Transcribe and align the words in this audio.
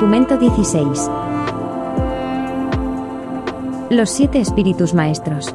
Documento 0.00 0.38
16. 0.38 1.10
Los 3.90 4.10
siete 4.10 4.38
espíritus 4.38 4.94
maestros. 4.94 5.52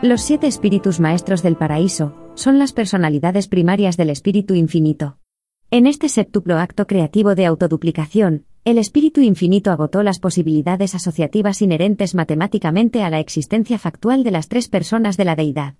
Los 0.00 0.20
siete 0.20 0.46
espíritus 0.46 1.00
maestros 1.00 1.42
del 1.42 1.56
paraíso 1.56 2.14
son 2.36 2.60
las 2.60 2.72
personalidades 2.72 3.48
primarias 3.48 3.96
del 3.96 4.10
espíritu 4.10 4.54
infinito. 4.54 5.18
En 5.72 5.88
este 5.88 6.08
séptuplo 6.08 6.56
acto 6.58 6.86
creativo 6.86 7.34
de 7.34 7.46
autoduplicación, 7.46 8.44
el 8.64 8.78
espíritu 8.78 9.20
infinito 9.20 9.72
agotó 9.72 10.04
las 10.04 10.20
posibilidades 10.20 10.94
asociativas 10.94 11.62
inherentes 11.62 12.14
matemáticamente 12.14 13.02
a 13.02 13.10
la 13.10 13.18
existencia 13.18 13.76
factual 13.80 14.22
de 14.22 14.30
las 14.30 14.46
tres 14.46 14.68
personas 14.68 15.16
de 15.16 15.24
la 15.24 15.34
deidad. 15.34 15.74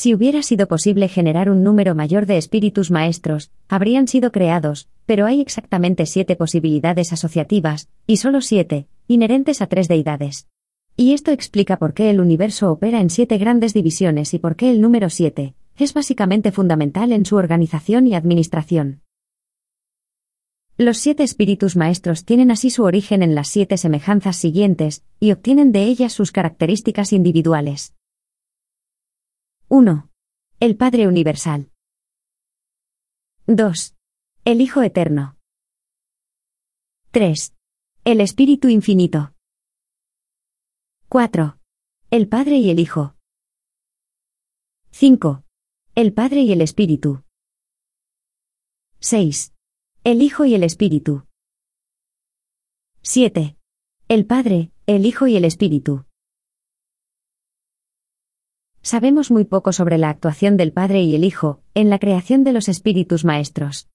Si 0.00 0.14
hubiera 0.14 0.44
sido 0.44 0.68
posible 0.68 1.08
generar 1.08 1.50
un 1.50 1.64
número 1.64 1.92
mayor 1.96 2.26
de 2.26 2.36
espíritus 2.36 2.92
maestros, 2.92 3.50
habrían 3.66 4.06
sido 4.06 4.30
creados, 4.30 4.88
pero 5.06 5.26
hay 5.26 5.40
exactamente 5.40 6.06
siete 6.06 6.36
posibilidades 6.36 7.12
asociativas, 7.12 7.88
y 8.06 8.18
solo 8.18 8.40
siete, 8.40 8.86
inherentes 9.08 9.60
a 9.60 9.66
tres 9.66 9.88
deidades. 9.88 10.46
Y 10.96 11.14
esto 11.14 11.32
explica 11.32 11.80
por 11.80 11.94
qué 11.94 12.10
el 12.10 12.20
universo 12.20 12.70
opera 12.70 13.00
en 13.00 13.10
siete 13.10 13.38
grandes 13.38 13.74
divisiones 13.74 14.34
y 14.34 14.38
por 14.38 14.54
qué 14.54 14.70
el 14.70 14.80
número 14.80 15.10
siete 15.10 15.56
es 15.76 15.94
básicamente 15.94 16.52
fundamental 16.52 17.10
en 17.10 17.26
su 17.26 17.34
organización 17.34 18.06
y 18.06 18.14
administración. 18.14 19.00
Los 20.76 20.98
siete 20.98 21.24
espíritus 21.24 21.74
maestros 21.74 22.24
tienen 22.24 22.52
así 22.52 22.70
su 22.70 22.84
origen 22.84 23.24
en 23.24 23.34
las 23.34 23.48
siete 23.48 23.76
semejanzas 23.76 24.36
siguientes, 24.36 25.02
y 25.18 25.32
obtienen 25.32 25.72
de 25.72 25.82
ellas 25.82 26.12
sus 26.12 26.30
características 26.30 27.12
individuales. 27.12 27.97
1. 29.70 30.08
El 30.60 30.78
Padre 30.78 31.06
Universal. 31.06 31.70
2. 33.46 33.94
El 34.46 34.62
Hijo 34.62 34.82
Eterno. 34.82 35.36
3. 37.10 37.54
El 38.04 38.22
Espíritu 38.22 38.70
Infinito. 38.70 39.34
4. 41.10 41.58
El 42.10 42.28
Padre 42.30 42.56
y 42.56 42.70
el 42.70 42.78
Hijo. 42.78 43.14
5. 44.90 45.44
El 45.94 46.14
Padre 46.14 46.40
y 46.40 46.52
el 46.52 46.62
Espíritu. 46.62 47.24
6. 49.00 49.52
El 50.02 50.22
Hijo 50.22 50.46
y 50.46 50.54
el 50.54 50.64
Espíritu. 50.64 51.26
7. 53.02 53.58
El 54.08 54.24
Padre, 54.24 54.72
el 54.86 55.04
Hijo 55.04 55.26
y 55.26 55.36
el 55.36 55.44
Espíritu. 55.44 56.07
Sabemos 58.82 59.30
muy 59.30 59.44
poco 59.44 59.72
sobre 59.72 59.98
la 59.98 60.10
actuación 60.10 60.56
del 60.56 60.72
Padre 60.72 61.02
y 61.02 61.14
el 61.14 61.24
Hijo, 61.24 61.60
en 61.74 61.90
la 61.90 61.98
creación 61.98 62.44
de 62.44 62.52
los 62.52 62.68
espíritus 62.68 63.24
maestros. 63.24 63.88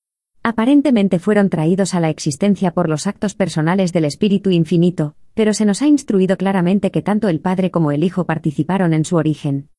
Aparentemente 0.44 1.20
fueron 1.20 1.50
traídos 1.50 1.94
a 1.94 2.00
la 2.00 2.10
existencia 2.10 2.74
por 2.74 2.90
los 2.90 3.08
actos 3.08 3.34
personales 3.34 3.94
del 3.94 4.06
Espíritu 4.06 4.50
Infinito, 4.50 5.16
pero 5.34 5.54
se 5.54 5.66
nos 5.66 5.82
ha 5.82 5.88
instruido 5.88 6.38
claramente 6.38 6.92
que 6.92 7.02
tanto 7.02 7.30
el 7.30 7.40
Padre 7.40 7.72
como 7.72 7.92
el 7.92 8.04
Hijo 8.04 8.26
participaron 8.26 8.94
en 8.94 9.06
su 9.06 9.16
origen. 9.16 9.70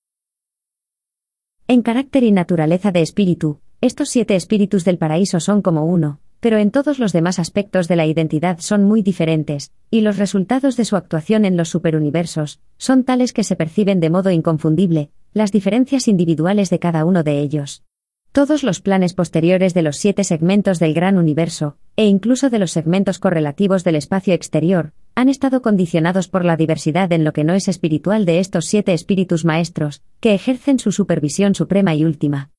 En 1.68 1.82
carácter 1.82 2.24
y 2.24 2.32
naturaleza 2.32 2.92
de 2.92 3.02
espíritu, 3.02 3.60
estos 3.80 4.08
siete 4.08 4.36
espíritus 4.36 4.84
del 4.84 4.98
paraíso 4.98 5.40
son 5.40 5.62
como 5.62 5.84
uno, 5.84 6.20
pero 6.44 6.58
en 6.58 6.70
todos 6.70 6.98
los 6.98 7.14
demás 7.14 7.38
aspectos 7.38 7.88
de 7.88 7.96
la 7.96 8.04
identidad 8.04 8.58
son 8.60 8.84
muy 8.84 9.00
diferentes, 9.00 9.72
y 9.90 10.02
los 10.02 10.18
resultados 10.18 10.76
de 10.76 10.84
su 10.84 10.94
actuación 10.94 11.46
en 11.46 11.56
los 11.56 11.70
superuniversos 11.70 12.60
son 12.76 13.02
tales 13.02 13.32
que 13.32 13.44
se 13.44 13.56
perciben 13.56 13.98
de 13.98 14.10
modo 14.10 14.30
inconfundible, 14.30 15.08
las 15.32 15.52
diferencias 15.52 16.06
individuales 16.06 16.68
de 16.68 16.78
cada 16.78 17.06
uno 17.06 17.22
de 17.22 17.38
ellos. 17.38 17.82
Todos 18.30 18.62
los 18.62 18.82
planes 18.82 19.14
posteriores 19.14 19.72
de 19.72 19.80
los 19.80 19.96
siete 19.96 20.22
segmentos 20.22 20.78
del 20.78 20.92
gran 20.92 21.16
universo, 21.16 21.78
e 21.96 22.04
incluso 22.04 22.50
de 22.50 22.58
los 22.58 22.72
segmentos 22.72 23.18
correlativos 23.18 23.82
del 23.82 23.96
espacio 23.96 24.34
exterior, 24.34 24.92
han 25.14 25.30
estado 25.30 25.62
condicionados 25.62 26.28
por 26.28 26.44
la 26.44 26.58
diversidad 26.58 27.10
en 27.14 27.24
lo 27.24 27.32
que 27.32 27.44
no 27.44 27.54
es 27.54 27.68
espiritual 27.68 28.26
de 28.26 28.40
estos 28.40 28.66
siete 28.66 28.92
espíritus 28.92 29.46
maestros, 29.46 30.02
que 30.20 30.34
ejercen 30.34 30.78
su 30.78 30.92
supervisión 30.92 31.54
suprema 31.54 31.94
y 31.94 32.04
última. 32.04 32.50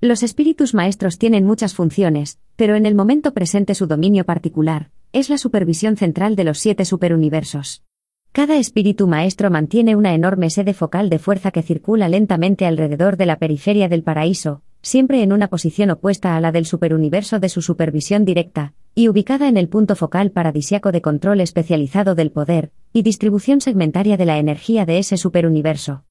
Los 0.00 0.22
espíritus 0.22 0.74
maestros 0.74 1.18
tienen 1.18 1.44
muchas 1.44 1.74
funciones, 1.74 2.38
pero 2.54 2.76
en 2.76 2.86
el 2.86 2.94
momento 2.94 3.34
presente 3.34 3.74
su 3.74 3.88
dominio 3.88 4.24
particular 4.24 4.90
es 5.12 5.28
la 5.28 5.38
supervisión 5.38 5.96
central 5.96 6.36
de 6.36 6.44
los 6.44 6.60
siete 6.60 6.84
superuniversos. 6.84 7.82
Cada 8.30 8.58
espíritu 8.58 9.08
maestro 9.08 9.50
mantiene 9.50 9.96
una 9.96 10.14
enorme 10.14 10.50
sede 10.50 10.72
focal 10.72 11.10
de 11.10 11.18
fuerza 11.18 11.50
que 11.50 11.62
circula 11.62 12.08
lentamente 12.08 12.64
alrededor 12.64 13.16
de 13.16 13.26
la 13.26 13.40
periferia 13.40 13.88
del 13.88 14.04
paraíso, 14.04 14.62
siempre 14.82 15.20
en 15.24 15.32
una 15.32 15.48
posición 15.48 15.90
opuesta 15.90 16.36
a 16.36 16.40
la 16.40 16.52
del 16.52 16.66
superuniverso 16.66 17.40
de 17.40 17.48
su 17.48 17.60
supervisión 17.60 18.24
directa, 18.24 18.74
y 18.94 19.08
ubicada 19.08 19.48
en 19.48 19.56
el 19.56 19.68
punto 19.68 19.96
focal 19.96 20.30
paradisiaco 20.30 20.92
de 20.92 21.02
control 21.02 21.40
especializado 21.40 22.14
del 22.14 22.30
poder 22.30 22.70
y 22.92 23.02
distribución 23.02 23.60
segmentaria 23.60 24.16
de 24.16 24.26
la 24.26 24.38
energía 24.38 24.86
de 24.86 24.98
ese 24.98 25.16
superuniverso. 25.16 26.04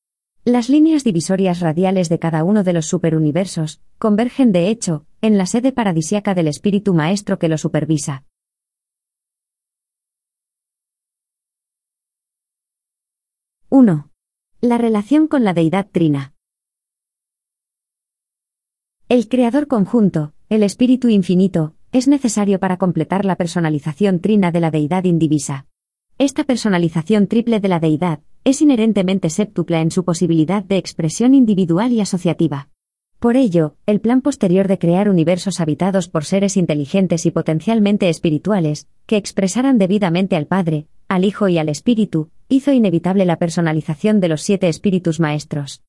Las 0.48 0.70
líneas 0.70 1.04
divisorias 1.04 1.60
radiales 1.60 2.08
de 2.08 2.20
cada 2.20 2.46
uno 2.46 2.64
de 2.64 2.72
los 2.72 2.86
superuniversos 2.86 3.82
convergen 4.00 4.54
de 4.54 4.70
hecho 4.70 5.06
en 5.20 5.38
la 5.38 5.46
sede 5.46 5.74
paradisiaca 5.74 6.34
del 6.36 6.48
espíritu 6.48 6.94
maestro 6.94 7.38
que 7.38 7.50
lo 7.50 7.58
supervisa. 7.58 8.24
¡1! 13.70 14.10
La 14.62 14.78
relación 14.78 15.28
con 15.28 15.44
la 15.44 15.54
deidad 15.54 15.90
trina. 15.92 16.34
El 19.10 19.28
creador 19.28 19.68
conjunto, 19.68 20.32
el 20.48 20.64
espíritu 20.64 21.10
infinito, 21.10 21.76
es 21.92 22.08
necesario 22.08 22.62
para 22.62 22.78
completar 22.78 23.26
la 23.26 23.36
personalización 23.36 24.22
trina 24.22 24.54
de 24.54 24.62
la 24.62 24.72
deidad 24.72 25.04
indivisa. 25.04 25.68
Esta 26.18 26.46
personalización 26.46 27.28
triple 27.28 27.60
de 27.60 27.68
la 27.68 27.82
deidad 27.82 28.22
es 28.48 28.62
inherentemente 28.62 29.30
séptupla 29.30 29.82
en 29.82 29.92
su 29.92 30.06
posibilidad 30.06 30.64
de 30.64 30.78
expresión 30.78 31.34
individual 31.34 31.92
y 31.92 32.00
asociativa. 32.00 32.70
Por 33.20 33.36
ello, 33.36 33.76
el 33.86 34.00
plan 34.00 34.22
posterior 34.22 34.70
de 34.70 34.80
crear 34.80 35.10
universos 35.10 35.60
habitados 35.60 36.08
por 36.08 36.24
seres 36.24 36.56
inteligentes 36.56 37.26
y 37.26 37.32
potencialmente 37.32 38.08
espirituales, 38.08 38.88
que 39.06 39.18
expresaran 39.18 39.78
debidamente 39.78 40.38
al 40.38 40.46
Padre, 40.46 40.88
al 41.10 41.26
Hijo 41.26 41.50
y 41.50 41.58
al 41.58 41.68
Espíritu, 41.68 42.30
hizo 42.48 42.72
inevitable 42.72 43.26
la 43.26 43.36
personalización 43.36 44.22
de 44.22 44.30
los 44.30 44.44
siete 44.44 44.70
espíritus 44.70 45.20
maestros. 45.20 45.84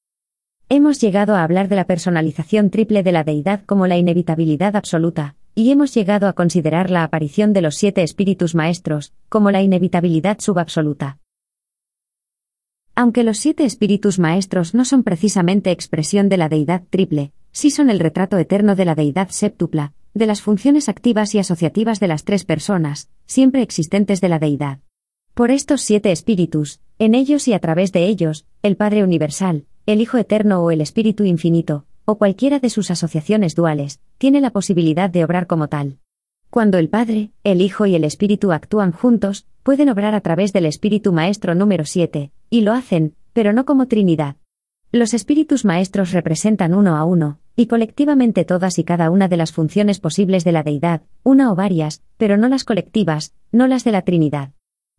Hemos 0.68 1.00
llegado 1.00 1.36
a 1.36 1.44
hablar 1.44 1.68
de 1.68 1.76
la 1.76 1.84
personalización 1.84 2.70
triple 2.70 3.04
de 3.04 3.12
la 3.12 3.22
deidad 3.22 3.62
como 3.66 3.86
la 3.86 3.98
inevitabilidad 3.98 4.74
absoluta, 4.74 5.36
y 5.54 5.70
hemos 5.70 5.94
llegado 5.94 6.26
a 6.26 6.32
considerar 6.32 6.90
la 6.90 7.04
aparición 7.04 7.52
de 7.52 7.62
los 7.62 7.76
siete 7.76 8.02
espíritus 8.02 8.56
maestros 8.56 9.12
como 9.28 9.52
la 9.52 9.62
inevitabilidad 9.62 10.40
subabsoluta. 10.40 11.18
Aunque 13.00 13.22
los 13.22 13.38
siete 13.38 13.64
espíritus 13.64 14.18
maestros 14.18 14.74
no 14.74 14.84
son 14.84 15.04
precisamente 15.04 15.70
expresión 15.70 16.28
de 16.28 16.36
la 16.36 16.48
deidad 16.48 16.82
triple, 16.90 17.30
sí 17.52 17.70
son 17.70 17.90
el 17.90 18.00
retrato 18.00 18.38
eterno 18.38 18.74
de 18.74 18.84
la 18.84 18.96
deidad 18.96 19.28
séptupla, 19.28 19.92
de 20.14 20.26
las 20.26 20.42
funciones 20.42 20.88
activas 20.88 21.32
y 21.36 21.38
asociativas 21.38 22.00
de 22.00 22.08
las 22.08 22.24
tres 22.24 22.44
personas, 22.44 23.08
siempre 23.24 23.62
existentes 23.62 24.20
de 24.20 24.28
la 24.28 24.40
deidad. 24.40 24.80
Por 25.34 25.52
estos 25.52 25.82
siete 25.82 26.10
espíritus, 26.10 26.80
en 26.98 27.14
ellos 27.14 27.46
y 27.46 27.52
a 27.52 27.60
través 27.60 27.92
de 27.92 28.04
ellos, 28.06 28.46
el 28.64 28.76
Padre 28.76 29.04
Universal, 29.04 29.66
el 29.86 30.00
Hijo 30.00 30.18
Eterno 30.18 30.64
o 30.64 30.72
el 30.72 30.80
Espíritu 30.80 31.22
Infinito, 31.22 31.86
o 32.04 32.18
cualquiera 32.18 32.58
de 32.58 32.68
sus 32.68 32.90
asociaciones 32.90 33.54
duales, 33.54 34.00
tiene 34.18 34.40
la 34.40 34.50
posibilidad 34.50 35.08
de 35.08 35.22
obrar 35.22 35.46
como 35.46 35.68
tal. 35.68 35.98
Cuando 36.50 36.78
el 36.78 36.88
Padre, 36.88 37.30
el 37.44 37.60
Hijo 37.60 37.86
y 37.86 37.94
el 37.94 38.02
Espíritu 38.02 38.50
actúan 38.50 38.90
juntos, 38.90 39.46
pueden 39.62 39.88
obrar 39.88 40.16
a 40.16 40.20
través 40.20 40.52
del 40.52 40.66
Espíritu 40.66 41.12
Maestro 41.12 41.54
número 41.54 41.84
7, 41.84 42.32
y 42.50 42.62
lo 42.62 42.72
hacen, 42.72 43.14
pero 43.32 43.52
no 43.52 43.64
como 43.64 43.86
Trinidad. 43.86 44.36
Los 44.90 45.14
Espíritus 45.14 45.64
Maestros 45.64 46.12
representan 46.12 46.74
uno 46.74 46.96
a 46.96 47.04
uno, 47.04 47.38
y 47.56 47.66
colectivamente 47.66 48.44
todas 48.44 48.78
y 48.78 48.84
cada 48.84 49.10
una 49.10 49.28
de 49.28 49.36
las 49.36 49.52
funciones 49.52 50.00
posibles 50.00 50.44
de 50.44 50.52
la 50.52 50.62
deidad, 50.62 51.02
una 51.22 51.52
o 51.52 51.54
varias, 51.54 52.02
pero 52.16 52.36
no 52.36 52.48
las 52.48 52.64
colectivas, 52.64 53.34
no 53.52 53.66
las 53.66 53.84
de 53.84 53.92
la 53.92 54.02
Trinidad. 54.02 54.52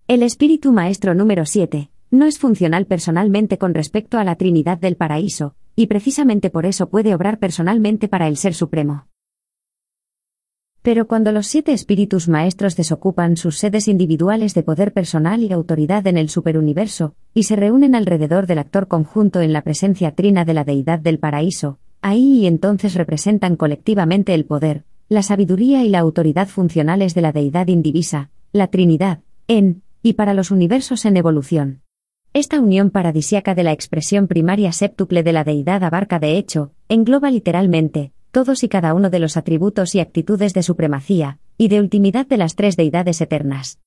El 0.07 0.23
Espíritu 0.23 0.71
Maestro 0.71 1.15
número 1.15 1.45
7, 1.45 1.89
no 2.11 2.25
es 2.25 2.39
funcional 2.39 2.85
personalmente 2.85 3.57
con 3.57 3.73
respecto 3.73 4.17
a 4.17 4.23
la 4.23 4.35
Trinidad 4.35 4.77
del 4.77 4.95
Paraíso, 4.95 5.55
y 5.75 5.87
precisamente 5.87 6.49
por 6.49 6.65
eso 6.65 6.89
puede 6.89 7.13
obrar 7.13 7.39
personalmente 7.39 8.07
para 8.07 8.27
el 8.27 8.37
Ser 8.37 8.53
Supremo. 8.53 9.08
Pero 10.89 11.05
cuando 11.05 11.31
los 11.31 11.45
siete 11.45 11.71
espíritus 11.71 12.27
maestros 12.27 12.75
desocupan 12.75 13.37
sus 13.37 13.59
sedes 13.59 13.87
individuales 13.87 14.55
de 14.55 14.63
poder 14.63 14.91
personal 14.91 15.43
y 15.43 15.53
autoridad 15.53 16.07
en 16.07 16.17
el 16.17 16.29
superuniverso, 16.29 17.13
y 17.31 17.43
se 17.43 17.55
reúnen 17.55 17.93
alrededor 17.93 18.47
del 18.47 18.57
actor 18.57 18.87
conjunto 18.87 19.39
en 19.41 19.53
la 19.53 19.61
presencia 19.61 20.15
trina 20.15 20.45
de 20.45 20.55
la 20.55 20.63
deidad 20.63 20.97
del 20.97 21.19
paraíso, 21.19 21.77
ahí 22.01 22.39
y 22.39 22.47
entonces 22.47 22.95
representan 22.95 23.55
colectivamente 23.55 24.33
el 24.33 24.45
poder, 24.45 24.83
la 25.09 25.21
sabiduría 25.21 25.83
y 25.83 25.89
la 25.89 25.99
autoridad 25.99 26.47
funcionales 26.47 27.13
de 27.13 27.21
la 27.21 27.33
deidad 27.33 27.67
indivisa, 27.67 28.31
la 28.51 28.65
Trinidad, 28.65 29.19
en, 29.47 29.83
y 30.01 30.13
para 30.13 30.33
los 30.33 30.49
universos 30.49 31.05
en 31.05 31.17
evolución. 31.17 31.81
Esta 32.33 32.59
unión 32.59 32.89
paradisiaca 32.89 33.53
de 33.53 33.61
la 33.61 33.73
expresión 33.73 34.27
primaria 34.27 34.71
séptuple 34.71 35.21
de 35.21 35.33
la 35.33 35.43
deidad 35.43 35.83
abarca 35.83 36.17
de 36.17 36.39
hecho, 36.39 36.71
engloba 36.87 37.29
literalmente, 37.29 38.11
todos 38.31 38.63
y 38.63 38.69
cada 38.69 38.93
uno 38.93 39.09
de 39.09 39.19
los 39.19 39.37
atributos 39.37 39.95
y 39.95 39.99
actitudes 39.99 40.53
de 40.53 40.63
supremacía, 40.63 41.39
y 41.57 41.67
de 41.67 41.79
ultimidad 41.79 42.27
de 42.27 42.37
las 42.37 42.55
tres 42.55 42.77
deidades 42.77 43.21
eternas. 43.21 43.79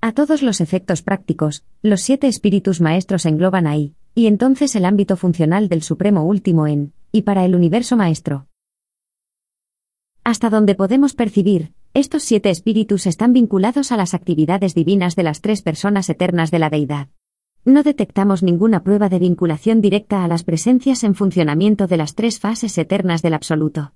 A 0.00 0.12
todos 0.12 0.42
los 0.42 0.60
efectos 0.60 1.02
prácticos, 1.02 1.64
los 1.82 2.00
siete 2.00 2.26
espíritus 2.26 2.80
maestros 2.80 3.26
engloban 3.26 3.66
ahí, 3.66 3.94
y 4.14 4.26
entonces 4.26 4.74
el 4.74 4.84
ámbito 4.84 5.16
funcional 5.16 5.68
del 5.68 5.82
Supremo 5.82 6.24
Último 6.24 6.66
en, 6.66 6.92
y 7.12 7.22
para 7.22 7.44
el 7.44 7.54
universo 7.54 7.96
maestro. 7.96 8.46
Hasta 10.24 10.50
donde 10.50 10.74
podemos 10.74 11.14
percibir, 11.14 11.72
estos 11.92 12.22
siete 12.22 12.50
espíritus 12.50 13.06
están 13.06 13.32
vinculados 13.32 13.92
a 13.92 13.96
las 13.96 14.14
actividades 14.14 14.74
divinas 14.74 15.16
de 15.16 15.24
las 15.24 15.40
tres 15.40 15.60
personas 15.62 16.08
eternas 16.08 16.50
de 16.50 16.58
la 16.58 16.70
deidad. 16.70 17.08
No 17.64 17.82
detectamos 17.82 18.42
ninguna 18.42 18.82
prueba 18.82 19.10
de 19.10 19.18
vinculación 19.18 19.82
directa 19.82 20.24
a 20.24 20.28
las 20.28 20.44
presencias 20.44 21.04
en 21.04 21.14
funcionamiento 21.14 21.86
de 21.86 21.98
las 21.98 22.14
tres 22.14 22.40
fases 22.40 22.76
eternas 22.78 23.20
del 23.20 23.34
absoluto. 23.34 23.92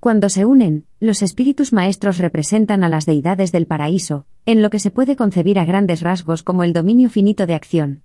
Cuando 0.00 0.28
se 0.28 0.44
unen, 0.44 0.86
los 1.00 1.22
espíritus 1.22 1.72
maestros 1.72 2.18
representan 2.18 2.84
a 2.84 2.90
las 2.90 3.06
deidades 3.06 3.52
del 3.52 3.66
paraíso, 3.66 4.26
en 4.44 4.60
lo 4.60 4.68
que 4.68 4.78
se 4.78 4.90
puede 4.90 5.16
concebir 5.16 5.58
a 5.58 5.64
grandes 5.64 6.02
rasgos 6.02 6.42
como 6.42 6.62
el 6.62 6.74
dominio 6.74 7.08
finito 7.08 7.46
de 7.46 7.54
acción. 7.54 8.04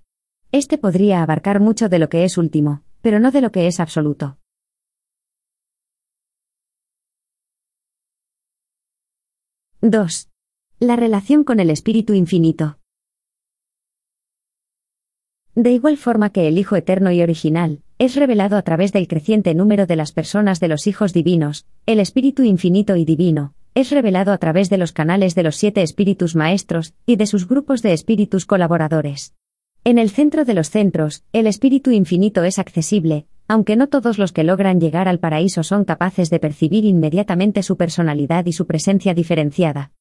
Este 0.50 0.78
podría 0.78 1.22
abarcar 1.22 1.60
mucho 1.60 1.90
de 1.90 1.98
lo 1.98 2.08
que 2.08 2.24
es 2.24 2.38
último, 2.38 2.82
pero 3.02 3.20
no 3.20 3.30
de 3.30 3.42
lo 3.42 3.52
que 3.52 3.66
es 3.66 3.80
absoluto. 3.80 4.38
(2) 9.82 10.30
La 10.80 10.96
relación 10.96 11.44
con 11.44 11.60
el 11.60 11.68
espíritu 11.68 12.14
infinito. 12.14 12.78
De 15.54 15.70
igual 15.70 15.98
forma 15.98 16.30
que 16.30 16.48
el 16.48 16.56
Hijo 16.56 16.76
Eterno 16.76 17.12
y 17.12 17.20
Original, 17.20 17.80
es 17.98 18.16
revelado 18.16 18.56
a 18.56 18.62
través 18.62 18.90
del 18.92 19.06
creciente 19.06 19.54
número 19.54 19.86
de 19.86 19.96
las 19.96 20.12
personas 20.12 20.60
de 20.60 20.68
los 20.68 20.86
hijos 20.86 21.12
divinos, 21.12 21.66
el 21.84 22.00
Espíritu 22.00 22.42
Infinito 22.42 22.96
y 22.96 23.04
Divino, 23.04 23.52
es 23.74 23.90
revelado 23.90 24.32
a 24.32 24.38
través 24.38 24.70
de 24.70 24.78
los 24.78 24.92
canales 24.92 25.34
de 25.34 25.42
los 25.42 25.56
siete 25.56 25.82
espíritus 25.82 26.36
maestros 26.36 26.94
y 27.04 27.16
de 27.16 27.26
sus 27.26 27.46
grupos 27.46 27.82
de 27.82 27.92
espíritus 27.92 28.46
colaboradores. 28.46 29.34
En 29.84 29.98
el 29.98 30.08
centro 30.08 30.46
de 30.46 30.54
los 30.54 30.70
centros, 30.70 31.22
el 31.34 31.46
Espíritu 31.46 31.90
Infinito 31.90 32.44
es 32.44 32.58
accesible, 32.58 33.26
aunque 33.46 33.76
no 33.76 33.88
todos 33.88 34.18
los 34.18 34.32
que 34.32 34.44
logran 34.44 34.80
llegar 34.80 35.06
al 35.06 35.18
paraíso 35.18 35.62
son 35.64 35.84
capaces 35.84 36.30
de 36.30 36.38
percibir 36.38 36.86
inmediatamente 36.86 37.62
su 37.62 37.76
personalidad 37.76 38.46
y 38.46 38.52
su 38.52 38.66
presencia 38.66 39.12
diferenciada. 39.12 39.92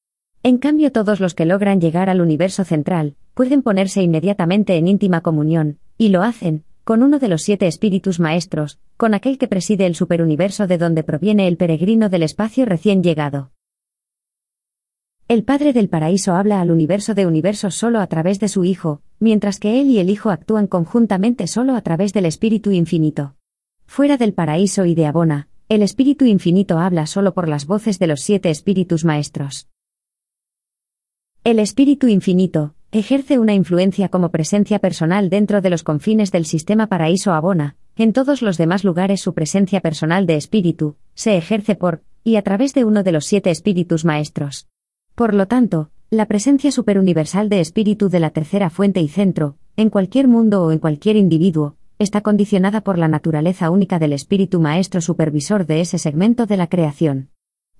En 0.44 0.58
cambio, 0.58 0.92
todos 0.92 1.20
los 1.20 1.36
que 1.36 1.46
logran 1.46 1.80
llegar 1.80 2.10
al 2.10 2.20
universo 2.20 2.64
central, 2.64 3.16
pueden 3.36 3.62
ponerse 3.62 4.02
inmediatamente 4.02 4.76
en 4.76 4.88
íntima 4.88 5.22
comunión, 5.22 5.78
y 6.00 6.10
lo 6.10 6.24
hacen, 6.24 6.64
con 6.84 7.04
uno 7.04 7.20
de 7.20 7.28
los 7.28 7.44
siete 7.44 7.68
espíritus 7.68 8.20
maestros, 8.20 8.80
con 8.98 9.14
aquel 9.14 9.38
que 9.38 9.48
preside 9.48 9.86
el 9.86 9.94
superuniverso 9.94 10.66
de 10.66 10.80
donde 10.80 11.04
proviene 11.04 11.48
el 11.48 11.58
peregrino 11.58 12.10
del 12.10 12.24
espacio 12.24 12.66
recién 12.66 13.04
llegado. 13.04 13.52
El 15.28 15.44
Padre 15.44 15.74
del 15.74 15.90
Paraíso 15.90 16.34
habla 16.34 16.60
al 16.60 16.72
universo 16.72 17.14
de 17.14 17.28
universos 17.28 17.76
solo 17.76 18.00
a 18.00 18.08
través 18.08 18.40
de 18.40 18.48
su 18.48 18.66
Hijo, 18.66 19.02
mientras 19.20 19.60
que 19.60 19.80
Él 19.80 19.92
y 19.92 20.00
el 20.00 20.10
Hijo 20.10 20.32
actúan 20.32 20.66
conjuntamente 20.66 21.46
solo 21.46 21.76
a 21.76 21.82
través 21.82 22.14
del 22.14 22.26
Espíritu 22.26 22.72
Infinito. 22.72 23.36
Fuera 23.86 24.18
del 24.18 24.34
paraíso 24.34 24.86
y 24.86 24.96
de 24.96 25.06
Abona, 25.06 25.50
el 25.70 25.84
Espíritu 25.84 26.26
Infinito 26.26 26.80
habla 26.80 27.06
solo 27.06 27.34
por 27.36 27.48
las 27.48 27.68
voces 27.68 28.00
de 28.00 28.08
los 28.08 28.22
siete 28.22 28.50
espíritus 28.50 29.06
maestros. 29.06 29.68
El 31.44 31.58
Espíritu 31.58 32.08
Infinito, 32.08 32.76
ejerce 32.92 33.40
una 33.40 33.56
influencia 33.56 34.10
como 34.10 34.30
presencia 34.30 34.78
personal 34.78 35.32
dentro 35.32 35.60
de 35.60 35.72
los 35.72 35.82
confines 35.82 36.32
del 36.32 36.46
sistema 36.46 36.86
paraíso 36.86 37.34
abona, 37.34 37.78
en 37.96 38.14
todos 38.14 38.44
los 38.44 38.60
demás 38.60 38.84
lugares 38.84 39.22
su 39.22 39.34
presencia 39.34 39.82
personal 39.82 40.28
de 40.28 40.36
espíritu, 40.36 40.98
se 41.16 41.38
ejerce 41.38 41.74
por, 41.74 42.04
y 42.24 42.36
a 42.36 42.44
través 42.44 42.76
de 42.76 42.86
uno 42.86 43.02
de 43.02 43.12
los 43.12 43.26
siete 43.26 43.50
espíritus 43.50 44.06
maestros. 44.06 44.68
Por 45.16 45.34
lo 45.34 45.48
tanto, 45.48 45.90
la 46.12 46.28
presencia 46.28 46.72
superuniversal 46.72 47.50
de 47.50 47.60
espíritu 47.60 48.10
de 48.10 48.20
la 48.20 48.30
tercera 48.30 48.70
fuente 48.70 49.02
y 49.02 49.08
centro, 49.08 49.58
en 49.78 49.90
cualquier 49.90 50.28
mundo 50.28 50.64
o 50.64 50.72
en 50.72 50.78
cualquier 50.78 51.16
individuo, 51.16 51.76
está 51.98 52.22
condicionada 52.22 52.82
por 52.82 53.00
la 53.00 53.08
naturaleza 53.08 53.72
única 53.72 53.98
del 53.98 54.14
espíritu 54.14 54.60
maestro 54.60 55.02
supervisor 55.02 55.66
de 55.66 55.82
ese 55.82 55.98
segmento 55.98 56.46
de 56.46 56.58
la 56.58 56.68
creación. 56.68 57.30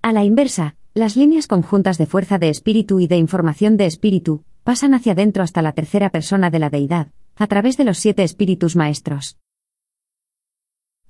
A 0.04 0.14
la 0.14 0.24
inversa, 0.24 0.76
las 0.96 1.16
líneas 1.16 1.46
conjuntas 1.46 2.00
de 2.00 2.08
fuerza 2.08 2.40
de 2.40 2.50
espíritu 2.50 3.00
y 3.00 3.06
de 3.06 3.18
información 3.18 3.78
de 3.78 3.86
espíritu 3.86 4.44
pasan 4.64 4.96
hacia 4.96 5.12
adentro 5.12 5.44
hasta 5.44 5.62
la 5.62 5.74
tercera 5.74 6.10
persona 6.10 6.50
de 6.50 6.58
la 6.58 6.72
deidad, 6.72 7.10
a 7.36 7.46
través 7.46 7.78
de 7.78 7.84
los 7.84 8.00
siete 8.00 8.24
espíritus 8.24 8.76
maestros. 8.76 9.38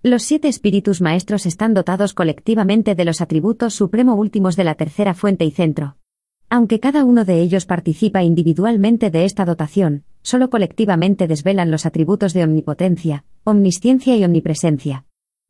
Los 0.04 0.24
siete 0.24 0.50
espíritus 0.50 1.00
maestros 1.00 1.46
están 1.46 1.74
dotados 1.74 2.14
colectivamente 2.14 2.94
de 2.94 3.06
los 3.06 3.22
atributos 3.22 3.76
supremo 3.76 4.16
últimos 4.16 4.58
de 4.58 4.66
la 4.66 4.76
tercera 4.76 5.14
fuente 5.14 5.46
y 5.46 5.52
centro. 5.52 5.96
Aunque 6.50 6.82
cada 6.82 7.06
uno 7.06 7.24
de 7.24 7.40
ellos 7.40 7.66
participa 7.66 8.24
individualmente 8.24 9.10
de 9.10 9.24
esta 9.24 9.46
dotación, 9.46 10.04
solo 10.22 10.50
colectivamente 10.50 11.30
desvelan 11.30 11.72
los 11.72 11.86
atributos 11.86 12.34
de 12.34 12.44
omnipotencia, 12.44 13.24
omnisciencia 13.46 14.18
y 14.18 14.26
omnipresencia. 14.26 15.06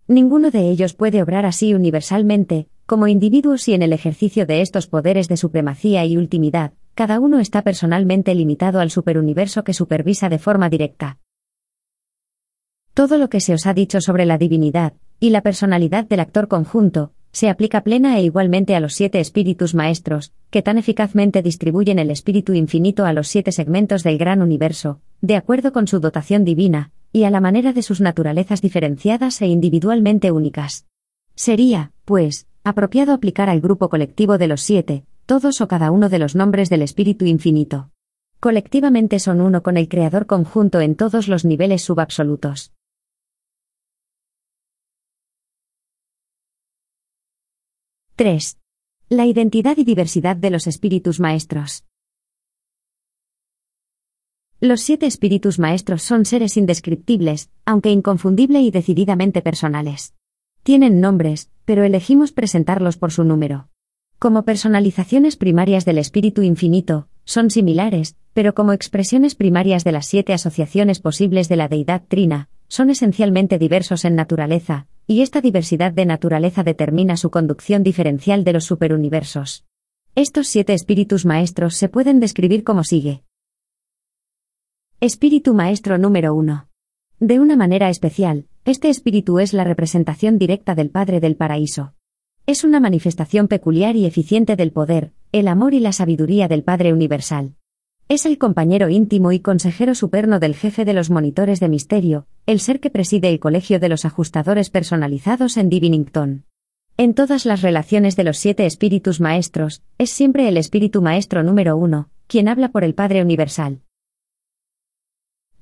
Ninguno 0.08 0.52
de 0.52 0.70
ellos 0.70 0.94
puede 0.94 1.24
obrar 1.24 1.46
así 1.46 1.74
universalmente, 1.74 2.68
como 2.92 3.08
individuos 3.08 3.70
y 3.70 3.74
en 3.74 3.84
el 3.84 3.94
ejercicio 3.94 4.46
de 4.46 4.60
estos 4.60 4.86
poderes 4.86 5.30
de 5.30 5.38
supremacía 5.38 6.04
y 6.04 6.18
ultimidad, 6.18 6.74
cada 6.94 7.22
uno 7.22 7.40
está 7.40 7.62
personalmente 7.62 8.36
limitado 8.36 8.82
al 8.82 8.92
superuniverso 8.92 9.64
que 9.64 9.74
supervisa 9.74 10.28
de 10.28 10.40
forma 10.40 10.68
directa. 10.68 11.18
Todo 12.94 13.18
lo 13.18 13.30
que 13.30 13.40
se 13.40 13.54
os 13.54 13.66
ha 13.66 13.74
dicho 13.74 14.02
sobre 14.02 14.26
la 14.26 14.38
divinidad, 14.38 14.92
y 15.22 15.30
la 15.30 15.40
personalidad 15.40 16.04
del 16.04 16.20
actor 16.20 16.50
conjunto, 16.50 17.14
se 17.32 17.48
aplica 17.48 17.80
plena 17.80 18.18
e 18.20 18.24
igualmente 18.24 18.76
a 18.76 18.82
los 18.82 18.94
siete 18.94 19.22
espíritus 19.22 19.74
maestros, 19.74 20.34
que 20.50 20.62
tan 20.62 20.78
eficazmente 20.78 21.42
distribuyen 21.42 21.98
el 21.98 22.12
espíritu 22.12 22.56
infinito 22.56 23.06
a 23.06 23.14
los 23.14 23.30
siete 23.30 23.54
segmentos 23.54 24.04
del 24.04 24.18
gran 24.18 24.42
universo, 24.42 25.00
de 25.22 25.38
acuerdo 25.38 25.72
con 25.72 25.88
su 25.88 26.02
dotación 26.02 26.44
divina, 26.44 26.92
y 27.14 27.24
a 27.24 27.30
la 27.30 27.40
manera 27.40 27.72
de 27.72 27.84
sus 27.84 28.02
naturalezas 28.02 28.62
diferenciadas 28.62 29.42
e 29.42 29.48
individualmente 29.48 30.34
únicas. 30.34 30.88
Sería, 31.36 31.94
pues, 32.04 32.48
apropiado 32.64 33.14
aplicar 33.14 33.50
al 33.50 33.62
grupo 33.62 33.90
colectivo 33.90 34.38
de 34.38 34.48
los 34.48 34.62
siete, 34.62 35.06
todos 35.26 35.62
o 35.62 35.68
cada 35.68 35.92
uno 35.92 36.10
de 36.10 36.20
los 36.20 36.36
nombres 36.36 36.70
del 36.70 36.82
Espíritu 36.82 37.26
Infinito. 37.26 37.90
Colectivamente 38.40 39.20
son 39.20 39.42
uno 39.42 39.64
con 39.64 39.78
el 39.78 39.88
Creador 39.88 40.26
conjunto 40.26 40.82
en 40.82 40.96
todos 40.96 41.28
los 41.28 41.46
niveles 41.46 41.84
subabsolutos. 41.84 42.74
(3) 48.16 48.58
La 49.10 49.26
identidad 49.26 49.78
y 49.78 49.84
diversidad 49.84 50.36
de 50.36 50.52
los 50.52 50.68
espíritus 50.68 51.20
maestros. 51.20 51.86
Los 54.60 54.82
siete 54.82 55.08
espíritus 55.08 55.58
maestros 55.58 56.04
son 56.04 56.26
seres 56.26 56.56
indescriptibles, 56.56 57.50
aunque 57.66 57.90
inconfundible 57.90 58.62
y 58.62 58.70
decididamente 58.70 59.42
personales. 59.42 60.14
Tienen 60.62 61.02
nombres, 61.02 61.50
pero 61.66 61.84
elegimos 61.84 62.32
presentarlos 62.32 62.98
por 62.98 63.12
su 63.12 63.24
número. 63.24 63.68
Como 64.20 64.44
personalizaciones 64.44 65.36
primarias 65.36 65.86
del 65.86 65.98
espíritu 65.98 66.44
infinito, 66.44 67.08
son 67.24 67.50
similares, 67.50 68.16
pero 68.34 68.54
como 68.54 68.74
expresiones 68.74 69.36
primarias 69.36 69.84
de 69.84 69.92
las 69.92 70.06
siete 70.06 70.34
asociaciones 70.34 71.00
posibles 71.00 71.50
de 71.50 71.56
la 71.56 71.68
deidad 71.68 72.04
trina, 72.08 72.50
son 72.68 72.90
esencialmente 72.90 73.58
diversos 73.58 74.06
en 74.06 74.16
naturaleza, 74.16 74.88
y 75.08 75.22
esta 75.22 75.42
diversidad 75.42 75.92
de 75.92 76.06
naturaleza 76.06 76.64
determina 76.64 77.18
su 77.18 77.32
conducción 77.32 77.84
diferencial 77.84 78.44
de 78.44 78.54
los 78.54 78.66
superuniversos. 78.66 79.66
Estos 80.16 80.48
siete 80.48 80.74
espíritus 80.74 81.26
maestros 81.26 81.76
se 81.76 81.90
pueden 81.90 82.20
describir 82.20 82.64
como 82.64 82.84
sigue. 82.84 83.24
Espíritu 85.00 85.54
maestro 85.54 85.98
número 85.98 86.36
1. 86.36 86.68
De 87.20 87.40
una 87.40 87.56
manera 87.56 87.90
especial, 87.90 88.46
este 88.64 88.90
espíritu 88.90 89.40
es 89.40 89.54
la 89.54 89.64
representación 89.64 90.38
directa 90.38 90.76
del 90.76 90.92
Padre 90.92 91.20
del 91.20 91.36
Paraíso. 91.36 91.96
Es 92.46 92.64
una 92.64 92.80
manifestación 92.80 93.48
peculiar 93.48 93.96
y 93.96 94.06
eficiente 94.06 94.56
del 94.56 94.72
poder, 94.72 95.14
el 95.32 95.48
amor 95.48 95.74
y 95.74 95.80
la 95.80 95.92
sabiduría 95.92 96.48
del 96.48 96.64
Padre 96.64 96.94
Universal. 96.94 97.56
Es 98.08 98.28
el 98.28 98.38
compañero 98.38 98.90
íntimo 98.90 99.32
y 99.32 99.40
consejero 99.40 99.96
superno 99.96 100.40
del 100.40 100.54
jefe 100.54 100.86
de 100.86 100.94
los 100.94 101.10
monitores 101.10 101.60
de 101.60 101.70
misterio, 101.70 102.28
el 102.46 102.60
ser 102.60 102.80
que 102.80 102.92
preside 102.92 103.30
el 103.30 103.40
colegio 103.40 103.80
de 103.80 103.90
los 103.90 104.06
ajustadores 104.06 104.70
personalizados 104.70 105.58
en 105.58 105.70
Divinington. 105.70 106.46
En 106.98 107.16
todas 107.16 107.48
las 107.48 107.64
relaciones 107.64 108.16
de 108.16 108.26
los 108.26 108.38
siete 108.38 108.68
espíritus 108.68 109.22
maestros, 109.22 109.82
es 109.98 110.12
siempre 110.12 110.48
el 110.48 110.58
espíritu 110.58 111.02
maestro 111.02 111.42
número 111.42 111.78
uno, 111.78 112.10
quien 112.28 112.48
habla 112.48 112.70
por 112.70 112.84
el 112.84 112.94
Padre 112.94 113.24
Universal. 113.24 113.82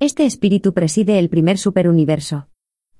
Este 0.00 0.26
espíritu 0.26 0.74
preside 0.74 1.18
el 1.18 1.30
primer 1.30 1.56
superuniverso. 1.56 2.49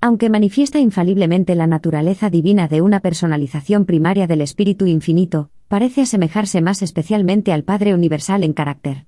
Aunque 0.03 0.31
manifiesta 0.31 0.79
infaliblemente 0.79 1.55
la 1.55 1.67
naturaleza 1.67 2.31
divina 2.31 2.69
de 2.69 2.81
una 2.81 3.01
personalización 3.01 3.85
primaria 3.85 4.27
del 4.27 4.41
Espíritu 4.41 4.87
Infinito, 4.87 5.51
parece 5.69 6.01
asemejarse 6.01 6.63
más 6.63 6.81
especialmente 6.81 7.53
al 7.53 7.65
Padre 7.65 7.93
Universal 7.93 8.43
en 8.43 8.55
carácter. 8.55 9.07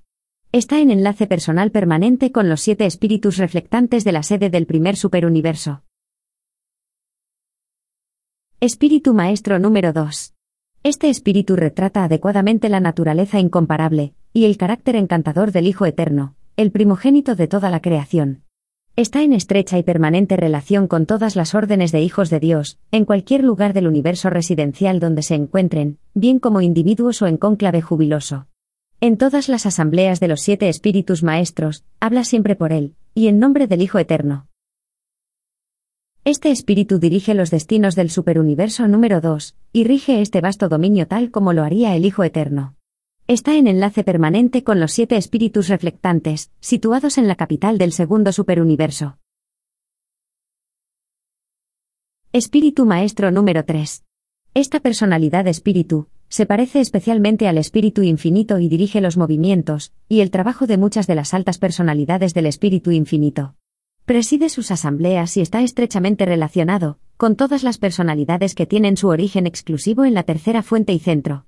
Está 0.51 0.79
en 0.79 0.91
enlace 0.91 1.25
personal 1.25 1.71
permanente 1.71 2.31
con 2.31 2.47
los 2.47 2.61
siete 2.61 2.85
espíritus 2.85 3.37
reflectantes 3.37 4.03
de 4.03 4.11
la 4.11 4.21
sede 4.21 4.51
del 4.51 4.67
primer 4.67 4.95
superuniverso. 4.95 5.81
Espíritu 8.59 9.15
Maestro 9.15 9.57
número 9.57 9.93
2. 9.93 10.35
Este 10.83 11.09
espíritu 11.09 11.55
retrata 11.55 12.03
adecuadamente 12.03 12.69
la 12.69 12.79
naturaleza 12.79 13.39
incomparable, 13.39 14.13
y 14.31 14.45
el 14.45 14.57
carácter 14.57 14.95
encantador 14.95 15.51
del 15.51 15.65
Hijo 15.65 15.87
Eterno, 15.87 16.35
el 16.55 16.71
primogénito 16.71 17.33
de 17.33 17.47
toda 17.47 17.71
la 17.71 17.81
creación. 17.81 18.43
Está 18.95 19.23
en 19.23 19.33
estrecha 19.33 19.79
y 19.79 19.83
permanente 19.83 20.37
relación 20.37 20.87
con 20.87 21.07
todas 21.07 21.35
las 21.35 21.55
órdenes 21.55 21.91
de 21.91 22.01
hijos 22.01 22.29
de 22.29 22.39
Dios, 22.39 22.77
en 22.91 23.05
cualquier 23.05 23.43
lugar 23.43 23.73
del 23.73 23.87
universo 23.87 24.29
residencial 24.29 24.99
donde 24.99 25.23
se 25.23 25.33
encuentren, 25.33 25.97
bien 26.13 26.37
como 26.37 26.61
individuos 26.61 27.19
o 27.23 27.25
en 27.25 27.37
cónclave 27.37 27.81
jubiloso. 27.81 28.45
En 29.01 29.17
todas 29.17 29.49
las 29.49 29.65
asambleas 29.65 30.19
de 30.19 30.27
los 30.27 30.41
siete 30.41 30.69
espíritus 30.69 31.23
maestros, 31.23 31.83
habla 31.99 32.23
siempre 32.23 32.55
por 32.55 32.71
él, 32.71 32.93
y 33.15 33.29
en 33.29 33.39
nombre 33.39 33.65
del 33.65 33.81
Hijo 33.81 33.97
Eterno. 33.97 34.45
Este 36.23 36.51
espíritu 36.51 36.99
dirige 36.99 37.33
los 37.33 37.49
destinos 37.49 37.95
del 37.95 38.11
superuniverso 38.11 38.87
número 38.87 39.21
2, 39.21 39.55
y 39.73 39.85
rige 39.85 40.21
este 40.21 40.39
vasto 40.39 40.69
dominio 40.69 41.07
tal 41.07 41.31
como 41.31 41.51
lo 41.53 41.63
haría 41.63 41.95
el 41.95 42.05
Hijo 42.05 42.23
Eterno. 42.23 42.75
Está 43.27 43.55
en 43.55 43.67
enlace 43.67 44.03
permanente 44.03 44.65
con 44.65 44.81
los 44.81 44.91
siete 44.91 45.15
espíritus 45.15 45.69
reflectantes, 45.69 46.51
situados 46.59 47.17
en 47.17 47.29
la 47.29 47.35
capital 47.35 47.77
del 47.77 47.93
segundo 47.93 48.33
superuniverso. 48.33 49.17
Espíritu 52.33 52.85
Maestro 52.85 53.31
número 53.31 53.63
3. 53.63 54.03
Esta 54.55 54.81
personalidad 54.81 55.47
espíritu, 55.47 56.09
se 56.27 56.45
parece 56.45 56.81
especialmente 56.81 57.47
al 57.47 57.57
espíritu 57.57 58.03
infinito 58.03 58.59
y 58.59 58.67
dirige 58.67 58.99
los 58.99 59.15
movimientos, 59.15 59.93
y 60.09 60.19
el 60.19 60.29
trabajo 60.29 60.67
de 60.67 60.77
muchas 60.77 61.07
de 61.07 61.15
las 61.15 61.33
altas 61.33 61.59
personalidades 61.59 62.33
del 62.33 62.47
espíritu 62.47 62.91
infinito. 62.91 63.55
Preside 64.03 64.49
sus 64.49 64.69
asambleas 64.69 65.37
y 65.37 65.41
está 65.41 65.61
estrechamente 65.61 66.25
relacionado 66.25 66.99
con 67.15 67.37
todas 67.37 67.63
las 67.63 67.77
personalidades 67.77 68.53
que 68.53 68.65
tienen 68.65 68.97
su 68.97 69.07
origen 69.07 69.47
exclusivo 69.47 70.03
en 70.03 70.13
la 70.13 70.23
tercera 70.23 70.61
fuente 70.61 70.91
y 70.91 70.99
centro. 70.99 71.45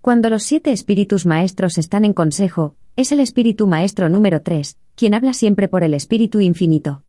Cuando 0.00 0.30
los 0.30 0.44
siete 0.44 0.70
espíritus 0.70 1.26
maestros 1.26 1.76
están 1.76 2.04
en 2.04 2.12
consejo, 2.12 2.76
es 2.94 3.10
el 3.10 3.18
espíritu 3.18 3.66
maestro 3.66 4.08
número 4.08 4.42
3, 4.42 4.78
quien 4.94 5.12
habla 5.12 5.32
siempre 5.32 5.68
por 5.68 5.82
el 5.82 5.92
espíritu 5.92 6.40
infinito. 6.40 7.02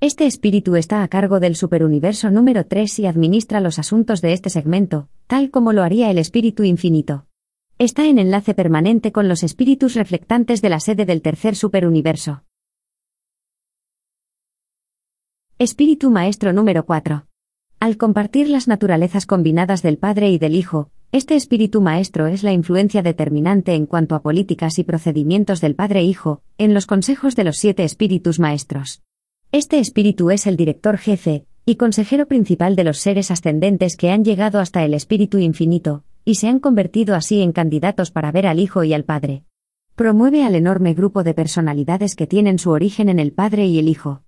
Este 0.00 0.26
espíritu 0.26 0.76
está 0.76 1.02
a 1.02 1.08
cargo 1.08 1.40
del 1.40 1.56
superuniverso 1.56 2.30
número 2.30 2.66
3 2.66 3.00
y 3.00 3.06
administra 3.06 3.60
los 3.60 3.80
asuntos 3.80 4.20
de 4.20 4.32
este 4.32 4.48
segmento, 4.48 5.08
tal 5.26 5.50
como 5.50 5.72
lo 5.72 5.82
haría 5.82 6.08
el 6.08 6.18
espíritu 6.18 6.62
infinito. 6.62 7.26
Está 7.78 8.06
en 8.06 8.20
enlace 8.20 8.54
permanente 8.54 9.10
con 9.10 9.28
los 9.28 9.42
espíritus 9.42 9.94
reflectantes 9.94 10.62
de 10.62 10.68
la 10.68 10.78
sede 10.78 11.04
del 11.04 11.20
tercer 11.20 11.56
superuniverso. 11.56 12.44
Espíritu 15.58 16.10
Maestro 16.10 16.52
número 16.52 16.86
4. 16.86 17.26
Al 17.80 17.96
compartir 17.96 18.48
las 18.48 18.68
naturalezas 18.68 19.26
combinadas 19.26 19.82
del 19.82 19.98
Padre 19.98 20.30
y 20.30 20.38
del 20.38 20.54
Hijo, 20.54 20.92
este 21.10 21.36
Espíritu 21.36 21.80
Maestro 21.80 22.26
es 22.26 22.42
la 22.42 22.52
influencia 22.52 23.00
determinante 23.00 23.74
en 23.74 23.86
cuanto 23.86 24.14
a 24.14 24.20
políticas 24.20 24.78
y 24.78 24.84
procedimientos 24.84 25.62
del 25.62 25.74
Padre-Hijo, 25.74 26.42
en 26.58 26.74
los 26.74 26.84
consejos 26.84 27.34
de 27.34 27.44
los 27.44 27.56
siete 27.56 27.82
Espíritus 27.82 28.38
Maestros. 28.38 29.02
Este 29.50 29.78
Espíritu 29.78 30.30
es 30.30 30.46
el 30.46 30.58
director 30.58 30.98
jefe, 30.98 31.46
y 31.64 31.76
consejero 31.76 32.26
principal 32.26 32.76
de 32.76 32.84
los 32.84 32.98
seres 32.98 33.30
ascendentes 33.30 33.96
que 33.96 34.10
han 34.10 34.22
llegado 34.22 34.60
hasta 34.60 34.84
el 34.84 34.92
Espíritu 34.92 35.38
Infinito, 35.38 36.04
y 36.26 36.34
se 36.34 36.48
han 36.48 36.58
convertido 36.58 37.14
así 37.14 37.40
en 37.40 37.52
candidatos 37.52 38.10
para 38.10 38.30
ver 38.30 38.46
al 38.46 38.60
Hijo 38.60 38.84
y 38.84 38.92
al 38.92 39.04
Padre. 39.04 39.44
Promueve 39.94 40.44
al 40.44 40.56
enorme 40.56 40.92
grupo 40.92 41.24
de 41.24 41.32
personalidades 41.32 42.16
que 42.16 42.26
tienen 42.26 42.58
su 42.58 42.68
origen 42.70 43.08
en 43.08 43.18
el 43.18 43.32
Padre 43.32 43.64
y 43.64 43.78
el 43.78 43.88
Hijo. 43.88 44.24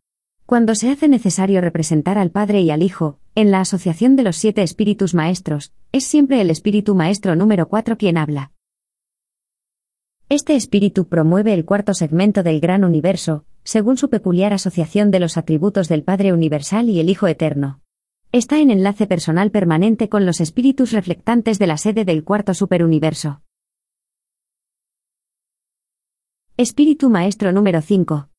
Cuando 0.51 0.75
se 0.75 0.91
hace 0.91 1.07
necesario 1.07 1.61
representar 1.61 2.19
al 2.19 2.33
Padre 2.33 2.61
y 2.61 2.73
al 2.73 2.83
Hijo, 2.83 3.21
en 3.37 3.53
la 3.53 3.61
asociación 3.61 4.17
de 4.17 4.25
los 4.25 4.35
siete 4.35 4.65
espíritus 4.65 5.15
maestros, 5.15 5.73
es 5.93 6.03
siempre 6.03 6.41
el 6.41 6.51
espíritu 6.51 6.97
maestro 6.97 7.37
número 7.37 7.69
4 7.69 7.97
quien 7.97 8.19
habla. 8.19 8.51
Este 10.29 10.57
espíritu 10.57 11.07
promueve 11.07 11.55
el 11.55 11.65
cuarto 11.65 11.95
segmento 11.95 12.43
del 12.43 12.59
gran 12.59 12.83
universo, 12.83 13.45
según 13.63 13.97
su 13.97 14.11
peculiar 14.11 14.53
asociación 14.53 15.13
de 15.13 15.21
los 15.21 15.37
atributos 15.37 15.89
del 15.89 16.03
Padre 16.03 16.33
Universal 16.33 16.91
y 16.91 16.99
el 16.99 17.11
Hijo 17.11 17.29
Eterno. 17.29 17.81
Está 18.33 18.59
en 18.59 18.73
enlace 18.73 19.07
personal 19.07 19.53
permanente 19.53 20.09
con 20.09 20.27
los 20.27 20.41
espíritus 20.41 20.91
reflectantes 20.91 21.61
de 21.61 21.69
la 21.69 21.77
sede 21.77 22.05
del 22.05 22.25
cuarto 22.25 22.55
superuniverso. 22.55 23.41
Espíritu 26.57 27.09
Maestro 27.09 27.53
número 27.53 27.81
5. 27.81 28.30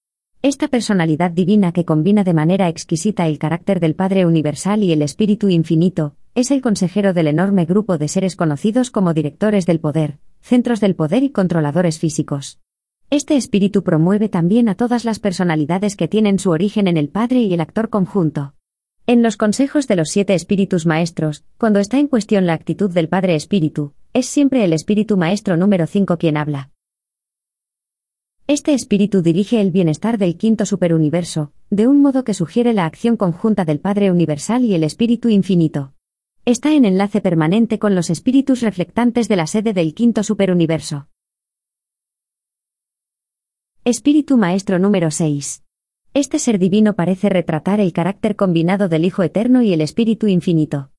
Esta 0.43 0.69
personalidad 0.69 1.29
divina 1.29 1.71
que 1.71 1.85
combina 1.85 2.23
de 2.23 2.33
manera 2.33 2.67
exquisita 2.67 3.27
el 3.27 3.37
carácter 3.37 3.79
del 3.79 3.93
Padre 3.93 4.25
Universal 4.25 4.81
y 4.81 4.91
el 4.91 5.03
Espíritu 5.03 5.49
Infinito, 5.49 6.15
es 6.33 6.49
el 6.49 6.63
consejero 6.63 7.13
del 7.13 7.27
enorme 7.27 7.65
grupo 7.65 7.99
de 7.99 8.07
seres 8.07 8.35
conocidos 8.35 8.89
como 8.89 9.13
directores 9.13 9.67
del 9.67 9.79
poder, 9.79 10.17
centros 10.41 10.79
del 10.79 10.95
poder 10.95 11.21
y 11.21 11.29
controladores 11.29 11.99
físicos. 11.99 12.59
Este 13.11 13.35
espíritu 13.35 13.83
promueve 13.83 14.29
también 14.29 14.67
a 14.67 14.73
todas 14.73 15.05
las 15.05 15.19
personalidades 15.19 15.95
que 15.95 16.07
tienen 16.07 16.39
su 16.39 16.49
origen 16.49 16.87
en 16.87 16.97
el 16.97 17.09
Padre 17.09 17.41
y 17.41 17.53
el 17.53 17.61
actor 17.61 17.89
conjunto. 17.89 18.55
En 19.05 19.21
los 19.21 19.37
consejos 19.37 19.87
de 19.87 19.95
los 19.95 20.09
siete 20.09 20.33
espíritus 20.33 20.87
maestros, 20.87 21.43
cuando 21.59 21.79
está 21.79 21.99
en 21.99 22.07
cuestión 22.07 22.47
la 22.47 22.53
actitud 22.53 22.89
del 22.89 23.09
Padre 23.09 23.35
Espíritu, 23.35 23.93
es 24.13 24.25
siempre 24.25 24.63
el 24.63 24.73
espíritu 24.73 25.17
maestro 25.17 25.55
número 25.55 25.85
5 25.85 26.17
quien 26.17 26.35
habla. 26.35 26.71
Este 28.53 28.73
espíritu 28.73 29.21
dirige 29.21 29.61
el 29.61 29.71
bienestar 29.71 30.17
del 30.17 30.35
quinto 30.35 30.65
superuniverso, 30.65 31.53
de 31.69 31.87
un 31.87 32.01
modo 32.01 32.25
que 32.25 32.33
sugiere 32.33 32.73
la 32.73 32.85
acción 32.85 33.15
conjunta 33.15 33.63
del 33.63 33.79
Padre 33.79 34.11
Universal 34.11 34.65
y 34.65 34.75
el 34.75 34.83
Espíritu 34.83 35.29
Infinito. 35.29 35.93
Está 36.43 36.73
en 36.73 36.83
enlace 36.83 37.21
permanente 37.21 37.79
con 37.79 37.95
los 37.95 38.09
espíritus 38.09 38.59
reflectantes 38.59 39.29
de 39.29 39.37
la 39.37 39.47
sede 39.47 39.71
del 39.71 39.93
quinto 39.93 40.21
superuniverso. 40.21 41.07
Espíritu 43.85 44.35
Maestro 44.35 44.79
número 44.79 45.11
6. 45.11 45.63
Este 46.13 46.37
ser 46.37 46.59
divino 46.59 46.93
parece 46.93 47.29
retratar 47.29 47.79
el 47.79 47.93
carácter 47.93 48.35
combinado 48.35 48.89
del 48.89 49.05
Hijo 49.05 49.23
Eterno 49.23 49.61
y 49.61 49.71
el 49.71 49.79
Espíritu 49.79 50.27
Infinito. 50.27 50.90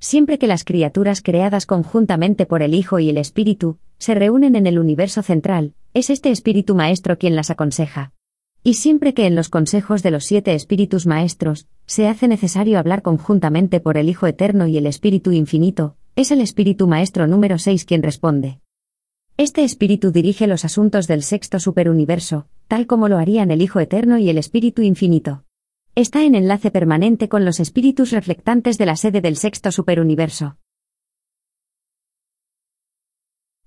Siempre 0.00 0.38
que 0.38 0.46
las 0.46 0.64
criaturas 0.64 1.22
creadas 1.22 1.66
conjuntamente 1.66 2.46
por 2.46 2.62
el 2.62 2.74
Hijo 2.74 3.00
y 3.00 3.08
el 3.10 3.18
Espíritu 3.18 3.78
se 3.98 4.14
reúnen 4.14 4.54
en 4.54 4.68
el 4.68 4.78
universo 4.78 5.22
central, 5.22 5.74
es 5.92 6.08
este 6.08 6.30
Espíritu 6.30 6.76
Maestro 6.76 7.18
quien 7.18 7.34
las 7.34 7.50
aconseja. 7.50 8.12
Y 8.62 8.74
siempre 8.74 9.12
que 9.12 9.26
en 9.26 9.34
los 9.34 9.48
consejos 9.48 10.04
de 10.04 10.12
los 10.12 10.24
siete 10.24 10.54
Espíritus 10.54 11.06
Maestros 11.06 11.66
se 11.86 12.06
hace 12.06 12.28
necesario 12.28 12.78
hablar 12.78 13.02
conjuntamente 13.02 13.80
por 13.80 13.96
el 13.96 14.08
Hijo 14.08 14.28
Eterno 14.28 14.68
y 14.68 14.78
el 14.78 14.86
Espíritu 14.86 15.32
Infinito, 15.32 15.96
es 16.14 16.30
el 16.30 16.40
Espíritu 16.40 16.86
Maestro 16.86 17.26
número 17.26 17.58
6 17.58 17.84
quien 17.84 18.02
responde. 18.02 18.60
Este 19.36 19.64
Espíritu 19.64 20.12
dirige 20.12 20.46
los 20.46 20.64
asuntos 20.64 21.08
del 21.08 21.22
sexto 21.22 21.58
superuniverso, 21.58 22.46
tal 22.68 22.86
como 22.86 23.08
lo 23.08 23.18
harían 23.18 23.50
el 23.50 23.62
Hijo 23.62 23.80
Eterno 23.80 24.18
y 24.18 24.30
el 24.30 24.38
Espíritu 24.38 24.82
Infinito. 24.82 25.44
Está 25.98 26.22
en 26.22 26.36
enlace 26.36 26.70
permanente 26.70 27.28
con 27.28 27.44
los 27.44 27.58
espíritus 27.58 28.12
reflectantes 28.12 28.78
de 28.78 28.86
la 28.86 28.94
sede 28.94 29.20
del 29.20 29.34
sexto 29.34 29.72
superuniverso. 29.72 30.56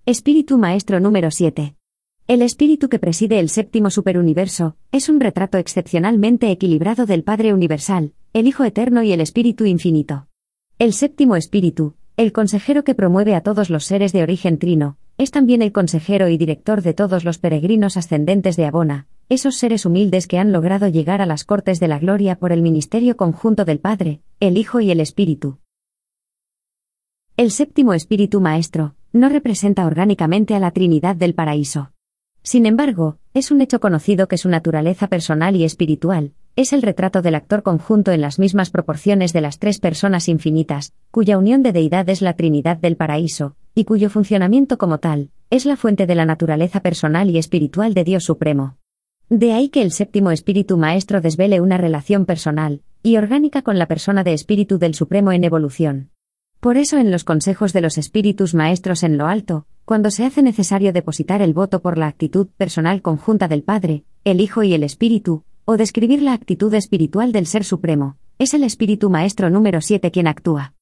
Espíritu 0.05 0.57
Maestro 0.57 1.01
número 1.01 1.29
7. 1.29 1.75
El 2.27 2.41
espíritu 2.41 2.88
que 2.88 3.00
preside 3.00 3.38
el 3.38 3.50
séptimo 3.50 3.89
superuniverso 3.89 4.77
es 4.93 5.09
un 5.09 5.19
retrato 5.19 5.57
excepcionalmente 5.57 6.50
equilibrado 6.51 7.05
del 7.05 7.25
Padre 7.25 7.53
Universal, 7.53 8.13
el 8.31 8.47
Hijo 8.47 8.63
Eterno 8.63 9.03
y 9.03 9.11
el 9.11 9.19
Espíritu 9.19 9.65
Infinito. 9.65 10.29
El 10.79 10.93
séptimo 10.93 11.35
espíritu, 11.35 11.95
el 12.15 12.31
consejero 12.31 12.85
que 12.85 12.95
promueve 12.95 13.35
a 13.35 13.41
todos 13.41 13.69
los 13.69 13.83
seres 13.83 14.13
de 14.13 14.23
origen 14.23 14.57
trino, 14.57 14.95
es 15.17 15.31
también 15.31 15.61
el 15.61 15.73
consejero 15.73 16.29
y 16.29 16.38
director 16.38 16.81
de 16.81 16.93
todos 16.93 17.25
los 17.25 17.39
peregrinos 17.39 17.97
ascendentes 17.97 18.55
de 18.55 18.67
Abona, 18.67 19.07
esos 19.31 19.55
seres 19.55 19.85
humildes 19.85 20.27
que 20.27 20.39
han 20.39 20.51
logrado 20.51 20.89
llegar 20.89 21.21
a 21.21 21.25
las 21.25 21.45
cortes 21.45 21.79
de 21.79 21.88
la 21.88 22.00
gloria 22.00 22.35
por 22.35 22.51
el 22.51 22.61
ministerio 22.61 23.15
conjunto 23.15 23.63
del 23.63 23.79
Padre, 23.79 24.19
el 24.41 24.57
Hijo 24.57 24.81
y 24.81 24.91
el 24.91 25.00
Espíritu. 25.00 25.59
El 27.38 27.50
séptimo 27.51 27.93
Espíritu 27.93 28.41
Maestro, 28.41 28.93
no 29.13 29.29
representa 29.29 29.85
orgánicamente 29.85 30.53
a 30.53 30.59
la 30.59 30.71
Trinidad 30.71 31.15
del 31.15 31.33
Paraíso. 31.33 31.93
Sin 32.43 32.65
embargo, 32.65 33.19
es 33.33 33.51
un 33.51 33.61
hecho 33.61 33.79
conocido 33.79 34.27
que 34.27 34.38
su 34.38 34.50
naturaleza 34.50 35.07
personal 35.07 35.55
y 35.55 35.63
espiritual, 35.63 36.33
es 36.57 36.73
el 36.73 36.81
retrato 36.81 37.21
del 37.21 37.35
actor 37.35 37.63
conjunto 37.63 38.11
en 38.11 38.19
las 38.19 38.38
mismas 38.38 38.69
proporciones 38.69 39.31
de 39.31 39.39
las 39.39 39.59
tres 39.59 39.79
personas 39.79 40.27
infinitas, 40.27 40.91
cuya 41.09 41.38
unión 41.38 41.63
de 41.63 41.71
deidad 41.71 42.09
es 42.09 42.21
la 42.21 42.33
Trinidad 42.33 42.75
del 42.75 42.97
Paraíso, 42.97 43.55
y 43.75 43.85
cuyo 43.85 44.09
funcionamiento 44.09 44.77
como 44.77 44.97
tal, 44.97 45.29
es 45.50 45.65
la 45.65 45.77
fuente 45.77 46.05
de 46.05 46.15
la 46.15 46.25
naturaleza 46.25 46.81
personal 46.81 47.29
y 47.29 47.38
espiritual 47.38 47.93
de 47.93 48.03
Dios 48.03 48.25
Supremo. 48.25 48.80
De 49.31 49.53
ahí 49.53 49.69
que 49.69 49.81
el 49.81 49.93
séptimo 49.93 50.31
espíritu 50.31 50.75
maestro 50.75 51.21
desvele 51.21 51.61
una 51.61 51.77
relación 51.77 52.25
personal 52.25 52.81
y 53.01 53.15
orgánica 53.15 53.61
con 53.61 53.79
la 53.79 53.85
persona 53.85 54.25
de 54.25 54.33
espíritu 54.33 54.77
del 54.77 54.93
Supremo 54.93 55.31
en 55.31 55.45
evolución. 55.45 56.09
Por 56.59 56.75
eso 56.75 56.97
en 56.97 57.11
los 57.11 57.23
consejos 57.23 57.71
de 57.71 57.79
los 57.79 57.97
espíritus 57.97 58.53
maestros 58.53 59.03
en 59.03 59.17
lo 59.17 59.27
alto, 59.27 59.67
cuando 59.85 60.11
se 60.11 60.25
hace 60.25 60.41
necesario 60.41 60.91
depositar 60.91 61.41
el 61.41 61.53
voto 61.53 61.81
por 61.81 61.97
la 61.97 62.07
actitud 62.07 62.47
personal 62.57 63.01
conjunta 63.01 63.47
del 63.47 63.63
Padre, 63.63 64.03
el 64.25 64.41
Hijo 64.41 64.63
y 64.63 64.73
el 64.73 64.83
Espíritu, 64.83 65.45
o 65.63 65.77
describir 65.77 66.21
la 66.21 66.33
actitud 66.33 66.73
espiritual 66.73 67.31
del 67.31 67.45
Ser 67.45 67.63
Supremo, 67.63 68.17
es 68.38 68.53
el 68.53 68.65
espíritu 68.65 69.09
maestro 69.09 69.50
número 69.50 69.79
7 69.79 70.11
quien 70.11 70.27
actúa. 70.27 70.73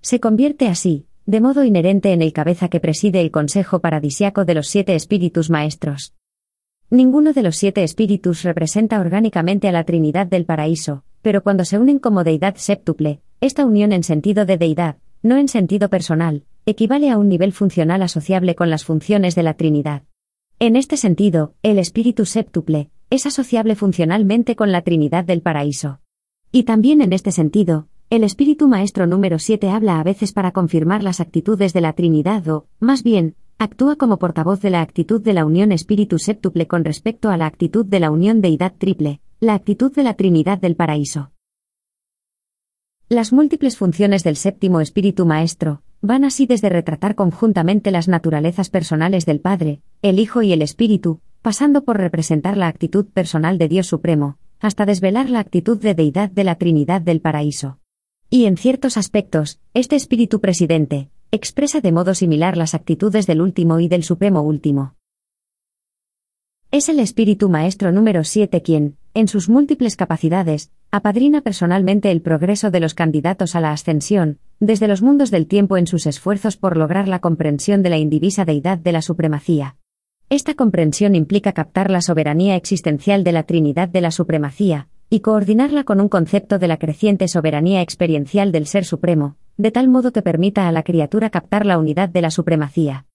Se 0.00 0.18
convierte 0.18 0.68
así, 0.68 1.04
de 1.26 1.42
modo 1.42 1.62
inherente 1.62 2.14
en 2.14 2.22
el 2.22 2.32
cabeza 2.32 2.70
que 2.70 2.80
preside 2.80 3.20
el 3.20 3.30
consejo 3.30 3.80
paradisiaco 3.80 4.46
de 4.46 4.54
los 4.54 4.68
siete 4.68 4.94
espíritus 4.94 5.50
maestros. 5.50 6.14
Ninguno 6.90 7.34
de 7.34 7.42
los 7.42 7.56
siete 7.56 7.84
espíritus 7.84 8.44
representa 8.44 8.98
orgánicamente 8.98 9.68
a 9.68 9.72
la 9.72 9.84
Trinidad 9.84 10.26
del 10.26 10.46
paraíso, 10.46 11.04
pero 11.20 11.42
cuando 11.42 11.66
se 11.66 11.78
unen 11.78 11.98
como 11.98 12.24
deidad 12.24 12.54
séptuple, 12.56 13.20
esta 13.42 13.66
unión 13.66 13.92
en 13.92 14.02
sentido 14.02 14.46
de 14.46 14.56
deidad, 14.56 14.96
no 15.22 15.36
en 15.36 15.48
sentido 15.48 15.90
personal, 15.90 16.44
equivale 16.64 17.10
a 17.10 17.18
un 17.18 17.28
nivel 17.28 17.52
funcional 17.52 18.00
asociable 18.00 18.54
con 18.54 18.70
las 18.70 18.86
funciones 18.86 19.34
de 19.34 19.42
la 19.42 19.52
Trinidad. 19.52 20.04
En 20.60 20.76
este 20.76 20.96
sentido, 20.96 21.52
el 21.62 21.78
espíritu 21.78 22.24
séptuple 22.24 22.88
es 23.10 23.26
asociable 23.26 23.74
funcionalmente 23.74 24.56
con 24.56 24.72
la 24.72 24.80
Trinidad 24.80 25.24
del 25.24 25.42
paraíso. 25.42 26.00
Y 26.52 26.62
también 26.62 27.02
en 27.02 27.12
este 27.12 27.32
sentido, 27.32 27.86
el 28.08 28.24
espíritu 28.24 28.66
maestro 28.66 29.06
número 29.06 29.38
7 29.38 29.68
habla 29.68 30.00
a 30.00 30.04
veces 30.04 30.32
para 30.32 30.52
confirmar 30.52 31.02
las 31.02 31.20
actitudes 31.20 31.74
de 31.74 31.82
la 31.82 31.92
Trinidad 31.92 32.48
o, 32.48 32.66
más 32.80 33.02
bien, 33.02 33.34
actúa 33.58 33.96
como 33.96 34.18
portavoz 34.18 34.60
de 34.60 34.70
la 34.70 34.82
actitud 34.82 35.20
de 35.20 35.32
la 35.32 35.44
unión 35.44 35.72
espíritu 35.72 36.20
séptuple 36.20 36.68
con 36.68 36.84
respecto 36.84 37.28
a 37.28 37.36
la 37.36 37.46
actitud 37.46 37.84
de 37.84 37.98
la 37.98 38.12
unión 38.12 38.40
deidad 38.40 38.72
triple, 38.78 39.20
la 39.40 39.54
actitud 39.54 39.92
de 39.92 40.04
la 40.04 40.14
Trinidad 40.14 40.58
del 40.58 40.76
paraíso. 40.76 41.32
Las 43.08 43.32
múltiples 43.32 43.76
funciones 43.76 44.22
del 44.22 44.36
séptimo 44.36 44.80
espíritu 44.80 45.26
maestro 45.26 45.82
van 46.00 46.24
así 46.24 46.46
desde 46.46 46.68
retratar 46.68 47.16
conjuntamente 47.16 47.90
las 47.90 48.06
naturalezas 48.06 48.70
personales 48.70 49.26
del 49.26 49.40
Padre, 49.40 49.80
el 50.02 50.20
Hijo 50.20 50.42
y 50.42 50.52
el 50.52 50.62
Espíritu, 50.62 51.20
pasando 51.42 51.82
por 51.82 51.96
representar 51.96 52.56
la 52.56 52.68
actitud 52.68 53.06
personal 53.06 53.58
de 53.58 53.66
Dios 53.66 53.88
Supremo, 53.88 54.38
hasta 54.60 54.86
desvelar 54.86 55.30
la 55.30 55.40
actitud 55.40 55.80
de 55.80 55.94
deidad 55.94 56.30
de 56.30 56.44
la 56.44 56.54
Trinidad 56.54 57.00
del 57.00 57.20
Paraíso. 57.20 57.80
Y 58.30 58.44
en 58.44 58.56
ciertos 58.56 58.96
aspectos, 58.96 59.58
este 59.74 59.96
Espíritu 59.96 60.40
Presidente, 60.40 61.10
expresa 61.30 61.82
de 61.82 61.92
modo 61.92 62.14
similar 62.14 62.56
las 62.56 62.74
actitudes 62.74 63.26
del 63.26 63.42
último 63.42 63.80
y 63.80 63.88
del 63.88 64.02
Supremo 64.02 64.40
Último. 64.40 64.94
Es 66.70 66.88
el 66.88 67.00
Espíritu 67.00 67.50
Maestro 67.50 67.92
número 67.92 68.24
7 68.24 68.62
quien, 68.62 68.96
en 69.12 69.28
sus 69.28 69.50
múltiples 69.50 69.96
capacidades, 69.96 70.70
apadrina 70.90 71.42
personalmente 71.42 72.10
el 72.10 72.22
progreso 72.22 72.70
de 72.70 72.80
los 72.80 72.94
candidatos 72.94 73.54
a 73.54 73.60
la 73.60 73.72
ascensión, 73.72 74.38
desde 74.58 74.88
los 74.88 75.02
mundos 75.02 75.30
del 75.30 75.46
tiempo 75.46 75.76
en 75.76 75.86
sus 75.86 76.06
esfuerzos 76.06 76.56
por 76.56 76.78
lograr 76.78 77.08
la 77.08 77.18
comprensión 77.18 77.82
de 77.82 77.90
la 77.90 77.98
indivisa 77.98 78.46
deidad 78.46 78.78
de 78.78 78.92
la 78.92 79.02
supremacía. 79.02 79.76
Esta 80.30 80.54
comprensión 80.54 81.14
implica 81.14 81.52
captar 81.52 81.90
la 81.90 82.00
soberanía 82.00 82.56
existencial 82.56 83.22
de 83.22 83.32
la 83.32 83.42
Trinidad 83.42 83.88
de 83.88 84.00
la 84.00 84.10
supremacía, 84.10 84.88
y 85.10 85.20
coordinarla 85.20 85.84
con 85.84 86.00
un 86.00 86.08
concepto 86.08 86.58
de 86.58 86.68
la 86.68 86.76
creciente 86.76 87.28
soberanía 87.28 87.80
experiencial 87.80 88.52
del 88.52 88.66
Ser 88.66 88.84
Supremo, 88.84 89.36
de 89.56 89.70
tal 89.70 89.88
modo 89.88 90.12
que 90.12 90.22
permita 90.22 90.68
a 90.68 90.72
la 90.72 90.82
criatura 90.82 91.30
captar 91.30 91.64
la 91.64 91.78
unidad 91.78 92.08
de 92.08 92.20
la 92.20 92.30
supremacía. 92.30 93.06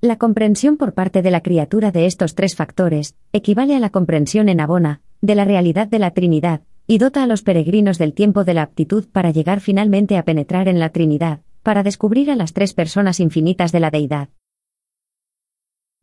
La 0.00 0.16
comprensión 0.16 0.76
por 0.76 0.94
parte 0.94 1.22
de 1.22 1.30
la 1.30 1.42
criatura 1.42 1.92
de 1.92 2.06
estos 2.06 2.34
tres 2.34 2.56
factores 2.56 3.14
equivale 3.32 3.76
a 3.76 3.80
la 3.80 3.90
comprensión 3.90 4.48
en 4.48 4.60
abona, 4.60 5.00
de 5.20 5.34
la 5.34 5.44
realidad 5.44 5.86
de 5.86 6.00
la 6.00 6.10
Trinidad, 6.10 6.62
y 6.88 6.98
dota 6.98 7.22
a 7.22 7.26
los 7.26 7.42
peregrinos 7.42 7.98
del 7.98 8.14
tiempo 8.14 8.42
de 8.42 8.54
la 8.54 8.62
aptitud 8.62 9.06
para 9.12 9.30
llegar 9.30 9.60
finalmente 9.60 10.16
a 10.16 10.24
penetrar 10.24 10.66
en 10.66 10.80
la 10.80 10.88
Trinidad, 10.88 11.40
para 11.62 11.82
descubrir 11.84 12.30
a 12.30 12.34
las 12.34 12.52
tres 12.52 12.74
personas 12.74 13.20
infinitas 13.20 13.70
de 13.70 13.80
la 13.80 13.90
deidad. 13.90 14.30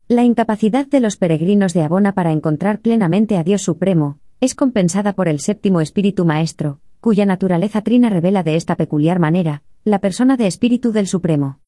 La 0.08 0.24
incapacidad 0.24 0.86
de 0.86 1.00
los 1.00 1.16
peregrinos 1.16 1.74
de 1.74 1.82
Abona 1.82 2.12
para 2.12 2.32
encontrar 2.32 2.80
plenamente 2.80 3.36
a 3.36 3.44
Dios 3.44 3.62
Supremo, 3.62 4.19
es 4.40 4.54
compensada 4.54 5.12
por 5.12 5.28
el 5.28 5.38
séptimo 5.38 5.82
espíritu 5.82 6.24
maestro, 6.24 6.80
cuya 7.00 7.26
naturaleza 7.26 7.82
trina 7.82 8.08
revela 8.08 8.42
de 8.42 8.56
esta 8.56 8.74
peculiar 8.74 9.18
manera, 9.18 9.62
la 9.84 9.98
persona 9.98 10.38
de 10.38 10.46
espíritu 10.46 10.92
del 10.92 11.06
Supremo. 11.06 11.60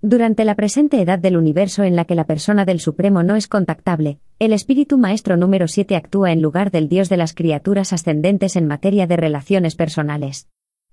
Durante 0.00 0.44
la 0.44 0.54
presente 0.54 1.00
edad 1.02 1.18
del 1.18 1.36
universo 1.36 1.82
en 1.82 1.96
la 1.96 2.04
que 2.04 2.14
la 2.14 2.24
persona 2.24 2.64
del 2.64 2.78
Supremo 2.78 3.24
no 3.24 3.34
es 3.34 3.48
contactable, 3.48 4.20
el 4.38 4.52
espíritu 4.52 4.96
maestro 4.96 5.36
número 5.36 5.66
7 5.66 5.96
actúa 5.96 6.30
en 6.30 6.40
lugar 6.40 6.70
del 6.70 6.88
Dios 6.88 7.08
de 7.08 7.16
las 7.16 7.34
criaturas 7.34 7.92
ascendentes 7.92 8.54
en 8.54 8.66
materia 8.66 9.08
de 9.08 9.16
relaciones 9.16 9.74
personales. 9.74 10.48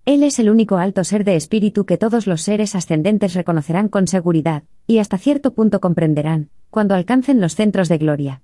Él 0.06 0.24
es 0.24 0.40
el 0.40 0.50
único 0.50 0.78
alto 0.78 1.04
ser 1.04 1.24
de 1.24 1.36
espíritu 1.36 1.86
que 1.86 1.98
todos 1.98 2.26
los 2.26 2.42
seres 2.42 2.74
ascendentes 2.74 3.36
reconocerán 3.36 3.90
con 3.90 4.08
seguridad, 4.08 4.64
y 4.88 4.98
hasta 4.98 5.20
cierto 5.20 5.54
punto 5.54 5.82
comprenderán, 5.82 6.50
cuando 6.72 6.96
alcancen 6.96 7.40
los 7.40 7.56
centros 7.56 7.90
de 7.90 8.00
gloria. 8.00 8.42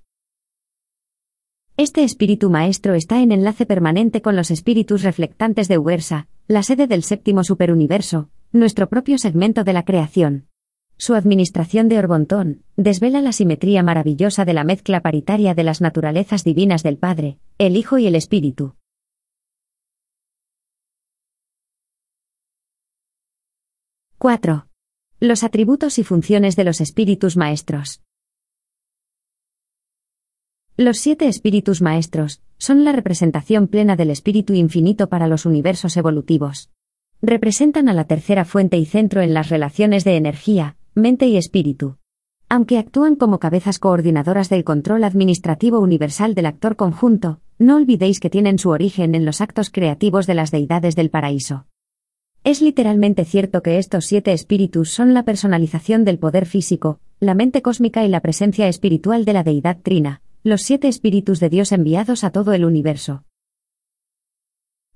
Este 1.76 2.04
espíritu 2.04 2.50
maestro 2.50 2.94
está 2.94 3.20
en 3.20 3.32
enlace 3.32 3.66
permanente 3.66 4.22
con 4.22 4.36
los 4.36 4.52
espíritus 4.52 5.02
reflectantes 5.02 5.66
de 5.66 5.76
Uersa, 5.76 6.28
la 6.46 6.62
sede 6.62 6.86
del 6.86 7.02
séptimo 7.02 7.42
superuniverso, 7.42 8.30
nuestro 8.52 8.88
propio 8.88 9.18
segmento 9.18 9.64
de 9.64 9.72
la 9.72 9.84
creación. 9.84 10.46
Su 10.98 11.14
administración 11.16 11.88
de 11.88 11.98
Orbontón 11.98 12.62
desvela 12.76 13.20
la 13.20 13.32
simetría 13.32 13.82
maravillosa 13.82 14.44
de 14.44 14.52
la 14.52 14.62
mezcla 14.62 15.00
paritaria 15.00 15.54
de 15.54 15.64
las 15.64 15.80
naturalezas 15.80 16.44
divinas 16.44 16.84
del 16.84 16.96
Padre, 16.96 17.38
el 17.58 17.76
Hijo 17.76 17.98
y 17.98 18.06
el 18.06 18.14
Espíritu. 18.14 18.76
¡4! 24.20 24.68
Los 25.18 25.42
atributos 25.42 25.98
y 25.98 26.04
funciones 26.04 26.54
de 26.54 26.62
los 26.62 26.80
espíritus 26.80 27.36
maestros. 27.36 28.03
Los 30.76 30.98
siete 30.98 31.28
espíritus 31.28 31.82
maestros 31.82 32.42
son 32.58 32.82
la 32.82 32.90
representación 32.90 33.68
plena 33.68 33.94
del 33.94 34.10
espíritu 34.10 34.54
infinito 34.54 35.08
para 35.08 35.28
los 35.28 35.46
universos 35.46 35.96
evolutivos. 35.96 36.68
Representan 37.22 37.88
a 37.88 37.92
la 37.92 38.06
tercera 38.06 38.44
fuente 38.44 38.76
y 38.76 38.84
centro 38.84 39.22
en 39.22 39.34
las 39.34 39.50
relaciones 39.50 40.02
de 40.02 40.16
energía, 40.16 40.76
mente 40.96 41.28
y 41.28 41.36
espíritu. 41.36 41.98
Aunque 42.48 42.78
actúan 42.78 43.14
como 43.14 43.38
cabezas 43.38 43.78
coordinadoras 43.78 44.48
del 44.48 44.64
control 44.64 45.04
administrativo 45.04 45.78
universal 45.78 46.34
del 46.34 46.46
actor 46.46 46.74
conjunto, 46.74 47.38
no 47.56 47.76
olvidéis 47.76 48.18
que 48.18 48.28
tienen 48.28 48.58
su 48.58 48.70
origen 48.70 49.14
en 49.14 49.24
los 49.24 49.40
actos 49.40 49.70
creativos 49.70 50.26
de 50.26 50.34
las 50.34 50.50
deidades 50.50 50.96
del 50.96 51.08
paraíso. 51.08 51.66
Es 52.42 52.60
literalmente 52.60 53.24
cierto 53.24 53.62
que 53.62 53.78
estos 53.78 54.06
siete 54.06 54.32
espíritus 54.32 54.90
son 54.90 55.14
la 55.14 55.22
personalización 55.22 56.04
del 56.04 56.18
poder 56.18 56.46
físico, 56.46 56.98
la 57.20 57.34
mente 57.34 57.62
cósmica 57.62 58.04
y 58.04 58.08
la 58.08 58.18
presencia 58.18 58.66
espiritual 58.66 59.24
de 59.24 59.32
la 59.34 59.44
deidad 59.44 59.78
Trina, 59.80 60.20
los 60.46 60.60
siete 60.60 60.88
espíritus 60.88 61.40
de 61.40 61.48
Dios 61.48 61.72
enviados 61.72 62.22
a 62.22 62.28
todo 62.28 62.52
el 62.52 62.66
universo. 62.66 63.24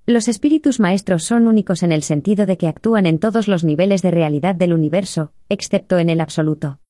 Los 0.05 0.27
espíritus 0.27 0.79
maestros 0.79 1.23
son 1.23 1.47
únicos 1.47 1.81
en 1.81 1.91
el 1.91 2.03
sentido 2.03 2.45
de 2.45 2.55
que 2.55 2.67
actúan 2.67 3.07
en 3.07 3.17
todos 3.17 3.47
los 3.47 3.63
niveles 3.63 4.03
de 4.03 4.11
realidad 4.11 4.53
del 4.53 4.73
universo, 4.73 5.33
excepto 5.49 5.97
en 5.97 6.11
el 6.11 6.21
absoluto. 6.21 6.81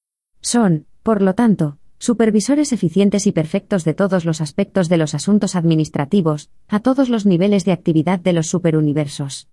Son, 0.41 0.87
por 1.03 1.21
lo 1.21 1.35
tanto, 1.35 1.77
supervisores 1.99 2.73
eficientes 2.73 3.27
y 3.27 3.31
perfectos 3.31 3.85
de 3.85 3.93
todos 3.93 4.25
los 4.25 4.41
aspectos 4.41 4.89
de 4.89 4.97
los 4.97 5.15
asuntos 5.15 5.55
administrativos, 5.55 6.49
a 6.67 6.81
todos 6.81 7.07
los 7.07 7.25
niveles 7.25 7.63
de 7.63 7.71
actividad 7.71 8.19
de 8.19 8.33
los 8.33 8.47
superuniversos. 8.47 9.47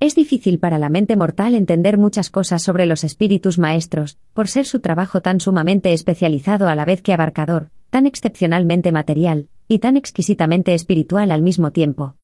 Es 0.00 0.16
difícil 0.16 0.58
para 0.58 0.78
la 0.78 0.88
mente 0.88 1.14
mortal 1.14 1.54
entender 1.54 1.96
muchas 1.96 2.28
cosas 2.28 2.60
sobre 2.60 2.86
los 2.86 3.04
espíritus 3.04 3.56
maestros, 3.56 4.18
por 4.32 4.48
ser 4.48 4.66
su 4.66 4.80
trabajo 4.80 5.22
tan 5.22 5.38
sumamente 5.38 5.92
especializado 5.92 6.66
a 6.66 6.74
la 6.74 6.84
vez 6.84 7.02
que 7.02 7.12
abarcador, 7.12 7.70
tan 7.90 8.06
excepcionalmente 8.06 8.92
material, 8.92 9.48
y 9.68 9.78
tan 9.78 9.96
exquisitamente 9.96 10.74
espiritual 10.74 11.30
al 11.30 11.42
mismo 11.42 11.72
tiempo. 11.72 12.16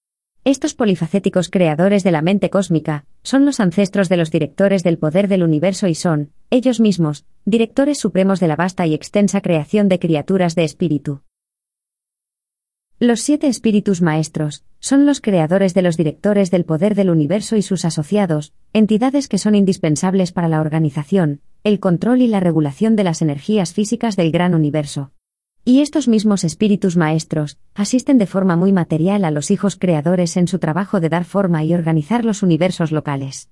Estos 0.45 0.75
polifacéticos 0.75 1.49
creadores 1.49 2.05
de 2.05 2.11
la 2.11 2.21
mente 2.21 2.51
cósmica, 2.51 3.07
son 3.23 3.47
los 3.47 3.61
ancestros 3.61 4.11
de 4.11 4.19
los 4.19 4.31
directores 4.31 4.83
del 4.83 4.99
poder 4.99 5.27
del 5.27 5.43
universo 5.43 5.89
y 5.89 5.95
son, 5.95 6.33
ellos 6.51 6.81
mismos, 6.81 7.25
directores 7.47 7.99
supremos 7.99 8.41
de 8.41 8.49
la 8.49 8.57
vasta 8.57 8.87
y 8.87 8.93
extensa 8.93 9.41
creación 9.41 9.89
de 9.89 9.99
criaturas 9.99 10.55
de 10.55 10.65
espíritu. 10.65 11.23
Los 13.01 13.23
siete 13.23 13.47
espíritus 13.47 14.03
maestros, 14.03 14.65
son 14.81 15.07
los 15.07 15.23
creadores 15.23 15.73
de 15.73 15.81
los 15.81 15.97
directores 15.97 16.51
del 16.51 16.67
poder 16.67 16.95
del 16.95 17.09
universo 17.09 17.57
y 17.57 17.63
sus 17.63 17.87
asociados, 17.87 18.53
entidades 18.75 19.29
que 19.29 19.39
son 19.39 19.55
indispensables 19.55 20.31
para 20.31 20.49
la 20.49 20.61
organización, 20.61 21.41
el 21.65 21.81
control 21.81 22.21
y 22.21 22.29
la 22.29 22.41
regulación 22.41 22.97
de 22.97 23.05
las 23.05 23.23
energías 23.23 23.73
físicas 23.73 24.15
del 24.15 24.31
gran 24.31 24.55
universo. 24.55 25.14
Y 25.67 25.81
estos 25.81 26.09
mismos 26.09 26.45
espíritus 26.45 26.99
maestros 26.99 27.57
asisten 27.75 28.19
de 28.19 28.27
forma 28.27 28.55
muy 28.55 28.71
material 28.71 29.25
a 29.25 29.31
los 29.31 29.51
hijos 29.51 29.77
creadores 29.77 30.37
en 30.37 30.47
su 30.47 30.59
trabajo 30.59 31.01
de 31.01 31.09
dar 31.09 31.25
forma 31.25 31.65
y 31.65 31.73
organizar 31.73 32.23
los 32.27 32.43
universos 32.43 32.93
locales. 32.93 33.49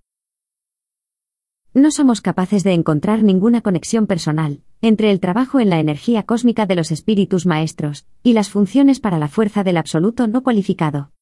No 1.72 1.90
somos 1.90 2.20
capaces 2.20 2.64
de 2.64 2.74
encontrar 2.74 3.22
ninguna 3.22 3.62
conexión 3.62 4.06
personal 4.06 4.60
entre 4.82 5.10
el 5.10 5.20
trabajo 5.20 5.58
en 5.58 5.70
la 5.70 5.80
energía 5.80 6.24
cósmica 6.24 6.66
de 6.66 6.74
los 6.74 6.90
espíritus 6.90 7.46
maestros 7.46 8.04
y 8.22 8.34
las 8.34 8.50
funciones 8.50 9.00
para 9.00 9.18
la 9.18 9.28
fuerza 9.28 9.64
del 9.64 9.78
absoluto 9.78 10.26
no 10.26 10.42
cualificado. 10.42 11.12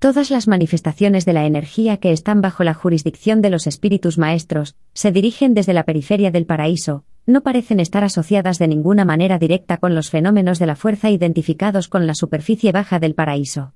Todas 0.00 0.32
las 0.32 0.48
manifestaciones 0.48 1.26
de 1.26 1.32
la 1.32 1.46
energía 1.46 1.98
que 1.98 2.10
están 2.10 2.40
bajo 2.40 2.64
la 2.64 2.74
jurisdicción 2.74 3.40
de 3.40 3.50
los 3.50 3.68
espíritus 3.68 4.18
maestros 4.18 4.74
se 4.94 5.12
dirigen 5.12 5.54
desde 5.54 5.74
la 5.74 5.84
periferia 5.84 6.32
del 6.32 6.46
paraíso, 6.46 7.04
no 7.26 7.42
parecen 7.42 7.80
estar 7.80 8.04
asociadas 8.04 8.58
de 8.58 8.68
ninguna 8.68 9.04
manera 9.04 9.38
directa 9.38 9.76
con 9.76 9.94
los 9.94 10.10
fenómenos 10.10 10.58
de 10.58 10.66
la 10.66 10.76
fuerza 10.76 11.10
identificados 11.10 11.88
con 11.88 12.06
la 12.06 12.14
superficie 12.14 12.72
baja 12.72 12.98
del 12.98 13.14
paraíso. 13.14 13.74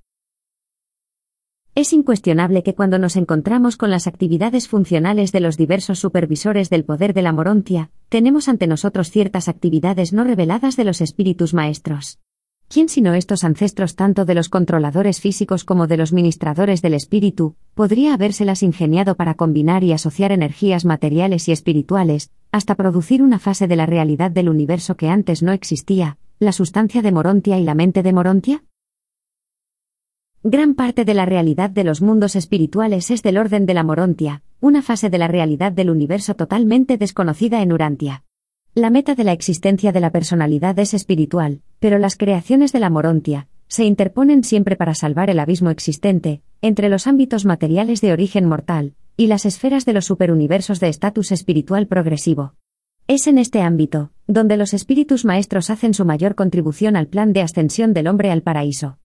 Es 1.77 1.93
incuestionable 1.93 2.63
que 2.63 2.77
cuando 2.77 3.01
nos 3.01 3.17
encontramos 3.17 3.77
con 3.77 3.91
las 3.91 4.07
actividades 4.07 4.69
funcionales 4.69 5.33
de 5.33 5.41
los 5.41 5.57
diversos 5.57 5.99
supervisores 5.99 6.71
del 6.71 6.85
poder 6.85 7.15
de 7.15 7.23
la 7.23 7.33
Morontia, 7.33 7.91
tenemos 8.09 8.49
ante 8.49 8.69
nosotros 8.69 9.11
ciertas 9.11 9.49
actividades 9.49 10.13
no 10.13 10.23
reveladas 10.23 10.77
de 10.77 10.85
los 10.85 11.01
espíritus 11.01 11.53
maestros. 11.53 12.21
¿Quién 12.69 12.89
sino 12.89 13.15
estos 13.15 13.43
ancestros 13.43 13.97
tanto 13.97 14.25
de 14.25 14.35
los 14.35 14.49
controladores 14.49 15.21
físicos 15.21 15.65
como 15.65 15.87
de 15.87 15.97
los 15.97 16.13
ministradores 16.13 16.81
del 16.81 16.95
espíritu, 16.95 17.57
podría 17.75 18.15
habérselas 18.15 18.63
ingeniado 18.63 19.17
para 19.17 19.35
combinar 19.35 19.85
y 19.85 19.93
asociar 19.93 20.33
energías 20.33 20.85
materiales 20.85 21.49
y 21.49 21.53
espirituales, 21.53 22.31
hasta 22.55 22.77
producir 22.77 23.21
una 23.21 23.41
fase 23.41 23.67
de 23.67 23.75
la 23.75 23.85
realidad 23.85 24.31
del 24.31 24.49
universo 24.49 24.97
que 24.97 25.09
antes 25.09 25.43
no 25.43 25.51
existía, 25.51 26.19
la 26.39 26.53
sustancia 26.53 27.03
de 27.03 27.11
Morontia 27.11 27.59
y 27.59 27.65
la 27.65 27.75
mente 27.75 28.05
de 28.05 28.13
Morontia? 28.13 28.63
Gran 30.45 30.77
parte 30.77 31.05
de 31.05 31.15
la 31.15 31.27
realidad 31.27 31.71
de 31.71 31.83
los 31.83 32.01
mundos 32.01 32.37
espirituales 32.37 33.11
es 33.11 33.25
del 33.25 33.39
orden 33.39 33.67
de 33.67 33.75
la 33.75 33.83
Morontia, 33.83 34.45
una 34.61 34.83
fase 34.83 35.11
de 35.11 35.19
la 35.19 35.27
realidad 35.27 35.73
del 35.73 35.91
universo 35.91 36.37
totalmente 36.37 36.97
desconocida 36.97 37.61
en 37.61 37.73
Urantia. 37.73 38.23
La 38.73 38.89
meta 38.89 39.17
de 39.17 39.25
la 39.25 39.33
existencia 39.33 39.91
de 39.91 39.99
la 39.99 40.11
personalidad 40.11 40.79
es 40.79 40.95
espiritual, 40.95 41.61
pero 41.81 41.99
las 41.99 42.17
creaciones 42.17 42.71
de 42.71 42.79
la 42.79 42.89
Morontia 42.89 43.49
se 43.67 43.85
interponen 43.85 44.45
siempre 44.45 44.77
para 44.77 44.95
salvar 44.95 45.29
el 45.29 45.41
abismo 45.41 45.71
existente, 45.71 46.41
entre 46.63 46.89
los 46.89 47.09
ámbitos 47.09 47.47
materiales 47.47 48.01
de 48.01 48.13
origen 48.13 48.45
mortal, 48.45 48.95
y 49.17 49.29
las 49.29 49.47
esferas 49.47 49.85
de 49.85 49.93
los 49.93 50.07
superuniversos 50.07 50.81
de 50.81 50.89
estatus 50.89 51.33
espiritual 51.33 51.87
progresivo. 51.87 52.55
Es 53.07 53.27
en 53.27 53.39
este 53.39 53.61
ámbito, 53.61 54.11
donde 54.27 54.57
los 54.57 54.75
espíritus 54.75 55.25
maestros 55.25 55.71
hacen 55.71 55.95
su 55.95 56.05
mayor 56.05 56.35
contribución 56.35 56.97
al 56.97 57.07
plan 57.07 57.33
de 57.33 57.43
ascensión 57.43 57.93
del 57.93 58.09
hombre 58.09 58.31
al 58.31 58.43
paraíso. 58.43 58.99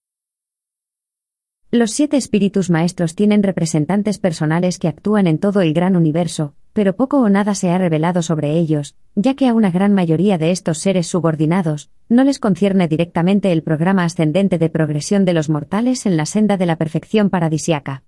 Los 1.70 1.92
siete 1.92 2.16
espíritus 2.16 2.70
maestros 2.70 3.14
tienen 3.14 3.44
representantes 3.44 4.18
personales 4.18 4.78
que 4.78 4.88
actúan 4.88 5.28
en 5.28 5.38
todo 5.38 5.60
el 5.60 5.72
gran 5.72 5.94
universo, 5.94 6.54
pero 6.72 6.96
poco 6.96 7.18
o 7.20 7.28
nada 7.28 7.54
se 7.54 7.70
ha 7.70 7.78
revelado 7.78 8.22
sobre 8.22 8.58
ellos, 8.58 8.96
ya 9.14 9.34
que 9.34 9.46
a 9.46 9.54
una 9.54 9.70
gran 9.70 9.92
mayoría 9.92 10.38
de 10.38 10.50
estos 10.50 10.78
seres 10.78 11.06
subordinados, 11.06 11.90
no 12.08 12.24
les 12.24 12.38
concierne 12.38 12.88
directamente 12.88 13.52
el 13.52 13.62
programa 13.62 14.04
ascendente 14.04 14.58
de 14.58 14.68
progresión 14.68 15.24
de 15.24 15.34
los 15.34 15.48
mortales 15.48 16.06
en 16.06 16.16
la 16.16 16.26
senda 16.26 16.56
de 16.56 16.66
la 16.66 16.76
perfección 16.76 17.30
paradisiaca. 17.30 18.02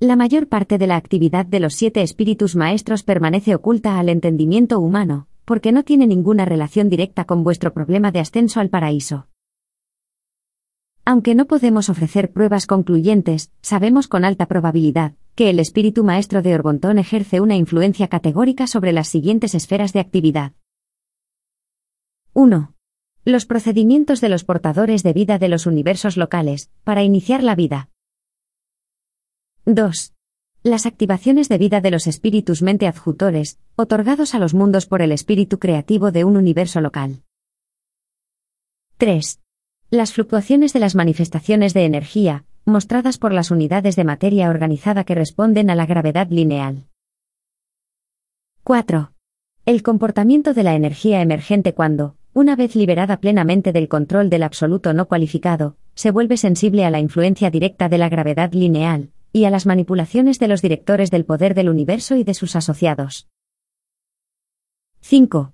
La 0.00 0.16
mayor 0.16 0.48
parte 0.48 0.76
de 0.76 0.88
la 0.88 0.96
actividad 0.96 1.46
de 1.46 1.60
los 1.60 1.74
siete 1.74 2.02
espíritus 2.02 2.56
maestros 2.56 3.04
permanece 3.04 3.54
oculta 3.54 4.00
al 4.00 4.08
entendimiento 4.08 4.80
humano, 4.80 5.28
porque 5.44 5.70
no 5.70 5.84
tiene 5.84 6.08
ninguna 6.08 6.44
relación 6.44 6.90
directa 6.90 7.26
con 7.26 7.44
vuestro 7.44 7.72
problema 7.72 8.10
de 8.10 8.18
ascenso 8.18 8.58
al 8.58 8.70
paraíso. 8.70 9.28
Aunque 11.04 11.36
no 11.36 11.46
podemos 11.46 11.90
ofrecer 11.90 12.32
pruebas 12.32 12.66
concluyentes, 12.66 13.52
sabemos 13.60 14.08
con 14.08 14.24
alta 14.24 14.46
probabilidad 14.46 15.14
que 15.36 15.48
el 15.48 15.60
espíritu 15.60 16.02
maestro 16.02 16.42
de 16.42 16.54
Orbontón 16.54 16.98
ejerce 16.98 17.40
una 17.40 17.54
influencia 17.54 18.08
categórica 18.08 18.66
sobre 18.66 18.92
las 18.92 19.06
siguientes 19.06 19.54
esferas 19.54 19.92
de 19.92 20.00
actividad. 20.00 20.52
1. 22.32 22.74
Los 23.24 23.46
procedimientos 23.46 24.20
de 24.20 24.28
los 24.28 24.42
portadores 24.42 25.04
de 25.04 25.12
vida 25.12 25.38
de 25.38 25.48
los 25.48 25.66
universos 25.66 26.16
locales, 26.16 26.70
para 26.82 27.04
iniciar 27.04 27.44
la 27.44 27.54
vida. 27.54 27.90
2. 29.66 30.12
Las 30.62 30.84
activaciones 30.84 31.48
de 31.48 31.56
vida 31.56 31.80
de 31.80 31.90
los 31.90 32.06
espíritus 32.06 32.60
mente 32.60 32.86
adjutores, 32.86 33.58
otorgados 33.76 34.34
a 34.34 34.38
los 34.38 34.52
mundos 34.52 34.84
por 34.84 35.00
el 35.00 35.10
espíritu 35.10 35.58
creativo 35.58 36.12
de 36.12 36.24
un 36.24 36.36
universo 36.36 36.82
local. 36.82 37.22
3. 38.98 39.40
Las 39.88 40.12
fluctuaciones 40.12 40.74
de 40.74 40.80
las 40.80 40.94
manifestaciones 40.94 41.72
de 41.72 41.86
energía, 41.86 42.44
mostradas 42.66 43.16
por 43.16 43.32
las 43.32 43.50
unidades 43.50 43.96
de 43.96 44.04
materia 44.04 44.50
organizada 44.50 45.04
que 45.04 45.14
responden 45.14 45.70
a 45.70 45.74
la 45.74 45.86
gravedad 45.86 46.28
lineal. 46.28 46.84
4. 48.64 49.12
El 49.64 49.82
comportamiento 49.82 50.52
de 50.52 50.62
la 50.62 50.74
energía 50.74 51.22
emergente 51.22 51.72
cuando, 51.72 52.16
una 52.34 52.54
vez 52.54 52.76
liberada 52.76 53.18
plenamente 53.18 53.72
del 53.72 53.88
control 53.88 54.28
del 54.28 54.42
absoluto 54.42 54.92
no 54.92 55.08
cualificado, 55.08 55.78
se 55.94 56.10
vuelve 56.10 56.36
sensible 56.36 56.84
a 56.84 56.90
la 56.90 57.00
influencia 57.00 57.50
directa 57.50 57.88
de 57.88 57.96
la 57.96 58.10
gravedad 58.10 58.52
lineal, 58.52 59.13
y 59.34 59.46
a 59.46 59.50
las 59.50 59.66
manipulaciones 59.66 60.38
de 60.38 60.46
los 60.46 60.62
directores 60.62 61.10
del 61.10 61.24
poder 61.24 61.54
del 61.54 61.68
universo 61.68 62.14
y 62.14 62.22
de 62.22 62.34
sus 62.34 62.54
asociados. 62.54 63.28
5. 65.00 65.52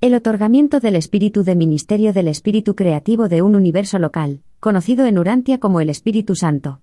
El 0.00 0.14
otorgamiento 0.16 0.80
del 0.80 0.96
espíritu 0.96 1.44
de 1.44 1.54
ministerio 1.54 2.12
del 2.12 2.26
espíritu 2.26 2.74
creativo 2.74 3.28
de 3.28 3.42
un 3.42 3.54
universo 3.54 4.00
local, 4.00 4.42
conocido 4.58 5.06
en 5.06 5.16
Urantia 5.16 5.60
como 5.60 5.80
el 5.80 5.90
Espíritu 5.90 6.34
Santo. 6.34 6.82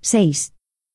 6. 0.00 0.54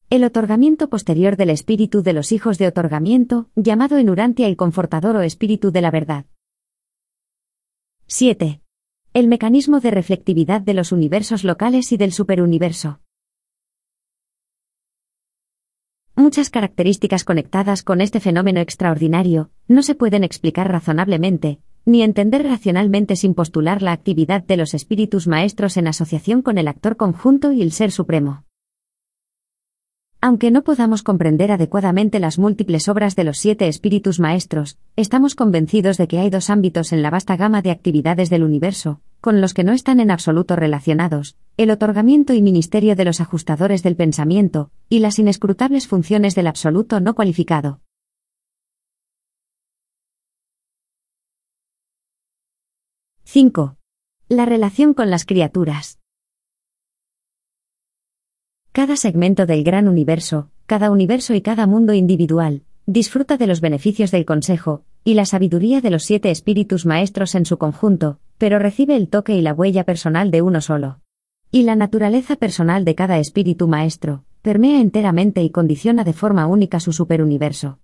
El 0.10 0.26
otorgamiento 0.26 0.90
posterior 0.90 1.38
del 1.38 1.50
espíritu 1.50 2.02
de 2.02 2.12
los 2.12 2.34
hijos 2.34 2.58
de 2.58 2.68
otorgamiento, 2.68 3.50
llamado 3.56 3.98
en 3.98 4.10
Urantia 4.10 4.48
el 4.48 4.58
confortador 4.58 5.16
o 5.16 5.22
espíritu 5.22 5.72
de 5.72 5.80
la 5.80 5.90
verdad. 5.90 6.26
7. 8.08 8.62
El 9.14 9.30
mecanismo 9.30 9.80
de 9.80 9.92
reflectividad 9.92 10.60
de 10.60 10.74
los 10.74 10.92
universos 10.92 11.46
locales 11.46 11.94
y 11.94 11.98
del 11.98 12.12
superuniverso. 12.12 13.00
Muchas 16.20 16.50
características 16.50 17.24
conectadas 17.24 17.82
con 17.82 18.02
este 18.02 18.20
fenómeno 18.20 18.60
extraordinario 18.60 19.52
no 19.70 19.82
se 19.84 19.96
pueden 19.96 20.26
explicar 20.26 20.70
razonablemente, 20.70 21.62
ni 21.86 22.04
entender 22.04 22.44
racionalmente 22.44 23.16
sin 23.16 23.34
postular 23.34 23.82
la 23.82 23.94
actividad 23.94 24.44
de 24.44 24.58
los 24.58 24.74
espíritus 24.74 25.28
maestros 25.28 25.78
en 25.78 25.88
asociación 25.88 26.42
con 26.42 26.58
el 26.58 26.68
actor 26.68 26.98
conjunto 26.98 27.54
y 27.54 27.62
el 27.62 27.72
Ser 27.72 27.92
Supremo. 27.92 28.44
Aunque 30.20 30.52
no 30.52 30.66
podamos 30.66 31.04
comprender 31.04 31.54
adecuadamente 31.54 32.20
las 32.20 32.38
múltiples 32.38 32.90
obras 32.90 33.16
de 33.16 33.24
los 33.24 33.38
siete 33.38 33.70
espíritus 33.70 34.20
maestros, 34.20 34.78
estamos 34.98 35.36
convencidos 35.36 35.96
de 35.96 36.10
que 36.10 36.20
hay 36.20 36.30
dos 36.30 36.50
ámbitos 36.50 36.92
en 36.92 37.02
la 37.02 37.12
vasta 37.12 37.38
gama 37.38 37.62
de 37.62 37.72
actividades 37.72 38.30
del 38.30 38.44
universo, 38.44 39.00
con 39.22 39.42
los 39.42 39.54
que 39.54 39.64
no 39.64 39.74
están 39.74 40.00
en 40.00 40.12
absoluto 40.12 40.56
relacionados, 40.56 41.36
el 41.58 41.72
otorgamiento 41.72 42.34
y 42.34 42.42
ministerio 42.42 42.96
de 42.96 43.06
los 43.06 43.20
ajustadores 43.22 43.84
del 43.84 43.96
pensamiento, 43.96 44.72
y 44.88 45.00
las 45.00 45.20
inescrutables 45.20 45.88
funciones 45.88 46.36
del 46.36 46.48
absoluto 46.48 47.00
no 47.00 47.16
cualificado. 47.16 47.82
¡5! 53.26 53.76
La 54.30 54.46
relación 54.46 54.94
con 54.94 55.10
las 55.10 55.26
criaturas. 55.26 56.00
Cada 58.72 58.96
segmento 58.96 59.46
del 59.46 59.64
gran 59.64 59.88
universo, 59.88 60.50
cada 60.66 60.92
universo 60.92 61.34
y 61.34 61.42
cada 61.42 61.68
mundo 61.68 61.94
individual, 61.94 62.64
disfruta 62.86 63.38
de 63.38 63.48
los 63.48 63.62
beneficios 63.62 64.12
del 64.12 64.26
consejo, 64.26 64.84
y 65.04 65.14
la 65.14 65.26
sabiduría 65.26 65.82
de 65.82 65.90
los 65.90 66.04
siete 66.04 66.32
espíritus 66.32 66.86
maestros 66.86 67.36
en 67.36 67.46
su 67.46 67.58
conjunto, 67.58 68.20
pero 68.38 68.60
recibe 68.60 68.96
el 68.96 69.10
toque 69.10 69.36
y 69.36 69.42
la 69.42 69.54
huella 69.54 69.84
personal 69.84 70.32
de 70.32 70.42
uno 70.42 70.62
solo. 70.62 71.00
Y 71.52 71.64
la 71.64 71.76
naturaleza 71.76 72.36
personal 72.36 72.86
de 72.86 72.96
cada 72.96 73.18
espíritu 73.18 73.68
maestro, 73.68 74.24
permea 74.42 74.80
enteramente 74.80 75.44
y 75.44 75.50
condiciona 75.50 76.04
de 76.04 76.14
forma 76.14 76.48
única 76.48 76.80
su 76.80 76.94
superuniverso. 76.94 77.80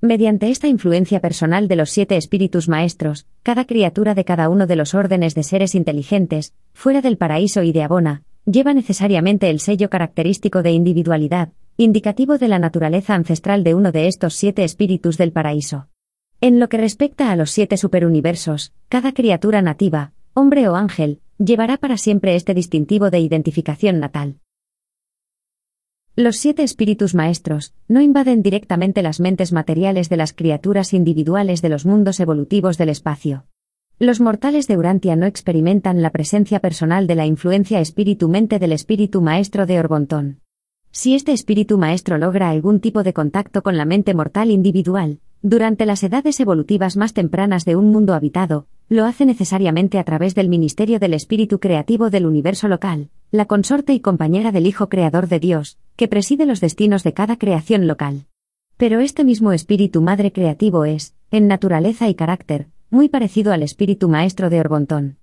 Mediante 0.00 0.50
esta 0.50 0.68
influencia 0.68 1.20
personal 1.20 1.66
de 1.66 1.76
los 1.76 1.88
siete 1.88 2.16
espíritus 2.16 2.68
maestros, 2.68 3.26
cada 3.42 3.64
criatura 3.64 4.14
de 4.14 4.26
cada 4.26 4.50
uno 4.50 4.66
de 4.66 4.76
los 4.76 4.94
órdenes 4.94 5.34
de 5.34 5.42
seres 5.42 5.74
inteligentes, 5.74 6.52
fuera 6.74 7.00
del 7.00 7.16
paraíso 7.16 7.62
y 7.62 7.72
de 7.72 7.82
Abona, 7.82 8.22
lleva 8.44 8.74
necesariamente 8.74 9.48
el 9.48 9.60
sello 9.60 9.88
característico 9.88 10.62
de 10.62 10.72
individualidad, 10.72 11.52
indicativo 11.76 12.38
de 12.38 12.46
la 12.46 12.60
naturaleza 12.60 13.14
ancestral 13.14 13.64
de 13.64 13.74
uno 13.74 13.90
de 13.90 14.06
estos 14.06 14.34
siete 14.34 14.62
espíritus 14.62 15.18
del 15.18 15.32
paraíso. 15.32 15.88
En 16.40 16.60
lo 16.60 16.68
que 16.68 16.76
respecta 16.76 17.32
a 17.32 17.36
los 17.36 17.50
siete 17.50 17.76
superuniversos, 17.76 18.72
cada 18.88 19.12
criatura 19.12 19.60
nativa, 19.60 20.12
hombre 20.34 20.68
o 20.68 20.76
ángel, 20.76 21.20
llevará 21.38 21.76
para 21.76 21.96
siempre 21.96 22.36
este 22.36 22.54
distintivo 22.54 23.10
de 23.10 23.18
identificación 23.18 23.98
natal. 23.98 24.38
Los 26.14 26.36
siete 26.36 26.62
espíritus 26.62 27.16
maestros 27.16 27.74
no 27.88 28.00
invaden 28.00 28.40
directamente 28.40 29.02
las 29.02 29.18
mentes 29.18 29.52
materiales 29.52 30.08
de 30.08 30.16
las 30.16 30.32
criaturas 30.32 30.94
individuales 30.94 31.60
de 31.60 31.70
los 31.70 31.86
mundos 31.86 32.20
evolutivos 32.20 32.78
del 32.78 32.90
espacio. 32.90 33.46
Los 33.98 34.20
mortales 34.20 34.68
de 34.68 34.76
Urantia 34.76 35.16
no 35.16 35.26
experimentan 35.26 36.02
la 36.02 36.10
presencia 36.10 36.60
personal 36.60 37.08
de 37.08 37.16
la 37.16 37.26
influencia 37.26 37.80
espíritu-mente 37.80 38.60
del 38.60 38.70
espíritu 38.70 39.22
maestro 39.22 39.66
de 39.66 39.80
Orbontón. 39.80 40.43
Si 40.96 41.16
este 41.16 41.32
espíritu 41.32 41.76
maestro 41.76 42.18
logra 42.18 42.50
algún 42.50 42.78
tipo 42.78 43.02
de 43.02 43.12
contacto 43.12 43.64
con 43.64 43.76
la 43.76 43.84
mente 43.84 44.14
mortal 44.14 44.52
individual, 44.52 45.18
durante 45.42 45.86
las 45.86 46.04
edades 46.04 46.38
evolutivas 46.38 46.96
más 46.96 47.12
tempranas 47.12 47.64
de 47.64 47.74
un 47.74 47.90
mundo 47.90 48.14
habitado, 48.14 48.68
lo 48.88 49.04
hace 49.04 49.26
necesariamente 49.26 49.98
a 49.98 50.04
través 50.04 50.36
del 50.36 50.48
ministerio 50.48 51.00
del 51.00 51.14
espíritu 51.14 51.58
creativo 51.58 52.10
del 52.10 52.26
universo 52.26 52.68
local, 52.68 53.10
la 53.32 53.46
consorte 53.46 53.92
y 53.92 53.98
compañera 53.98 54.52
del 54.52 54.68
Hijo 54.68 54.88
Creador 54.88 55.26
de 55.26 55.40
Dios, 55.40 55.78
que 55.96 56.06
preside 56.06 56.46
los 56.46 56.60
destinos 56.60 57.02
de 57.02 57.12
cada 57.12 57.38
creación 57.38 57.88
local. 57.88 58.26
Pero 58.76 59.00
este 59.00 59.24
mismo 59.24 59.50
espíritu 59.50 60.00
madre 60.00 60.30
creativo 60.30 60.84
es, 60.84 61.16
en 61.32 61.48
naturaleza 61.48 62.08
y 62.08 62.14
carácter, 62.14 62.68
muy 62.90 63.08
parecido 63.08 63.52
al 63.52 63.64
espíritu 63.64 64.08
maestro 64.08 64.48
de 64.48 64.60
Orbontón. 64.60 65.16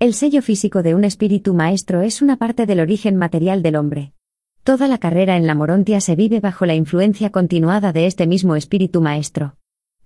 El 0.00 0.14
sello 0.14 0.42
físico 0.42 0.84
de 0.84 0.94
un 0.94 1.02
espíritu 1.02 1.54
maestro 1.54 2.02
es 2.02 2.22
una 2.22 2.36
parte 2.36 2.66
del 2.66 2.78
origen 2.78 3.16
material 3.16 3.62
del 3.64 3.74
hombre. 3.74 4.12
Toda 4.62 4.86
la 4.86 4.98
carrera 4.98 5.36
en 5.36 5.48
la 5.48 5.56
Morontia 5.56 6.00
se 6.00 6.14
vive 6.14 6.38
bajo 6.38 6.66
la 6.66 6.76
influencia 6.76 7.30
continuada 7.30 7.92
de 7.92 8.06
este 8.06 8.28
mismo 8.28 8.54
espíritu 8.54 9.00
maestro. 9.00 9.56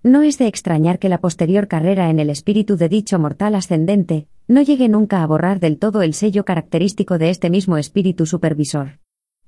No 0.01 0.23
es 0.23 0.39
de 0.39 0.47
extrañar 0.47 0.97
que 0.97 1.09
la 1.09 1.19
posterior 1.19 1.67
carrera 1.67 2.09
en 2.09 2.19
el 2.19 2.31
espíritu 2.31 2.75
de 2.75 2.89
dicho 2.89 3.19
mortal 3.19 3.53
ascendente 3.53 4.27
no 4.47 4.63
llegue 4.63 4.89
nunca 4.89 5.21
a 5.21 5.27
borrar 5.27 5.59
del 5.59 5.77
todo 5.77 6.01
el 6.01 6.15
sello 6.15 6.43
característico 6.43 7.19
de 7.19 7.29
este 7.29 7.51
mismo 7.51 7.77
espíritu 7.77 8.25
supervisor. 8.25 8.97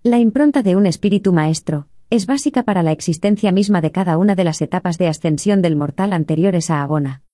La 0.03 0.19
impronta 0.19 0.61
de 0.61 0.75
un 0.75 0.85
espíritu 0.85 1.33
maestro 1.33 1.87
es 2.11 2.27
básica 2.27 2.61
para 2.61 2.83
la 2.83 2.91
existencia 2.91 3.51
misma 3.51 3.81
de 3.81 3.91
cada 3.91 4.19
una 4.19 4.35
de 4.35 4.43
las 4.43 4.61
etapas 4.61 4.99
de 4.99 5.07
ascensión 5.07 5.63
del 5.63 5.75
mortal 5.75 6.13
anteriores 6.13 6.69
a 6.69 6.83
Agona. 6.83 7.24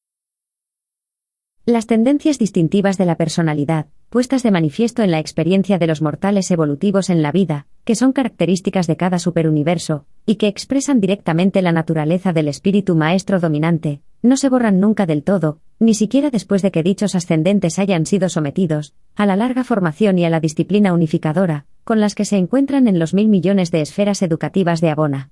Las 1.68 1.86
tendencias 1.86 2.40
distintivas 2.40 2.98
de 2.98 3.06
la 3.06 3.18
personalidad, 3.18 3.86
puestas 4.10 4.42
de 4.42 4.50
manifiesto 4.50 5.04
en 5.04 5.12
la 5.12 5.20
experiencia 5.20 5.78
de 5.78 5.86
los 5.86 6.02
mortales 6.02 6.50
evolutivos 6.50 7.12
en 7.12 7.22
la 7.22 7.32
vida, 7.32 7.68
que 7.86 7.94
son 7.94 8.14
características 8.14 8.88
de 8.88 8.98
cada 8.98 9.20
superuniverso, 9.20 10.08
y 10.26 10.38
que 10.38 10.48
expresan 10.48 11.00
directamente 11.00 11.62
la 11.62 11.72
naturaleza 11.72 12.34
del 12.34 12.48
espíritu 12.48 12.96
maestro 12.96 13.40
dominante, 13.40 14.02
no 14.24 14.38
se 14.38 14.50
borran 14.50 14.80
nunca 14.80 15.06
del 15.06 15.22
todo, 15.22 15.60
ni 15.78 15.94
siquiera 15.94 16.32
después 16.32 16.64
de 16.64 16.72
que 16.72 16.82
dichos 16.82 17.14
ascendentes 17.14 17.78
hayan 17.78 18.08
sido 18.08 18.30
sometidos, 18.30 18.96
a 19.16 19.28
la 19.28 19.36
larga 19.36 19.64
formación 19.64 20.18
y 20.18 20.26
a 20.26 20.32
la 20.32 20.40
disciplina 20.40 20.94
unificadora, 20.94 21.68
con 21.84 22.00
las 22.00 22.16
que 22.16 22.26
se 22.26 22.38
encuentran 22.38 22.88
en 22.88 22.98
los 22.98 23.14
mil 23.14 23.30
millones 23.30 23.70
de 23.70 23.82
esferas 23.82 24.24
educativas 24.24 24.82
de 24.82 24.90
Abona. 24.90 25.30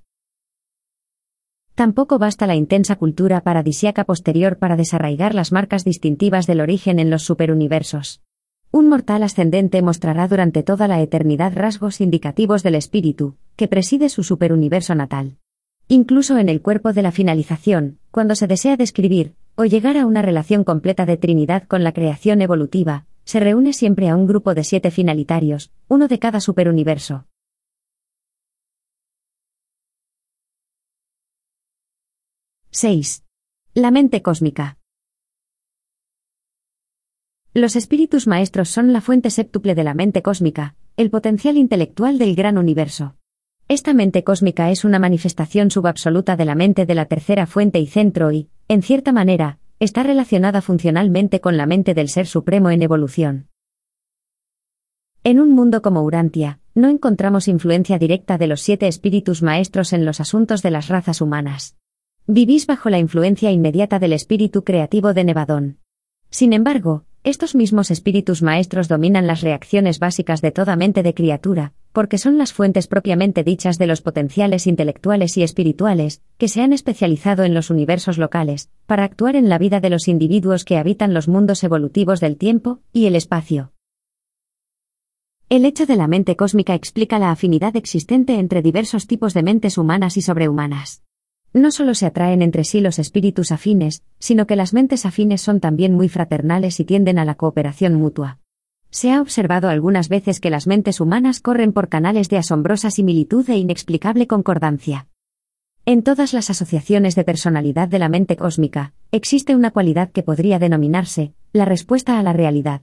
Tampoco 1.80 2.18
basta 2.18 2.46
la 2.46 2.56
intensa 2.56 2.96
cultura 2.96 3.40
paradisiaca 3.40 4.04
posterior 4.04 4.58
para 4.58 4.76
desarraigar 4.76 5.34
las 5.34 5.50
marcas 5.50 5.82
distintivas 5.82 6.46
del 6.46 6.60
origen 6.60 6.98
en 6.98 7.08
los 7.08 7.22
superuniversos. 7.22 8.20
Un 8.70 8.90
mortal 8.90 9.22
ascendente 9.22 9.80
mostrará 9.80 10.28
durante 10.28 10.62
toda 10.62 10.88
la 10.88 11.00
eternidad 11.00 11.54
rasgos 11.54 12.02
indicativos 12.02 12.62
del 12.62 12.74
espíritu, 12.74 13.36
que 13.56 13.66
preside 13.66 14.10
su 14.10 14.24
superuniverso 14.24 14.94
natal. 14.94 15.38
Incluso 15.88 16.36
en 16.36 16.50
el 16.50 16.60
cuerpo 16.60 16.92
de 16.92 17.00
la 17.00 17.12
finalización, 17.12 17.96
cuando 18.10 18.34
se 18.34 18.46
desea 18.46 18.76
describir, 18.76 19.32
o 19.54 19.64
llegar 19.64 19.96
a 19.96 20.04
una 20.04 20.20
relación 20.20 20.64
completa 20.64 21.06
de 21.06 21.16
Trinidad 21.16 21.62
con 21.62 21.82
la 21.82 21.92
creación 21.92 22.42
evolutiva, 22.42 23.06
se 23.24 23.40
reúne 23.40 23.72
siempre 23.72 24.10
a 24.10 24.16
un 24.16 24.26
grupo 24.26 24.52
de 24.52 24.64
siete 24.64 24.90
finalitarios, 24.90 25.70
uno 25.88 26.08
de 26.08 26.18
cada 26.18 26.40
superuniverso. 26.40 27.24
6. 32.72 33.24
La 33.74 33.90
mente 33.90 34.22
cósmica. 34.22 34.78
Los 37.52 37.74
espíritus 37.74 38.28
maestros 38.28 38.68
son 38.68 38.92
la 38.92 39.00
fuente 39.00 39.30
séptuple 39.30 39.74
de 39.74 39.82
la 39.82 39.92
mente 39.92 40.22
cósmica, 40.22 40.76
el 40.96 41.10
potencial 41.10 41.56
intelectual 41.56 42.16
del 42.16 42.36
gran 42.36 42.58
universo. 42.58 43.16
Esta 43.66 43.92
mente 43.92 44.22
cósmica 44.22 44.70
es 44.70 44.84
una 44.84 45.00
manifestación 45.00 45.72
subabsoluta 45.72 46.36
de 46.36 46.44
la 46.44 46.54
mente 46.54 46.86
de 46.86 46.94
la 46.94 47.06
tercera 47.06 47.48
fuente 47.48 47.80
y 47.80 47.88
centro 47.88 48.30
y, 48.30 48.50
en 48.68 48.82
cierta 48.82 49.10
manera, 49.10 49.58
está 49.80 50.04
relacionada 50.04 50.62
funcionalmente 50.62 51.40
con 51.40 51.56
la 51.56 51.66
mente 51.66 51.92
del 51.92 52.08
Ser 52.08 52.28
Supremo 52.28 52.70
en 52.70 52.82
evolución. 52.82 53.48
En 55.24 55.40
un 55.40 55.50
mundo 55.56 55.82
como 55.82 56.04
Urantia, 56.04 56.60
no 56.76 56.88
encontramos 56.88 57.48
influencia 57.48 57.98
directa 57.98 58.38
de 58.38 58.46
los 58.46 58.60
siete 58.60 58.86
espíritus 58.86 59.42
maestros 59.42 59.92
en 59.92 60.04
los 60.04 60.20
asuntos 60.20 60.62
de 60.62 60.70
las 60.70 60.86
razas 60.86 61.20
humanas. 61.20 61.76
Vivís 62.32 62.68
bajo 62.68 62.90
la 62.90 63.00
influencia 63.00 63.50
inmediata 63.50 63.98
del 63.98 64.12
espíritu 64.12 64.62
creativo 64.62 65.14
de 65.14 65.24
Nevadón. 65.24 65.78
Sin 66.30 66.52
embargo, 66.52 67.02
estos 67.24 67.56
mismos 67.56 67.90
espíritus 67.90 68.40
maestros 68.40 68.86
dominan 68.86 69.26
las 69.26 69.40
reacciones 69.40 69.98
básicas 69.98 70.40
de 70.40 70.52
toda 70.52 70.76
mente 70.76 71.02
de 71.02 71.12
criatura, 71.12 71.72
porque 71.90 72.18
son 72.18 72.38
las 72.38 72.52
fuentes 72.52 72.86
propiamente 72.86 73.42
dichas 73.42 73.78
de 73.78 73.88
los 73.88 74.00
potenciales 74.00 74.68
intelectuales 74.68 75.36
y 75.38 75.42
espirituales, 75.42 76.22
que 76.38 76.46
se 76.46 76.62
han 76.62 76.72
especializado 76.72 77.42
en 77.42 77.52
los 77.52 77.68
universos 77.68 78.16
locales, 78.16 78.70
para 78.86 79.02
actuar 79.02 79.34
en 79.34 79.48
la 79.48 79.58
vida 79.58 79.80
de 79.80 79.90
los 79.90 80.06
individuos 80.06 80.64
que 80.64 80.78
habitan 80.78 81.12
los 81.12 81.26
mundos 81.26 81.64
evolutivos 81.64 82.20
del 82.20 82.36
tiempo 82.36 82.78
y 82.92 83.06
el 83.06 83.16
espacio. 83.16 83.72
El 85.48 85.64
hecho 85.64 85.84
de 85.84 85.96
la 85.96 86.06
mente 86.06 86.36
cósmica 86.36 86.76
explica 86.76 87.18
la 87.18 87.32
afinidad 87.32 87.74
existente 87.74 88.38
entre 88.38 88.62
diversos 88.62 89.08
tipos 89.08 89.34
de 89.34 89.42
mentes 89.42 89.76
humanas 89.78 90.16
y 90.16 90.22
sobrehumanas. 90.22 91.02
No 91.52 91.72
solo 91.72 91.94
se 91.94 92.06
atraen 92.06 92.42
entre 92.42 92.62
sí 92.62 92.80
los 92.80 92.98
espíritus 93.00 93.50
afines, 93.50 94.02
sino 94.20 94.46
que 94.46 94.54
las 94.54 94.72
mentes 94.72 95.04
afines 95.04 95.40
son 95.40 95.58
también 95.58 95.94
muy 95.94 96.08
fraternales 96.08 96.78
y 96.78 96.84
tienden 96.84 97.18
a 97.18 97.24
la 97.24 97.34
cooperación 97.34 97.94
mutua. 97.94 98.38
Se 98.90 99.12
ha 99.12 99.20
observado 99.20 99.68
algunas 99.68 100.08
veces 100.08 100.40
que 100.40 100.50
las 100.50 100.66
mentes 100.66 101.00
humanas 101.00 101.40
corren 101.40 101.72
por 101.72 101.88
canales 101.88 102.28
de 102.28 102.38
asombrosa 102.38 102.90
similitud 102.90 103.48
e 103.50 103.56
inexplicable 103.56 104.26
concordancia. 104.26 105.08
En 105.86 106.02
todas 106.02 106.34
las 106.34 106.50
asociaciones 106.50 107.14
de 107.16 107.24
personalidad 107.24 107.88
de 107.88 107.98
la 107.98 108.08
mente 108.08 108.36
cósmica, 108.36 108.92
existe 109.10 109.56
una 109.56 109.70
cualidad 109.70 110.10
que 110.10 110.22
podría 110.22 110.58
denominarse 110.58 111.34
la 111.52 111.64
respuesta 111.64 112.18
a 112.18 112.22
la 112.22 112.32
realidad. 112.32 112.82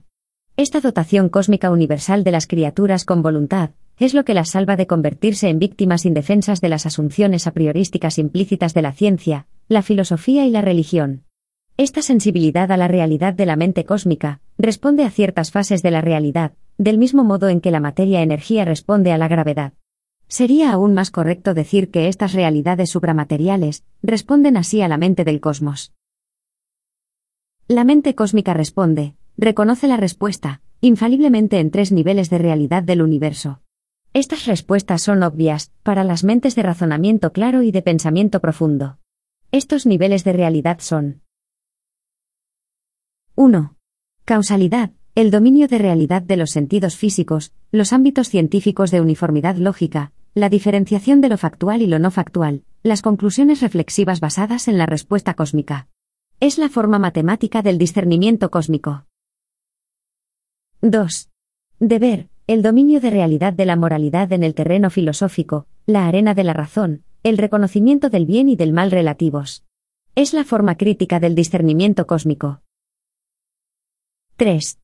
Esta 0.58 0.80
dotación 0.80 1.28
cósmica 1.28 1.70
universal 1.70 2.24
de 2.24 2.32
las 2.32 2.48
criaturas 2.48 3.04
con 3.04 3.22
voluntad, 3.22 3.70
es 3.96 4.12
lo 4.12 4.24
que 4.24 4.34
las 4.34 4.48
salva 4.48 4.74
de 4.74 4.88
convertirse 4.88 5.48
en 5.50 5.60
víctimas 5.60 6.04
indefensas 6.04 6.60
de 6.60 6.68
las 6.68 6.84
asunciones 6.84 7.46
a 7.46 7.52
priorísticas 7.52 8.18
implícitas 8.18 8.74
de 8.74 8.82
la 8.82 8.90
ciencia, 8.90 9.46
la 9.68 9.82
filosofía 9.82 10.46
y 10.46 10.50
la 10.50 10.60
religión. 10.60 11.22
Esta 11.76 12.02
sensibilidad 12.02 12.72
a 12.72 12.76
la 12.76 12.88
realidad 12.88 13.34
de 13.34 13.46
la 13.46 13.54
mente 13.54 13.84
cósmica 13.84 14.40
responde 14.58 15.04
a 15.04 15.10
ciertas 15.10 15.52
fases 15.52 15.80
de 15.84 15.92
la 15.92 16.00
realidad, 16.00 16.54
del 16.76 16.98
mismo 16.98 17.22
modo 17.22 17.48
en 17.48 17.60
que 17.60 17.70
la 17.70 17.78
materia-energía 17.78 18.64
responde 18.64 19.12
a 19.12 19.18
la 19.18 19.28
gravedad. 19.28 19.74
Sería 20.26 20.72
aún 20.72 20.92
más 20.92 21.12
correcto 21.12 21.54
decir 21.54 21.92
que 21.92 22.08
estas 22.08 22.32
realidades 22.32 22.90
supramateriales 22.90 23.84
responden 24.02 24.56
así 24.56 24.82
a 24.82 24.88
la 24.88 24.98
mente 24.98 25.22
del 25.22 25.38
cosmos. 25.38 25.92
La 27.68 27.84
mente 27.84 28.16
cósmica 28.16 28.54
responde, 28.54 29.14
reconoce 29.38 29.86
la 29.86 29.96
respuesta, 29.96 30.60
infaliblemente 30.80 31.60
en 31.60 31.70
tres 31.70 31.92
niveles 31.92 32.28
de 32.28 32.38
realidad 32.38 32.82
del 32.82 33.00
universo. 33.00 33.62
Estas 34.12 34.46
respuestas 34.46 35.02
son 35.02 35.22
obvias, 35.22 35.72
para 35.84 36.02
las 36.02 36.24
mentes 36.24 36.56
de 36.56 36.64
razonamiento 36.64 37.32
claro 37.32 37.62
y 37.62 37.70
de 37.70 37.82
pensamiento 37.82 38.40
profundo. 38.40 38.98
Estos 39.52 39.86
niveles 39.86 40.24
de 40.24 40.32
realidad 40.32 40.80
son 40.80 41.22
1. 43.36 43.76
Causalidad, 44.24 44.90
el 45.14 45.30
dominio 45.30 45.68
de 45.68 45.78
realidad 45.78 46.22
de 46.22 46.36
los 46.36 46.50
sentidos 46.50 46.96
físicos, 46.96 47.52
los 47.70 47.92
ámbitos 47.92 48.28
científicos 48.28 48.90
de 48.90 49.00
uniformidad 49.00 49.56
lógica, 49.56 50.12
la 50.34 50.48
diferenciación 50.48 51.20
de 51.20 51.28
lo 51.28 51.38
factual 51.38 51.80
y 51.80 51.86
lo 51.86 51.98
no 51.98 52.10
factual, 52.10 52.64
las 52.82 53.02
conclusiones 53.02 53.60
reflexivas 53.60 54.20
basadas 54.20 54.66
en 54.66 54.78
la 54.78 54.86
respuesta 54.86 55.34
cósmica. 55.34 55.86
Es 56.40 56.58
la 56.58 56.68
forma 56.68 56.98
matemática 56.98 57.62
del 57.62 57.78
discernimiento 57.78 58.50
cósmico. 58.50 59.07
2. 60.80 61.28
Deber, 61.80 62.28
el 62.46 62.62
dominio 62.62 63.00
de 63.00 63.10
realidad 63.10 63.52
de 63.52 63.66
la 63.66 63.74
moralidad 63.74 64.32
en 64.32 64.44
el 64.44 64.54
terreno 64.54 64.90
filosófico, 64.90 65.66
la 65.86 66.06
arena 66.06 66.34
de 66.34 66.44
la 66.44 66.52
razón, 66.52 67.02
el 67.24 67.36
reconocimiento 67.36 68.10
del 68.10 68.26
bien 68.26 68.48
y 68.48 68.54
del 68.54 68.72
mal 68.72 68.92
relativos. 68.92 69.64
Es 70.14 70.34
la 70.34 70.44
forma 70.44 70.76
crítica 70.76 71.18
del 71.18 71.34
discernimiento 71.34 72.06
cósmico. 72.06 72.62
3. 74.36 74.78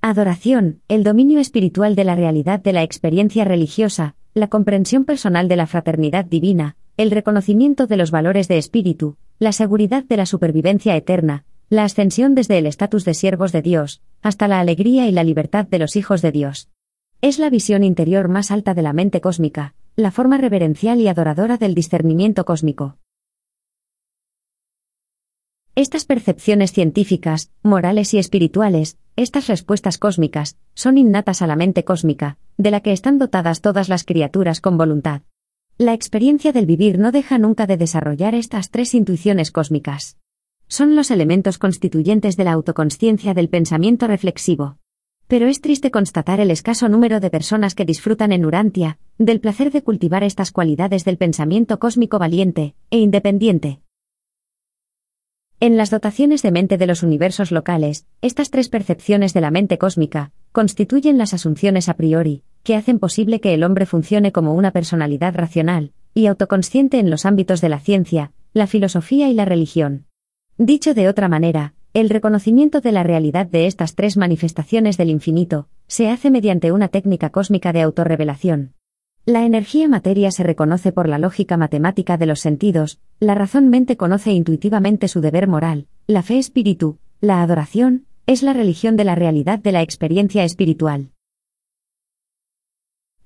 Adoración, 0.00 0.82
el 0.86 1.02
dominio 1.02 1.40
espiritual 1.40 1.96
de 1.96 2.04
la 2.04 2.14
realidad 2.14 2.60
de 2.60 2.72
la 2.72 2.84
experiencia 2.84 3.44
religiosa, 3.44 4.14
la 4.34 4.46
comprensión 4.46 5.04
personal 5.04 5.48
de 5.48 5.56
la 5.56 5.66
fraternidad 5.66 6.26
divina, 6.26 6.76
el 6.96 7.10
reconocimiento 7.10 7.88
de 7.88 7.96
los 7.96 8.12
valores 8.12 8.46
de 8.46 8.56
espíritu, 8.56 9.16
la 9.40 9.50
seguridad 9.50 10.04
de 10.04 10.16
la 10.16 10.26
supervivencia 10.26 10.94
eterna, 10.94 11.44
la 11.70 11.84
ascensión 11.84 12.34
desde 12.34 12.58
el 12.58 12.66
estatus 12.66 13.04
de 13.04 13.14
siervos 13.14 13.52
de 13.52 13.62
Dios, 13.62 14.02
hasta 14.22 14.48
la 14.48 14.58
alegría 14.58 15.06
y 15.06 15.12
la 15.12 15.22
libertad 15.22 15.64
de 15.66 15.78
los 15.78 15.94
hijos 15.94 16.20
de 16.20 16.32
Dios. 16.32 16.68
Es 17.20 17.38
la 17.38 17.48
visión 17.48 17.84
interior 17.84 18.26
más 18.26 18.50
alta 18.50 18.74
de 18.74 18.82
la 18.82 18.92
mente 18.92 19.20
cósmica, 19.20 19.74
la 19.94 20.10
forma 20.10 20.36
reverencial 20.36 21.00
y 21.00 21.06
adoradora 21.06 21.58
del 21.58 21.76
discernimiento 21.76 22.44
cósmico. 22.44 22.98
Estas 25.76 26.04
percepciones 26.04 26.72
científicas, 26.72 27.52
morales 27.62 28.14
y 28.14 28.18
espirituales, 28.18 28.98
estas 29.14 29.46
respuestas 29.46 29.96
cósmicas, 29.96 30.58
son 30.74 30.98
innatas 30.98 31.40
a 31.40 31.46
la 31.46 31.54
mente 31.54 31.84
cósmica, 31.84 32.36
de 32.58 32.72
la 32.72 32.80
que 32.80 32.90
están 32.90 33.18
dotadas 33.18 33.60
todas 33.60 33.88
las 33.88 34.02
criaturas 34.02 34.60
con 34.60 34.76
voluntad. 34.76 35.22
La 35.78 35.94
experiencia 35.94 36.50
del 36.50 36.66
vivir 36.66 36.98
no 36.98 37.12
deja 37.12 37.38
nunca 37.38 37.68
de 37.68 37.76
desarrollar 37.76 38.34
estas 38.34 38.70
tres 38.70 38.92
intuiciones 38.92 39.52
cósmicas. 39.52 40.16
Son 40.72 40.94
los 40.94 41.10
elementos 41.10 41.58
constituyentes 41.58 42.36
de 42.36 42.44
la 42.44 42.52
autoconsciencia 42.52 43.34
del 43.34 43.48
pensamiento 43.48 44.06
reflexivo. 44.06 44.78
Pero 45.26 45.48
es 45.48 45.60
triste 45.60 45.90
constatar 45.90 46.38
el 46.38 46.52
escaso 46.52 46.88
número 46.88 47.18
de 47.18 47.28
personas 47.28 47.74
que 47.74 47.84
disfrutan 47.84 48.30
en 48.30 48.46
Urantia, 48.46 48.96
del 49.18 49.40
placer 49.40 49.72
de 49.72 49.82
cultivar 49.82 50.22
estas 50.22 50.52
cualidades 50.52 51.04
del 51.04 51.18
pensamiento 51.18 51.80
cósmico 51.80 52.20
valiente 52.20 52.76
e 52.90 52.98
independiente. 52.98 53.80
En 55.58 55.76
las 55.76 55.90
dotaciones 55.90 56.40
de 56.42 56.52
mente 56.52 56.78
de 56.78 56.86
los 56.86 57.02
universos 57.02 57.50
locales, 57.50 58.06
estas 58.22 58.50
tres 58.50 58.68
percepciones 58.68 59.34
de 59.34 59.40
la 59.40 59.50
mente 59.50 59.76
cósmica 59.76 60.30
constituyen 60.52 61.18
las 61.18 61.34
asunciones 61.34 61.88
a 61.88 61.94
priori, 61.94 62.44
que 62.62 62.76
hacen 62.76 63.00
posible 63.00 63.40
que 63.40 63.54
el 63.54 63.64
hombre 63.64 63.86
funcione 63.86 64.30
como 64.30 64.54
una 64.54 64.70
personalidad 64.70 65.34
racional 65.34 65.94
y 66.14 66.26
autoconsciente 66.26 67.00
en 67.00 67.10
los 67.10 67.26
ámbitos 67.26 67.60
de 67.60 67.70
la 67.70 67.80
ciencia, 67.80 68.30
la 68.52 68.68
filosofía 68.68 69.28
y 69.28 69.34
la 69.34 69.44
religión. 69.44 70.06
Dicho 70.62 70.92
de 70.92 71.08
otra 71.08 71.26
manera, 71.26 71.72
el 71.94 72.10
reconocimiento 72.10 72.82
de 72.82 72.92
la 72.92 73.02
realidad 73.02 73.46
de 73.46 73.66
estas 73.66 73.94
tres 73.94 74.18
manifestaciones 74.18 74.98
del 74.98 75.08
infinito 75.08 75.68
se 75.86 76.10
hace 76.10 76.30
mediante 76.30 76.70
una 76.70 76.88
técnica 76.88 77.30
cósmica 77.30 77.72
de 77.72 77.80
autorrevelación. 77.80 78.74
La 79.24 79.46
energía 79.46 79.88
materia 79.88 80.30
se 80.30 80.42
reconoce 80.42 80.92
por 80.92 81.08
la 81.08 81.16
lógica 81.16 81.56
matemática 81.56 82.18
de 82.18 82.26
los 82.26 82.40
sentidos, 82.40 83.00
la 83.20 83.34
razón 83.34 83.70
mente 83.70 83.96
conoce 83.96 84.32
intuitivamente 84.32 85.08
su 85.08 85.22
deber 85.22 85.48
moral, 85.48 85.86
la 86.06 86.22
fe 86.22 86.36
espíritu, 86.36 86.98
la 87.22 87.40
adoración, 87.40 88.04
es 88.26 88.42
la 88.42 88.52
religión 88.52 88.98
de 88.98 89.04
la 89.04 89.14
realidad 89.14 89.60
de 89.60 89.72
la 89.72 89.80
experiencia 89.80 90.44
espiritual. 90.44 91.08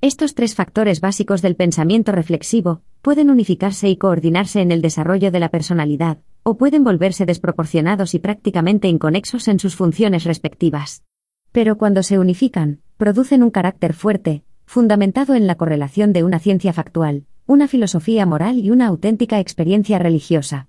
Estos 0.00 0.36
tres 0.36 0.54
factores 0.54 1.00
básicos 1.00 1.42
del 1.42 1.56
pensamiento 1.56 2.12
reflexivo 2.12 2.82
pueden 3.02 3.28
unificarse 3.28 3.88
y 3.88 3.96
coordinarse 3.96 4.60
en 4.60 4.70
el 4.70 4.82
desarrollo 4.82 5.32
de 5.32 5.40
la 5.40 5.48
personalidad, 5.48 6.18
o 6.44 6.56
pueden 6.56 6.84
volverse 6.84 7.26
desproporcionados 7.26 8.14
y 8.14 8.18
prácticamente 8.20 8.86
inconexos 8.86 9.48
en 9.48 9.58
sus 9.58 9.74
funciones 9.74 10.24
respectivas. 10.24 11.02
Pero 11.50 11.78
cuando 11.78 12.02
se 12.02 12.18
unifican, 12.18 12.82
producen 12.98 13.42
un 13.42 13.50
carácter 13.50 13.94
fuerte, 13.94 14.44
fundamentado 14.66 15.34
en 15.34 15.46
la 15.46 15.56
correlación 15.56 16.12
de 16.12 16.22
una 16.22 16.38
ciencia 16.38 16.72
factual, 16.72 17.24
una 17.46 17.66
filosofía 17.66 18.26
moral 18.26 18.58
y 18.58 18.70
una 18.70 18.86
auténtica 18.86 19.40
experiencia 19.40 19.98
religiosa. 19.98 20.68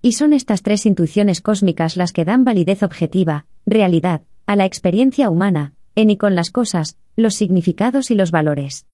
Y 0.00 0.12
son 0.12 0.32
estas 0.32 0.62
tres 0.62 0.86
intuiciones 0.86 1.40
cósmicas 1.40 1.96
las 1.96 2.12
que 2.12 2.24
dan 2.24 2.44
validez 2.44 2.84
objetiva, 2.84 3.46
realidad, 3.66 4.22
a 4.46 4.54
la 4.54 4.64
experiencia 4.64 5.28
humana, 5.28 5.74
en 5.96 6.10
y 6.10 6.16
con 6.16 6.36
las 6.36 6.50
cosas, 6.50 6.98
los 7.16 7.34
significados 7.34 8.12
y 8.12 8.14
los 8.14 8.30
valores. 8.30 8.86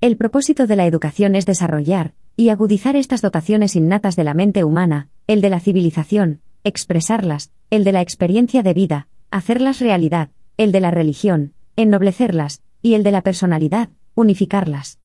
El 0.00 0.16
propósito 0.16 0.66
de 0.66 0.76
la 0.76 0.86
educación 0.86 1.34
es 1.34 1.44
desarrollar 1.44 2.14
y 2.36 2.48
agudizar 2.48 2.96
estas 2.96 3.22
dotaciones 3.22 3.76
innatas 3.76 4.16
de 4.16 4.24
la 4.24 4.34
mente 4.34 4.64
humana, 4.64 5.08
el 5.26 5.40
de 5.40 5.50
la 5.50 5.60
civilización, 5.60 6.40
expresarlas, 6.64 7.52
el 7.70 7.84
de 7.84 7.92
la 7.92 8.00
experiencia 8.00 8.62
de 8.62 8.74
vida, 8.74 9.08
hacerlas 9.30 9.80
realidad, 9.80 10.30
el 10.56 10.72
de 10.72 10.80
la 10.80 10.90
religión, 10.90 11.54
ennoblecerlas, 11.76 12.62
y 12.82 12.94
el 12.94 13.02
de 13.02 13.12
la 13.12 13.22
personalidad, 13.22 13.90
unificarlas. 14.14 15.00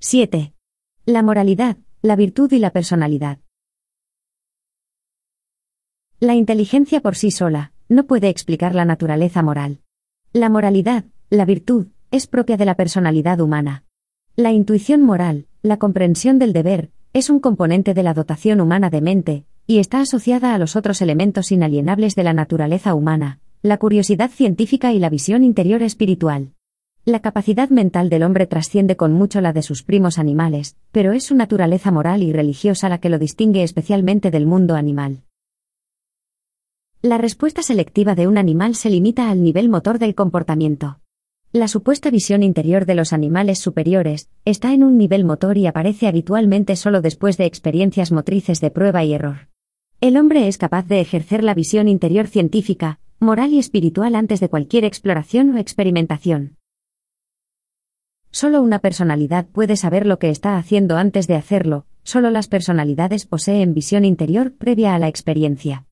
¡7! 0.00 0.52
La 1.06 1.22
moralidad, 1.22 1.76
la 2.02 2.16
virtud 2.16 2.52
y 2.52 2.58
la 2.58 2.70
personalidad. 2.70 3.38
La 6.18 6.34
inteligencia 6.34 7.00
por 7.00 7.16
sí 7.16 7.30
sola 7.30 7.72
no 7.88 8.06
puede 8.06 8.28
explicar 8.28 8.74
la 8.74 8.84
naturaleza 8.84 9.42
moral. 9.42 9.80
La 10.32 10.48
moralidad, 10.48 11.04
la 11.32 11.46
virtud, 11.46 11.86
es 12.10 12.26
propia 12.26 12.58
de 12.58 12.66
la 12.66 12.74
personalidad 12.74 13.40
humana. 13.40 13.84
La 14.36 14.52
intuición 14.52 15.00
moral, 15.00 15.46
la 15.62 15.78
comprensión 15.78 16.38
del 16.38 16.52
deber, 16.52 16.90
es 17.14 17.30
un 17.30 17.40
componente 17.40 17.94
de 17.94 18.02
la 18.02 18.12
dotación 18.12 18.60
humana 18.60 18.90
de 18.90 19.00
mente, 19.00 19.46
y 19.66 19.78
está 19.78 20.02
asociada 20.02 20.54
a 20.54 20.58
los 20.58 20.76
otros 20.76 21.00
elementos 21.00 21.50
inalienables 21.50 22.16
de 22.16 22.24
la 22.24 22.34
naturaleza 22.34 22.94
humana, 22.94 23.40
la 23.62 23.78
curiosidad 23.78 24.30
científica 24.30 24.92
y 24.92 24.98
la 24.98 25.08
visión 25.08 25.42
interior 25.42 25.82
espiritual. 25.82 26.52
La 27.06 27.20
capacidad 27.20 27.70
mental 27.70 28.10
del 28.10 28.24
hombre 28.24 28.46
trasciende 28.46 28.96
con 28.96 29.14
mucho 29.14 29.40
la 29.40 29.54
de 29.54 29.62
sus 29.62 29.82
primos 29.82 30.18
animales, 30.18 30.76
pero 30.90 31.12
es 31.12 31.24
su 31.24 31.34
naturaleza 31.34 31.90
moral 31.90 32.22
y 32.22 32.34
religiosa 32.34 32.90
la 32.90 32.98
que 32.98 33.08
lo 33.08 33.18
distingue 33.18 33.62
especialmente 33.62 34.30
del 34.30 34.44
mundo 34.44 34.74
animal. 34.74 35.22
La 37.00 37.16
respuesta 37.16 37.62
selectiva 37.62 38.14
de 38.14 38.26
un 38.26 38.36
animal 38.36 38.74
se 38.74 38.90
limita 38.90 39.30
al 39.30 39.42
nivel 39.42 39.70
motor 39.70 39.98
del 39.98 40.14
comportamiento. 40.14 40.98
La 41.54 41.68
supuesta 41.68 42.10
visión 42.10 42.42
interior 42.42 42.86
de 42.86 42.94
los 42.94 43.12
animales 43.12 43.58
superiores 43.58 44.30
está 44.46 44.72
en 44.72 44.82
un 44.82 44.96
nivel 44.96 45.26
motor 45.26 45.58
y 45.58 45.66
aparece 45.66 46.06
habitualmente 46.06 46.76
solo 46.76 47.02
después 47.02 47.36
de 47.36 47.44
experiencias 47.44 48.10
motrices 48.10 48.62
de 48.62 48.70
prueba 48.70 49.04
y 49.04 49.12
error. 49.12 49.50
El 50.00 50.16
hombre 50.16 50.48
es 50.48 50.56
capaz 50.56 50.86
de 50.86 51.00
ejercer 51.00 51.44
la 51.44 51.52
visión 51.52 51.88
interior 51.88 52.26
científica, 52.26 53.00
moral 53.20 53.52
y 53.52 53.58
espiritual 53.58 54.14
antes 54.14 54.40
de 54.40 54.48
cualquier 54.48 54.86
exploración 54.86 55.54
o 55.54 55.58
experimentación. 55.58 56.56
Solo 58.30 58.62
una 58.62 58.78
personalidad 58.78 59.46
puede 59.46 59.76
saber 59.76 60.06
lo 60.06 60.18
que 60.18 60.30
está 60.30 60.56
haciendo 60.56 60.96
antes 60.96 61.26
de 61.26 61.34
hacerlo, 61.34 61.84
solo 62.02 62.30
las 62.30 62.48
personalidades 62.48 63.26
poseen 63.26 63.74
visión 63.74 64.06
interior 64.06 64.54
previa 64.54 64.94
a 64.94 64.98
la 64.98 65.08
experiencia. 65.08 65.84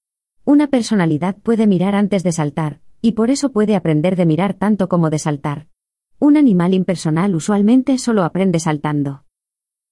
Una 0.47 0.69
personalidad 0.69 1.37
puede 1.37 1.67
mirar 1.67 1.95
antes 1.95 2.23
de 2.23 2.33
saltar, 2.33 2.81
y 3.03 3.13
por 3.13 3.31
eso 3.31 3.53
puede 3.53 3.77
aprender 3.77 4.17
de 4.17 4.27
mirar 4.27 4.55
tanto 4.55 4.89
como 4.89 5.11
de 5.11 5.19
saltar. 5.19 5.67
Un 6.19 6.37
animal 6.37 6.75
impersonal 6.75 7.35
usualmente 7.35 7.97
solo 7.99 8.25
aprende 8.25 8.61
saltando. 8.61 9.25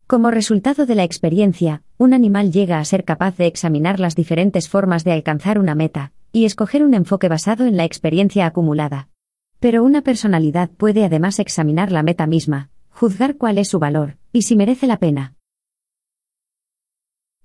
Como 0.07 0.31
resultado 0.31 0.87
de 0.87 0.94
la 0.94 1.05
experiencia, 1.05 1.83
un 1.97 2.14
animal 2.14 2.53
llega 2.53 2.79
a 2.79 2.85
ser 2.85 3.05
capaz 3.05 3.37
de 3.37 3.47
examinar 3.47 4.01
las 4.01 4.14
diferentes 4.14 4.68
formas 4.68 5.05
de 5.05 5.12
alcanzar 5.12 5.59
una 5.59 5.75
meta, 5.75 6.12
y 6.33 6.44
escoger 6.44 6.85
un 6.85 6.94
enfoque 6.94 7.29
basado 7.29 7.64
en 7.66 7.77
la 7.77 7.85
experiencia 7.85 8.47
acumulada. 8.47 9.09
Pero 9.61 9.83
una 9.83 10.03
personalidad 10.03 10.71
puede 10.71 11.05
además 11.05 11.38
examinar 11.38 11.90
la 11.90 12.03
meta 12.03 12.27
misma, 12.27 12.71
juzgar 12.90 13.37
cuál 13.37 13.59
es 13.59 13.68
su 13.68 13.79
valor, 13.79 14.16
y 14.33 14.42
si 14.42 14.55
merece 14.55 14.87
la 14.87 14.99
pena. 14.99 15.38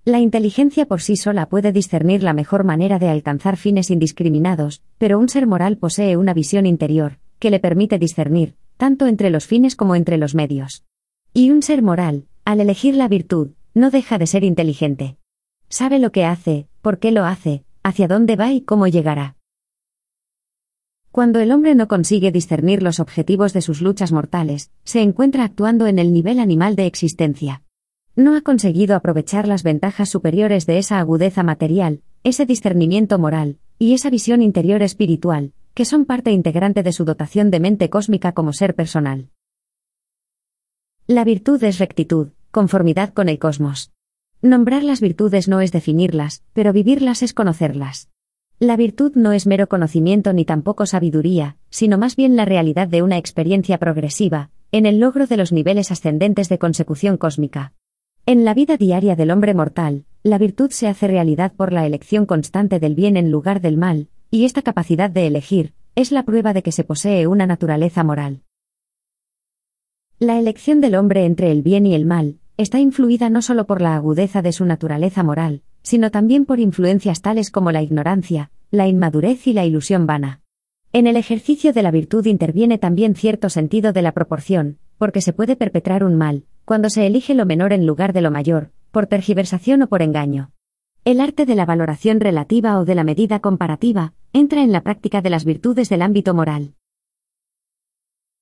La 0.05 0.19
inteligencia 0.19 0.85
por 0.85 1.01
sí 1.01 1.15
sola 1.15 1.47
puede 1.47 1.71
discernir 1.71 2.23
la 2.23 2.33
mejor 2.33 2.65
manera 2.65 2.99
de 2.99 3.07
alcanzar 3.07 3.55
fines 3.55 3.89
indiscriminados, 3.89 4.81
pero 4.97 5.17
un 5.17 5.29
ser 5.29 5.47
moral 5.47 5.77
posee 5.77 6.17
una 6.17 6.33
visión 6.33 6.65
interior, 6.65 7.19
que 7.39 7.49
le 7.49 7.61
permite 7.61 7.97
discernir, 7.99 8.55
tanto 8.75 9.07
entre 9.07 9.29
los 9.29 9.47
fines 9.47 9.77
como 9.77 9.95
entre 9.95 10.17
los 10.17 10.35
medios. 10.35 10.83
Y 11.33 11.51
un 11.51 11.61
ser 11.61 11.81
moral, 11.81 12.25
al 12.43 12.59
elegir 12.59 12.95
la 12.95 13.07
virtud, 13.07 13.51
no 13.73 13.91
deja 13.91 14.17
de 14.17 14.27
ser 14.27 14.43
inteligente. 14.43 15.15
Sabe 15.69 15.99
lo 15.99 16.11
que 16.11 16.25
hace, 16.25 16.67
por 16.81 16.99
qué 16.99 17.11
lo 17.11 17.23
hace, 17.23 17.63
hacia 17.81 18.09
dónde 18.09 18.35
va 18.35 18.51
y 18.51 18.59
cómo 18.59 18.87
llegará. 18.87 19.37
Cuando 21.13 21.39
el 21.39 21.49
hombre 21.49 21.75
no 21.75 21.87
consigue 21.87 22.33
discernir 22.33 22.83
los 22.83 22.99
objetivos 22.99 23.53
de 23.53 23.61
sus 23.61 23.81
luchas 23.81 24.11
mortales, 24.11 24.69
se 24.83 25.01
encuentra 25.01 25.45
actuando 25.45 25.87
en 25.87 25.97
el 25.97 26.11
nivel 26.11 26.39
animal 26.39 26.75
de 26.75 26.87
existencia. 26.87 27.63
No 28.15 28.35
ha 28.35 28.41
conseguido 28.41 28.95
aprovechar 28.95 29.47
las 29.47 29.63
ventajas 29.63 30.07
superiores 30.07 30.67
de 30.67 30.77
esa 30.77 30.99
agudeza 30.99 31.41
material, 31.41 32.03
ese 32.23 32.45
discernimiento 32.45 33.17
moral, 33.17 33.57
y 33.79 33.95
esa 33.95 34.11
visión 34.11 34.43
interior 34.43 34.83
espiritual, 34.83 35.53
que 35.73 35.83
son 35.83 36.05
parte 36.05 36.31
integrante 36.31 36.83
de 36.83 36.91
su 36.91 37.05
dotación 37.05 37.49
de 37.49 37.59
mente 37.59 37.89
cósmica 37.89 38.33
como 38.33 38.53
ser 38.53 38.75
personal. 38.75 39.29
La 41.07 41.23
virtud 41.23 41.63
es 41.63 41.79
rectitud, 41.79 42.29
conformidad 42.51 43.13
con 43.13 43.29
el 43.29 43.39
cosmos. 43.39 43.91
Nombrar 44.43 44.83
las 44.83 45.01
virtudes 45.01 45.47
no 45.47 45.59
es 45.59 45.71
definirlas, 45.71 46.43
pero 46.53 46.71
vivirlas 46.71 47.23
es 47.23 47.33
conocerlas. 47.33 48.09
La 48.59 48.77
virtud 48.77 49.13
no 49.15 49.31
es 49.31 49.47
mero 49.47 49.67
conocimiento 49.67 50.33
ni 50.33 50.45
tampoco 50.45 50.85
sabiduría, 50.85 51.57
sino 51.71 51.97
más 51.97 52.15
bien 52.15 52.35
la 52.35 52.45
realidad 52.45 52.87
de 52.87 53.01
una 53.01 53.17
experiencia 53.17 53.79
progresiva, 53.79 54.51
en 54.71 54.85
el 54.85 54.99
logro 54.99 55.25
de 55.25 55.37
los 55.37 55.51
niveles 55.51 55.91
ascendentes 55.91 56.47
de 56.47 56.59
consecución 56.59 57.17
cósmica. 57.17 57.73
En 58.25 58.45
la 58.45 58.53
vida 58.53 58.77
diaria 58.77 59.17
del 59.17 59.31
hombre 59.31 59.53
mortal, 59.53 60.05
la 60.23 60.37
virtud 60.37 60.71
se 60.71 60.87
hace 60.87 61.09
realidad 61.09 61.51
por 61.51 61.73
la 61.73 61.85
elección 61.85 62.25
constante 62.25 62.79
del 62.79 62.95
bien 62.95 63.17
en 63.17 63.31
lugar 63.31 63.59
del 63.59 63.75
mal, 63.75 64.07
y 64.31 64.45
esta 64.45 64.61
capacidad 64.61 65.09
de 65.09 65.27
elegir, 65.27 65.73
es 65.95 66.13
la 66.13 66.23
prueba 66.23 66.53
de 66.53 66.63
que 66.63 66.71
se 66.71 66.85
posee 66.85 67.27
una 67.27 67.45
naturaleza 67.47 68.01
moral. 68.05 68.43
La 70.19 70.39
elección 70.39 70.79
del 70.79 70.95
hombre 70.95 71.25
entre 71.25 71.51
el 71.51 71.63
bien 71.63 71.85
y 71.85 71.95
el 71.95 72.05
mal, 72.05 72.39
está 72.55 72.79
influida 72.79 73.29
no 73.29 73.41
solo 73.41 73.67
por 73.67 73.81
la 73.81 73.93
agudeza 73.93 74.41
de 74.41 74.53
su 74.53 74.63
naturaleza 74.63 75.21
moral, 75.21 75.61
sino 75.81 76.09
también 76.09 76.45
por 76.45 76.61
influencias 76.61 77.21
tales 77.21 77.51
como 77.51 77.73
la 77.73 77.81
ignorancia, 77.81 78.51
la 78.71 78.87
inmadurez 78.87 79.47
y 79.47 79.53
la 79.53 79.65
ilusión 79.65 80.07
vana. 80.07 80.39
En 80.93 81.07
el 81.07 81.17
ejercicio 81.17 81.73
de 81.73 81.83
la 81.83 81.91
virtud 81.91 82.25
interviene 82.25 82.77
también 82.77 83.15
cierto 83.15 83.49
sentido 83.49 83.91
de 83.91 84.01
la 84.01 84.13
proporción, 84.13 84.77
porque 84.97 85.19
se 85.19 85.33
puede 85.33 85.57
perpetrar 85.57 86.05
un 86.05 86.15
mal, 86.15 86.45
cuando 86.65 86.89
se 86.89 87.05
elige 87.05 87.33
lo 87.33 87.45
menor 87.45 87.73
en 87.73 87.85
lugar 87.85 88.13
de 88.13 88.21
lo 88.21 88.31
mayor, 88.31 88.71
por 88.91 89.07
tergiversación 89.07 89.81
o 89.81 89.87
por 89.87 90.01
engaño. 90.01 90.51
El 91.05 91.19
arte 91.19 91.45
de 91.45 91.55
la 91.55 91.65
valoración 91.65 92.19
relativa 92.19 92.79
o 92.79 92.85
de 92.85 92.95
la 92.95 93.03
medida 93.03 93.39
comparativa 93.39 94.13
entra 94.31 94.63
en 94.63 94.71
la 94.71 94.81
práctica 94.81 95.21
de 95.21 95.29
las 95.29 95.43
virtudes 95.43 95.89
del 95.89 96.01
ámbito 96.01 96.33
moral. 96.33 96.75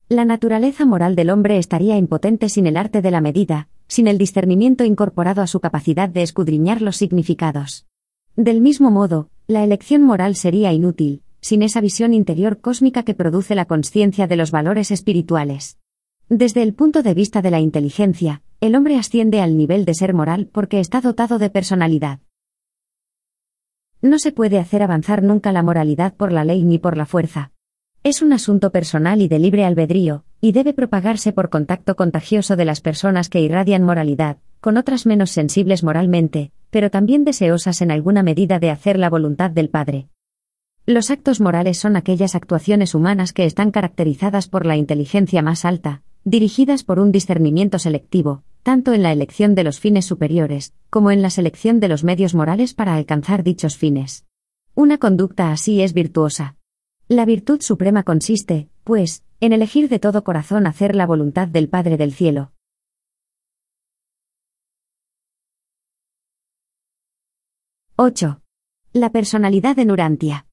La 0.09 0.25
naturaleza 0.25 0.85
moral 0.85 1.15
del 1.15 1.29
hombre 1.29 1.57
estaría 1.57 1.97
impotente 1.97 2.49
sin 2.49 2.67
el 2.67 2.77
arte 2.77 3.01
de 3.01 3.11
la 3.11 3.21
medida, 3.21 3.69
sin 3.87 4.07
el 4.07 4.17
discernimiento 4.17 4.83
incorporado 4.83 5.41
a 5.41 5.47
su 5.47 5.59
capacidad 5.59 6.09
de 6.09 6.21
escudriñar 6.21 6.81
los 6.81 6.97
significados. 6.97 7.87
Del 8.35 8.61
mismo 8.61 8.91
modo, 8.91 9.29
la 9.47 9.63
elección 9.63 10.03
moral 10.03 10.35
sería 10.35 10.71
inútil, 10.71 11.23
sin 11.41 11.63
esa 11.63 11.81
visión 11.81 12.13
interior 12.13 12.61
cósmica 12.61 13.03
que 13.03 13.13
produce 13.13 13.55
la 13.55 13.65
conciencia 13.65 14.27
de 14.27 14.35
los 14.35 14.51
valores 14.51 14.91
espirituales. 14.91 15.77
Desde 16.33 16.63
el 16.63 16.73
punto 16.73 17.03
de 17.03 17.13
vista 17.13 17.41
de 17.41 17.51
la 17.51 17.59
inteligencia, 17.59 18.41
el 18.61 18.77
hombre 18.77 18.97
asciende 18.97 19.41
al 19.41 19.57
nivel 19.57 19.83
de 19.83 19.93
ser 19.93 20.13
moral 20.13 20.47
porque 20.49 20.79
está 20.79 21.01
dotado 21.01 21.39
de 21.39 21.49
personalidad. 21.49 22.21
No 24.01 24.17
se 24.17 24.31
puede 24.31 24.57
hacer 24.57 24.81
avanzar 24.81 25.23
nunca 25.23 25.51
la 25.51 25.61
moralidad 25.61 26.13
por 26.13 26.31
la 26.31 26.45
ley 26.45 26.63
ni 26.63 26.79
por 26.79 26.95
la 26.95 27.05
fuerza. 27.05 27.51
Es 28.05 28.21
un 28.21 28.31
asunto 28.31 28.71
personal 28.71 29.21
y 29.21 29.27
de 29.27 29.39
libre 29.39 29.65
albedrío, 29.65 30.23
y 30.39 30.53
debe 30.53 30.71
propagarse 30.71 31.33
por 31.33 31.49
contacto 31.49 31.97
contagioso 31.97 32.55
de 32.55 32.63
las 32.63 32.79
personas 32.79 33.27
que 33.27 33.41
irradian 33.41 33.83
moralidad, 33.83 34.37
con 34.61 34.77
otras 34.77 35.05
menos 35.05 35.31
sensibles 35.31 35.83
moralmente, 35.83 36.53
pero 36.69 36.89
también 36.89 37.25
deseosas 37.25 37.81
en 37.81 37.91
alguna 37.91 38.23
medida 38.23 38.57
de 38.57 38.69
hacer 38.69 38.97
la 38.97 39.09
voluntad 39.09 39.51
del 39.51 39.67
Padre. 39.67 40.07
Los 40.85 41.11
actos 41.11 41.41
morales 41.41 41.77
son 41.77 41.97
aquellas 41.97 42.35
actuaciones 42.35 42.95
humanas 42.95 43.33
que 43.33 43.43
están 43.43 43.71
caracterizadas 43.71 44.47
por 44.47 44.65
la 44.65 44.77
inteligencia 44.77 45.41
más 45.41 45.65
alta, 45.65 46.03
dirigidas 46.23 46.83
por 46.83 46.99
un 46.99 47.11
discernimiento 47.11 47.79
selectivo, 47.79 48.43
tanto 48.63 48.93
en 48.93 49.01
la 49.01 49.11
elección 49.11 49.55
de 49.55 49.63
los 49.63 49.79
fines 49.79 50.05
superiores, 50.05 50.73
como 50.89 51.11
en 51.11 51.21
la 51.21 51.29
selección 51.29 51.79
de 51.79 51.87
los 51.87 52.03
medios 52.03 52.35
morales 52.35 52.73
para 52.73 52.95
alcanzar 52.95 53.43
dichos 53.43 53.77
fines. 53.77 54.25
Una 54.75 54.97
conducta 54.97 55.51
así 55.51 55.81
es 55.81 55.93
virtuosa. 55.93 56.57
La 57.07 57.25
virtud 57.25 57.61
suprema 57.61 58.03
consiste, 58.03 58.69
pues, 58.83 59.23
en 59.39 59.53
elegir 59.53 59.89
de 59.89 59.99
todo 59.99 60.23
corazón 60.23 60.67
hacer 60.67 60.95
la 60.95 61.07
voluntad 61.07 61.47
del 61.47 61.67
Padre 61.67 61.97
del 61.97 62.13
Cielo. 62.13 62.51
¡8! 67.97 68.39
La 68.93 69.11
personalidad 69.11 69.77
en 69.79 69.91
Urantia. 69.91 70.45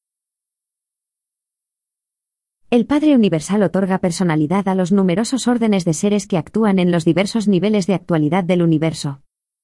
El 2.70 2.84
Padre 2.84 3.14
Universal 3.14 3.62
otorga 3.62 3.96
personalidad 3.96 4.68
a 4.68 4.74
los 4.74 4.92
numerosos 4.92 5.48
órdenes 5.48 5.86
de 5.86 5.94
seres 5.94 6.26
que 6.26 6.36
actúan 6.36 6.78
en 6.78 6.90
los 6.90 7.06
diversos 7.06 7.48
niveles 7.48 7.86
de 7.86 7.94
actualidad 7.94 8.44
del 8.44 8.60
universo. 8.60 9.22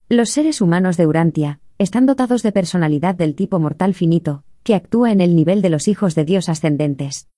Los 0.09 0.31
seres 0.31 0.63
humanos 0.63 0.97
de 0.97 1.07
Urantia 1.07 1.61
están 1.77 2.07
dotados 2.07 2.43
de 2.43 2.51
personalidad 2.51 3.15
del 3.15 3.35
tipo 3.35 3.61
mortal 3.61 3.93
finito, 3.93 4.43
que 4.63 4.75
actúa 4.75 5.13
en 5.13 5.21
el 5.21 5.37
nivel 5.37 5.61
de 5.61 5.69
los 5.69 5.87
hijos 5.87 6.15
de 6.15 6.25
Dios 6.25 6.49
ascendentes. 6.49 7.29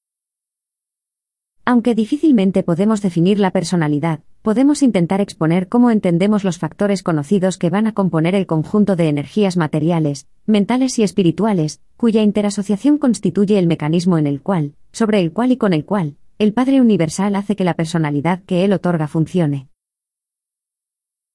Aunque 1.65 1.97
difícilmente 1.97 2.63
podemos 2.63 3.03
definir 3.03 3.41
la 3.41 3.51
personalidad, 3.51 4.21
podemos 4.43 4.85
intentar 4.85 5.21
exponer 5.21 5.67
cómo 5.67 5.91
entendemos 5.91 6.45
los 6.45 6.59
factores 6.59 7.03
conocidos 7.03 7.59
que 7.59 7.71
van 7.71 7.89
a 7.89 7.93
componer 7.93 8.37
el 8.37 8.47
conjunto 8.47 8.95
de 8.95 9.09
energías 9.09 9.57
materiales, 9.57 10.29
mentales 10.47 10.97
y 11.01 11.03
espirituales, 11.03 11.81
cuya 11.97 12.23
interasociación 12.23 12.99
constituye 12.99 13.59
el 13.59 13.67
mecanismo 13.67 14.17
en 14.17 14.29
el 14.29 14.41
cual, 14.41 14.75
sobre 14.97 15.21
el 15.21 15.31
cual 15.35 15.53
y 15.53 15.59
con 15.59 15.75
el 15.75 15.85
cual, 15.85 16.17
el 16.39 16.55
Padre 16.55 16.81
Universal 16.81 17.37
hace 17.37 17.55
que 17.55 17.65
la 17.65 17.75
personalidad 17.75 18.43
que 18.45 18.65
Él 18.65 18.73
otorga 18.73 19.09
funcione. 19.09 19.69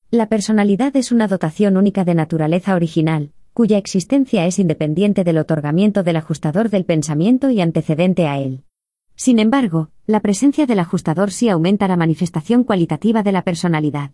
La 0.09 0.29
personalidad 0.29 0.95
es 0.95 1.11
una 1.11 1.27
dotación 1.27 1.77
única 1.77 2.03
de 2.03 2.15
naturaleza 2.15 2.73
original, 2.73 3.33
cuya 3.53 3.77
existencia 3.77 4.47
es 4.47 4.57
independiente 4.57 5.23
del 5.23 5.37
otorgamiento 5.37 6.01
del 6.01 6.15
ajustador 6.15 6.71
del 6.71 6.85
pensamiento 6.85 7.51
y 7.51 7.61
antecedente 7.61 8.25
a 8.25 8.39
él. 8.39 8.63
Sin 9.15 9.37
embargo, 9.37 9.91
la 10.07 10.21
presencia 10.21 10.65
del 10.65 10.79
ajustador 10.79 11.29
sí 11.29 11.47
aumenta 11.47 11.87
la 11.87 11.97
manifestación 11.97 12.63
cualitativa 12.63 13.21
de 13.21 13.31
la 13.31 13.43
personalidad. 13.43 14.09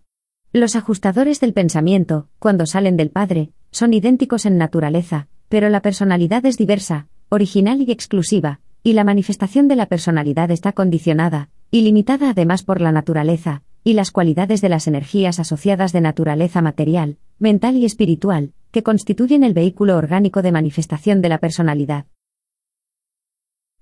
Los 0.51 0.75
ajustadores 0.75 1.39
del 1.39 1.53
pensamiento, 1.53 2.27
cuando 2.39 2.65
salen 2.65 2.97
del 2.97 3.11
Padre, 3.11 3.51
son 3.71 3.93
idénticos 3.93 4.45
en 4.45 4.57
naturaleza, 4.57 5.29
pero 5.47 5.69
la 5.69 5.81
personalidad 5.81 6.45
es 6.45 6.57
diversa, 6.57 7.07
original 7.29 7.81
y 7.81 7.91
exclusiva, 7.93 8.59
y 8.87 8.93
la 8.93 9.03
manifestación 9.03 9.67
de 9.67 9.75
la 9.75 9.87
personalidad 9.87 10.49
está 10.49 10.71
condicionada, 10.71 11.49
y 11.71 11.81
limitada 11.81 12.29
además 12.29 12.63
por 12.63 12.79
la 12.79 12.93
naturaleza, 12.93 13.61
y 13.83 13.91
las 13.91 14.11
cualidades 14.11 14.61
de 14.61 14.69
las 14.69 14.87
energías 14.87 15.41
asociadas 15.41 15.91
de 15.91 15.99
naturaleza 15.99 16.61
material, 16.61 17.17
mental 17.37 17.75
y 17.75 17.83
espiritual, 17.83 18.53
que 18.71 18.83
constituyen 18.83 19.43
el 19.43 19.53
vehículo 19.53 19.97
orgánico 19.97 20.41
de 20.41 20.53
manifestación 20.53 21.21
de 21.21 21.27
la 21.27 21.39
personalidad. 21.39 22.05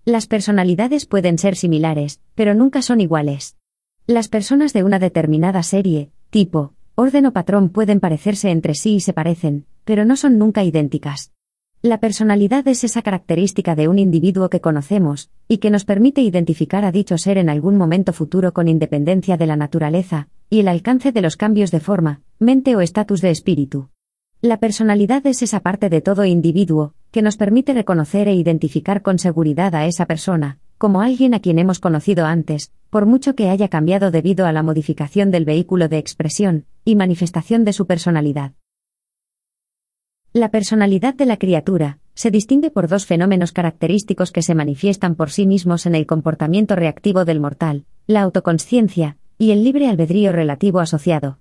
Las 0.06 0.26
personalidades 0.26 1.06
pueden 1.06 1.38
ser 1.38 1.56
similares, 1.56 2.20
pero 2.34 2.56
nunca 2.56 2.82
son 2.82 2.99
iguales. 2.99 3.58
Las 4.08 4.28
personas 4.28 4.74
de 4.74 4.84
una 4.84 4.97
determinada 4.97 5.62
serie, 5.62 6.10
tipo, 6.32 6.74
orden 6.95 7.28
o 7.28 7.32
patrón 7.32 7.70
pueden 7.70 7.99
parecerse 7.99 8.49
entre 8.49 8.74
sí 8.74 8.95
y 8.95 9.01
se 9.01 9.14
parecen, 9.14 9.68
pero 9.84 10.03
no 10.03 10.18
son 10.18 10.39
nunca 10.39 10.64
idénticas. 10.64 11.34
La 11.86 11.99
personalidad 11.99 12.67
es 12.67 12.83
esa 12.83 13.03
característica 13.03 13.75
de 13.75 13.88
un 13.88 13.99
individuo 13.99 14.49
que 14.49 14.59
conocemos, 14.59 15.29
y 15.47 15.59
que 15.59 15.69
nos 15.69 15.86
permite 15.86 16.21
identificar 16.21 16.83
a 16.83 16.91
dicho 16.91 17.15
ser 17.19 17.38
en 17.38 17.47
algún 17.47 17.77
momento 17.77 18.11
futuro 18.11 18.53
con 18.53 18.67
independencia 18.67 19.38
de 19.38 19.45
la 19.45 19.55
naturaleza, 19.55 20.27
y 20.49 20.61
el 20.61 20.67
alcance 20.67 21.11
de 21.11 21.21
los 21.21 21.38
cambios 21.38 21.69
de 21.69 21.79
forma, 21.79 22.21
mente 22.39 22.75
o 22.75 22.81
estatus 22.81 23.21
de 23.21 23.29
espíritu. 23.29 23.89
La 24.41 24.59
personalidad 24.59 25.27
es 25.27 25.43
esa 25.43 25.59
parte 25.59 25.89
de 25.89 26.01
todo 26.01 26.25
individuo, 26.25 26.95
que 27.11 27.21
nos 27.21 27.38
permite 27.38 27.75
reconocer 27.75 28.27
e 28.29 28.33
identificar 28.33 29.03
con 29.03 29.19
seguridad 29.19 29.75
a 29.75 29.86
esa 29.86 30.07
persona, 30.07 30.57
como 30.79 31.01
alguien 31.01 31.36
a 31.36 31.39
quien 31.39 31.59
hemos 31.59 31.79
conocido 31.79 32.25
antes, 32.25 32.71
por 32.89 33.05
mucho 33.05 33.36
que 33.36 33.49
haya 33.49 33.67
cambiado 33.67 34.09
debido 34.09 34.47
a 34.47 34.51
la 34.51 34.63
modificación 34.63 35.29
del 35.29 35.45
vehículo 35.45 35.88
de 35.88 35.99
expresión 35.99 36.65
y 36.83 36.95
manifestación 36.95 37.63
de 37.63 37.73
su 37.73 37.86
personalidad. 37.86 38.53
La 40.36 40.51
personalidad 40.51 41.13
de 41.13 41.25
la 41.25 41.38
criatura 41.38 41.99
se 42.13 42.29
distingue 42.29 42.69
por 42.69 42.89
dos 42.89 43.05
fenómenos 43.05 43.53
característicos 43.53 44.33
que 44.33 44.41
se 44.41 44.53
manifiestan 44.53 45.15
por 45.15 45.31
sí 45.31 45.47
mismos 45.47 45.86
en 45.86 45.95
el 45.95 46.05
comportamiento 46.05 46.75
reactivo 46.75 47.23
del 47.23 47.39
mortal, 47.39 47.86
la 48.05 48.23
autoconsciencia 48.23 49.15
y 49.38 49.51
el 49.51 49.63
libre 49.63 49.88
albedrío 49.88 50.33
relativo 50.33 50.81
asociado. 50.81 51.39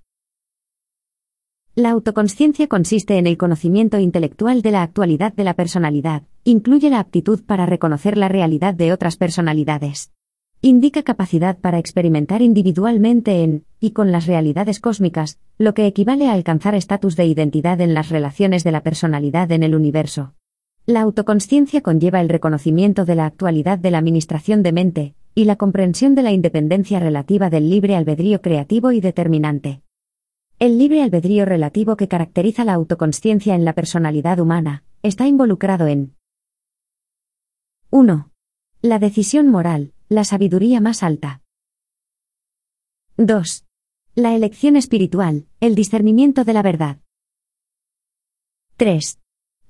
La 1.74 1.90
autoconsciencia 1.90 2.68
consiste 2.68 3.18
en 3.18 3.26
el 3.26 3.36
conocimiento 3.36 3.98
intelectual 3.98 4.62
de 4.62 4.70
la 4.70 4.84
actualidad 4.84 5.32
de 5.32 5.42
la 5.42 5.54
personalidad, 5.54 6.22
incluye 6.44 6.88
la 6.88 7.00
aptitud 7.00 7.42
para 7.44 7.66
reconocer 7.66 8.16
la 8.16 8.28
realidad 8.28 8.74
de 8.74 8.92
otras 8.92 9.16
personalidades. 9.16 10.12
Indica 10.66 11.02
capacidad 11.02 11.58
para 11.58 11.78
experimentar 11.78 12.40
individualmente 12.40 13.42
en, 13.42 13.66
y 13.80 13.90
con 13.90 14.12
las 14.12 14.26
realidades 14.26 14.80
cósmicas, 14.80 15.38
lo 15.58 15.74
que 15.74 15.86
equivale 15.86 16.26
a 16.26 16.32
alcanzar 16.32 16.74
estatus 16.74 17.16
de 17.16 17.26
identidad 17.26 17.82
en 17.82 17.92
las 17.92 18.08
relaciones 18.08 18.64
de 18.64 18.72
la 18.72 18.82
personalidad 18.82 19.52
en 19.52 19.62
el 19.62 19.74
universo. 19.74 20.32
La 20.86 21.02
autoconsciencia 21.02 21.82
conlleva 21.82 22.22
el 22.22 22.30
reconocimiento 22.30 23.04
de 23.04 23.14
la 23.14 23.26
actualidad 23.26 23.78
de 23.78 23.90
la 23.90 23.98
administración 23.98 24.62
de 24.62 24.72
mente, 24.72 25.14
y 25.34 25.44
la 25.44 25.56
comprensión 25.56 26.14
de 26.14 26.22
la 26.22 26.32
independencia 26.32 26.98
relativa 26.98 27.50
del 27.50 27.68
libre 27.68 27.94
albedrío 27.94 28.40
creativo 28.40 28.90
y 28.90 29.02
determinante. 29.02 29.82
El 30.58 30.78
libre 30.78 31.02
albedrío 31.02 31.44
relativo 31.44 31.94
que 31.96 32.08
caracteriza 32.08 32.64
la 32.64 32.72
autoconsciencia 32.72 33.54
en 33.54 33.66
la 33.66 33.74
personalidad 33.74 34.40
humana, 34.40 34.82
está 35.02 35.26
involucrado 35.26 35.88
en 35.88 36.14
1. 37.90 38.30
La 38.80 38.98
decisión 38.98 39.48
moral, 39.48 39.93
la 40.14 40.22
sabiduría 40.22 40.80
más 40.80 41.02
alta. 41.02 41.42
2. 43.16 43.64
La 44.14 44.34
elección 44.36 44.76
espiritual, 44.76 45.48
el 45.58 45.74
discernimiento 45.74 46.44
de 46.44 46.52
la 46.52 46.62
verdad. 46.62 47.00
3. 48.76 49.18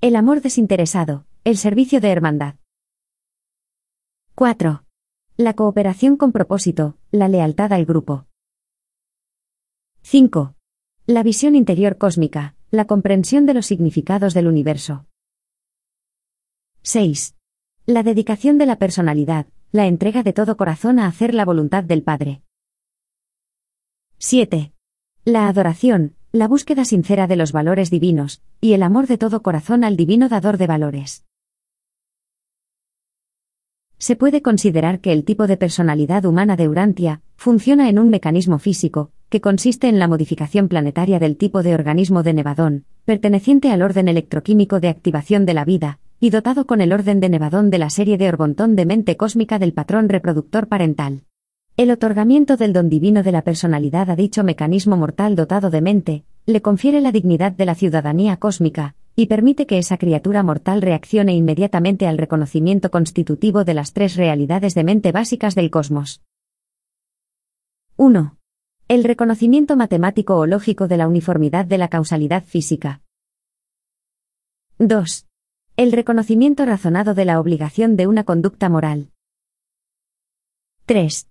El 0.01 0.15
amor 0.15 0.41
desinteresado, 0.41 1.25
el 1.45 1.57
servicio 1.57 1.99
de 1.99 2.11
hermandad. 2.11 2.55
4. 4.35 4.83
La 5.37 5.55
cooperación 5.55 6.15
con 6.15 6.31
propósito, 6.31 6.95
la 7.09 7.27
lealtad 7.27 7.73
al 7.73 7.85
grupo. 7.85 8.27
5. 10.03 10.53
La 11.07 11.23
visión 11.23 11.55
interior 11.55 11.97
cósmica, 11.97 12.55
la 12.69 12.85
comprensión 12.85 13.47
de 13.47 13.55
los 13.55 13.65
significados 13.65 14.35
del 14.35 14.47
universo. 14.47 15.07
6. 16.83 17.35
La 17.87 18.03
dedicación 18.03 18.59
de 18.59 18.67
la 18.67 18.77
personalidad, 18.77 19.47
la 19.75 19.87
entrega 19.87 20.23
de 20.23 20.31
todo 20.31 20.55
corazón 20.55 20.99
a 20.99 21.05
hacer 21.05 21.33
la 21.33 21.43
voluntad 21.43 21.83
del 21.83 22.01
Padre. 22.01 22.41
7. 24.19 24.71
La 25.25 25.49
adoración, 25.49 26.15
la 26.31 26.47
búsqueda 26.47 26.85
sincera 26.85 27.27
de 27.27 27.35
los 27.35 27.51
valores 27.51 27.89
divinos, 27.89 28.41
y 28.61 28.71
el 28.71 28.83
amor 28.83 29.05
de 29.07 29.17
todo 29.17 29.41
corazón 29.41 29.83
al 29.83 29.97
divino 29.97 30.29
dador 30.29 30.57
de 30.57 30.67
valores. 30.67 31.25
Se 33.97 34.15
puede 34.15 34.41
considerar 34.41 35.01
que 35.01 35.11
el 35.11 35.25
tipo 35.25 35.45
de 35.45 35.57
personalidad 35.57 36.23
humana 36.23 36.55
de 36.55 36.69
Urantia 36.69 37.21
funciona 37.35 37.89
en 37.89 37.99
un 37.99 38.09
mecanismo 38.09 38.59
físico, 38.59 39.11
que 39.27 39.41
consiste 39.41 39.89
en 39.89 39.99
la 39.99 40.07
modificación 40.07 40.69
planetaria 40.69 41.19
del 41.19 41.35
tipo 41.35 41.63
de 41.63 41.73
organismo 41.73 42.23
de 42.23 42.33
Nevadón, 42.33 42.85
perteneciente 43.03 43.73
al 43.73 43.81
orden 43.81 44.07
electroquímico 44.07 44.79
de 44.79 44.87
activación 44.87 45.45
de 45.45 45.53
la 45.53 45.65
vida, 45.65 45.99
y 46.19 46.29
dotado 46.29 46.65
con 46.65 46.81
el 46.81 46.93
orden 46.93 47.19
de 47.19 47.29
Nevadón 47.29 47.69
de 47.69 47.77
la 47.77 47.89
serie 47.89 48.17
de 48.17 48.29
Orbontón 48.29 48.75
de 48.75 48.85
mente 48.85 49.17
cósmica 49.17 49.59
del 49.59 49.73
patrón 49.73 50.09
reproductor 50.09 50.67
parental. 50.67 51.23
El 51.77 51.91
otorgamiento 51.91 52.55
del 52.55 52.71
don 52.71 52.89
divino 52.89 53.21
de 53.21 53.33
la 53.33 53.41
personalidad 53.41 54.09
a 54.09 54.15
dicho 54.15 54.43
mecanismo 54.43 54.95
mortal 54.95 55.35
dotado 55.35 55.69
de 55.69 55.81
mente, 55.81 56.23
le 56.45 56.61
confiere 56.61 57.01
la 57.01 57.11
dignidad 57.11 57.51
de 57.51 57.65
la 57.65 57.75
ciudadanía 57.75 58.37
cósmica, 58.37 58.95
y 59.15 59.27
permite 59.27 59.65
que 59.65 59.77
esa 59.77 59.97
criatura 59.97 60.43
mortal 60.43 60.81
reaccione 60.81 61.33
inmediatamente 61.33 62.07
al 62.07 62.17
reconocimiento 62.17 62.91
constitutivo 62.91 63.63
de 63.63 63.73
las 63.73 63.93
tres 63.93 64.15
realidades 64.15 64.73
de 64.75 64.83
mente 64.83 65.11
básicas 65.11 65.55
del 65.55 65.69
cosmos. 65.69 66.21
1. 67.97 68.37
El 68.87 69.03
reconocimiento 69.03 69.75
matemático 69.75 70.35
o 70.35 70.45
lógico 70.45 70.87
de 70.87 70.97
la 70.97 71.07
uniformidad 71.07 71.65
de 71.65 71.77
la 71.77 71.87
causalidad 71.87 72.43
física. 72.43 73.01
2. 74.79 75.25
El 75.77 75.91
reconocimiento 75.91 76.65
razonado 76.65 77.13
de 77.13 77.25
la 77.25 77.37
obligación 77.37 77.97
de 77.97 78.07
una 78.07 78.23
conducta 78.23 78.69
moral. 78.69 79.09
3. 80.85 81.27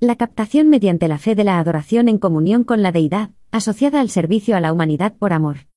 La 0.00 0.16
captación 0.16 0.68
mediante 0.68 1.08
la 1.08 1.16
fe 1.16 1.34
de 1.34 1.44
la 1.44 1.58
adoración 1.58 2.10
en 2.10 2.18
comunión 2.18 2.62
con 2.62 2.82
la 2.82 2.92
deidad, 2.92 3.30
asociada 3.52 4.02
al 4.02 4.10
servicio 4.10 4.54
a 4.54 4.60
la 4.60 4.74
humanidad 4.74 5.14
por 5.14 5.32
amor. 5.32 5.68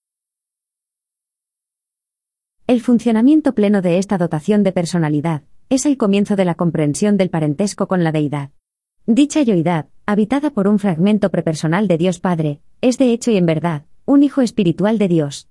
El 2.68 2.82
funcionamiento 2.82 3.56
pleno 3.56 3.82
de 3.82 3.98
esta 4.00 4.18
dotación 4.18 4.64
de 4.64 4.74
personalidad 4.74 5.44
es 5.70 5.86
el 5.86 5.96
comienzo 5.96 6.36
de 6.36 6.44
la 6.44 6.56
comprensión 6.56 7.16
del 7.16 7.30
parentesco 7.30 7.88
con 7.88 8.04
la 8.04 8.12
deidad. 8.12 8.50
Dicha 9.06 9.42
yoidad, 9.44 9.88
habitada 10.06 10.50
por 10.50 10.68
un 10.68 10.78
fragmento 10.78 11.32
prepersonal 11.32 11.88
de 11.88 11.98
Dios 11.98 12.20
Padre, 12.20 12.60
es 12.82 12.98
de 12.98 13.14
hecho 13.14 13.32
y 13.32 13.38
en 13.38 13.46
verdad, 13.46 13.86
un 14.04 14.24
hijo 14.24 14.42
espiritual 14.42 14.98
de 14.98 15.08
Dios. 15.08 15.49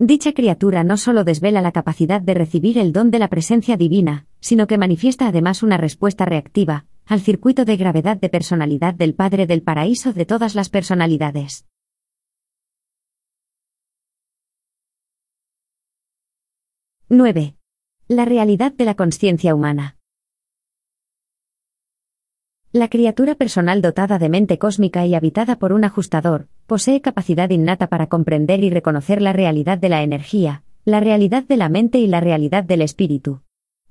Dicha 0.00 0.32
criatura 0.32 0.84
no 0.84 0.96
solo 0.96 1.24
desvela 1.24 1.60
la 1.60 1.72
capacidad 1.72 2.20
de 2.20 2.32
recibir 2.32 2.78
el 2.78 2.92
don 2.92 3.10
de 3.10 3.18
la 3.18 3.26
presencia 3.26 3.76
divina, 3.76 4.28
sino 4.38 4.68
que 4.68 4.78
manifiesta 4.78 5.26
además 5.26 5.64
una 5.64 5.76
respuesta 5.76 6.24
reactiva, 6.24 6.86
al 7.04 7.20
circuito 7.20 7.64
de 7.64 7.76
gravedad 7.76 8.16
de 8.16 8.28
personalidad 8.28 8.94
del 8.94 9.14
Padre 9.14 9.48
del 9.48 9.62
Paraíso 9.62 10.12
de 10.12 10.24
todas 10.24 10.54
las 10.54 10.68
personalidades. 10.68 11.66
¡9! 17.08 17.56
La 18.06 18.24
realidad 18.24 18.72
de 18.72 18.84
la 18.84 18.94
conciencia 18.94 19.52
humana. 19.52 19.97
La 22.72 22.88
criatura 22.88 23.34
personal 23.34 23.80
dotada 23.80 24.18
de 24.18 24.28
mente 24.28 24.58
cósmica 24.58 25.06
y 25.06 25.14
habitada 25.14 25.56
por 25.56 25.72
un 25.72 25.84
ajustador, 25.84 26.48
posee 26.66 27.00
capacidad 27.00 27.48
innata 27.48 27.86
para 27.86 28.08
comprender 28.08 28.62
y 28.62 28.68
reconocer 28.68 29.22
la 29.22 29.32
realidad 29.32 29.78
de 29.78 29.88
la 29.88 30.02
energía, 30.02 30.64
la 30.84 31.00
realidad 31.00 31.44
de 31.44 31.56
la 31.56 31.70
mente 31.70 31.98
y 31.98 32.06
la 32.08 32.20
realidad 32.20 32.64
del 32.64 32.82
espíritu. 32.82 33.40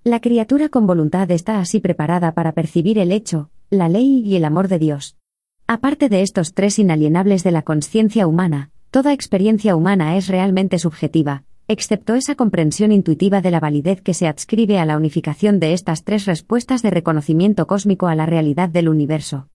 La 0.03 0.19
criatura 0.19 0.69
con 0.69 0.85
voluntad 0.85 1.31
está 1.31 1.59
así 1.59 1.79
preparada 1.79 2.33
para 2.33 2.51
percibir 2.51 2.99
el 2.99 3.11
hecho, 3.11 3.49
la 3.71 3.89
ley 3.89 4.21
y 4.23 4.35
el 4.35 4.45
amor 4.45 4.67
de 4.67 4.77
Dios. 4.77 5.17
Aparte 5.65 6.07
de 6.07 6.21
estos 6.21 6.53
tres 6.53 6.77
inalienables 6.77 7.43
de 7.43 7.53
la 7.53 7.63
conciencia 7.63 8.27
humana, 8.27 8.69
toda 8.91 9.11
experiencia 9.11 9.75
humana 9.75 10.17
es 10.17 10.27
realmente 10.27 10.77
subjetiva, 10.77 11.45
excepto 11.67 12.15
esa 12.15 12.35
comprensión 12.35 12.91
intuitiva 12.91 13.41
de 13.41 13.51
la 13.51 13.59
validez 13.59 14.01
que 14.01 14.13
se 14.13 14.27
adscribe 14.27 14.79
a 14.79 14.85
la 14.85 14.95
unificación 14.95 15.59
de 15.59 15.73
estas 15.73 16.03
tres 16.03 16.25
respuestas 16.25 16.81
de 16.81 16.91
reconocimiento 16.91 17.67
cósmico 17.67 18.07
a 18.07 18.15
la 18.15 18.25
realidad 18.25 18.69
del 18.69 18.87
universo. 18.87 19.49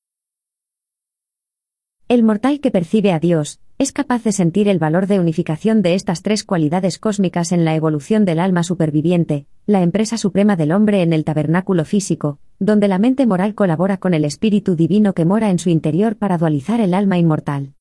El 2.08 2.22
mortal 2.22 2.60
que 2.60 2.70
percibe 2.70 3.12
a 3.12 3.18
Dios, 3.18 3.60
es 3.78 3.92
capaz 3.92 4.22
de 4.22 4.32
sentir 4.32 4.68
el 4.68 4.78
valor 4.78 5.06
de 5.06 5.18
unificación 5.18 5.80
de 5.80 5.94
estas 5.94 6.22
tres 6.22 6.44
cualidades 6.44 6.98
cósmicas 6.98 7.50
en 7.50 7.64
la 7.64 7.74
evolución 7.74 8.26
del 8.26 8.38
alma 8.38 8.62
superviviente, 8.62 9.46
la 9.66 9.82
empresa 9.82 10.18
suprema 10.18 10.54
del 10.54 10.72
hombre 10.72 11.00
en 11.00 11.14
el 11.14 11.24
tabernáculo 11.24 11.84
físico, 11.86 12.38
donde 12.58 12.86
la 12.86 12.98
mente 12.98 13.26
moral 13.26 13.54
colabora 13.54 13.96
con 13.96 14.12
el 14.12 14.26
espíritu 14.26 14.76
divino 14.76 15.14
que 15.14 15.24
mora 15.24 15.50
en 15.50 15.58
su 15.58 15.70
interior 15.70 16.16
para 16.16 16.36
dualizar 16.36 16.80
el 16.80 16.92
alma 16.92 17.16
inmortal. 17.16 17.72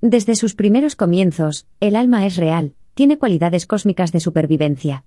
Desde 0.00 0.36
sus 0.36 0.54
primeros 0.54 0.94
comienzos, 0.94 1.66
el 1.80 1.96
alma 1.96 2.24
es 2.24 2.36
real, 2.36 2.74
tiene 2.98 3.16
cualidades 3.16 3.64
cósmicas 3.68 4.10
de 4.10 4.18
supervivencia. 4.18 5.04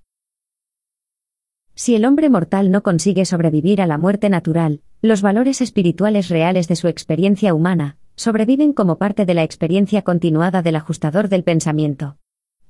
Si 1.74 1.94
el 1.94 2.06
hombre 2.06 2.30
mortal 2.30 2.70
no 2.70 2.82
consigue 2.82 3.26
sobrevivir 3.26 3.82
a 3.82 3.86
la 3.86 3.98
muerte 3.98 4.30
natural, 4.30 4.80
los 5.02 5.20
valores 5.20 5.60
espirituales 5.60 6.30
reales 6.30 6.68
de 6.68 6.76
su 6.76 6.88
experiencia 6.88 7.52
humana, 7.52 7.98
sobreviven 8.14 8.72
como 8.72 8.96
parte 8.96 9.26
de 9.26 9.34
la 9.34 9.42
experiencia 9.42 10.00
continuada 10.00 10.62
del 10.62 10.76
ajustador 10.76 11.28
del 11.28 11.44
pensamiento. 11.44 12.16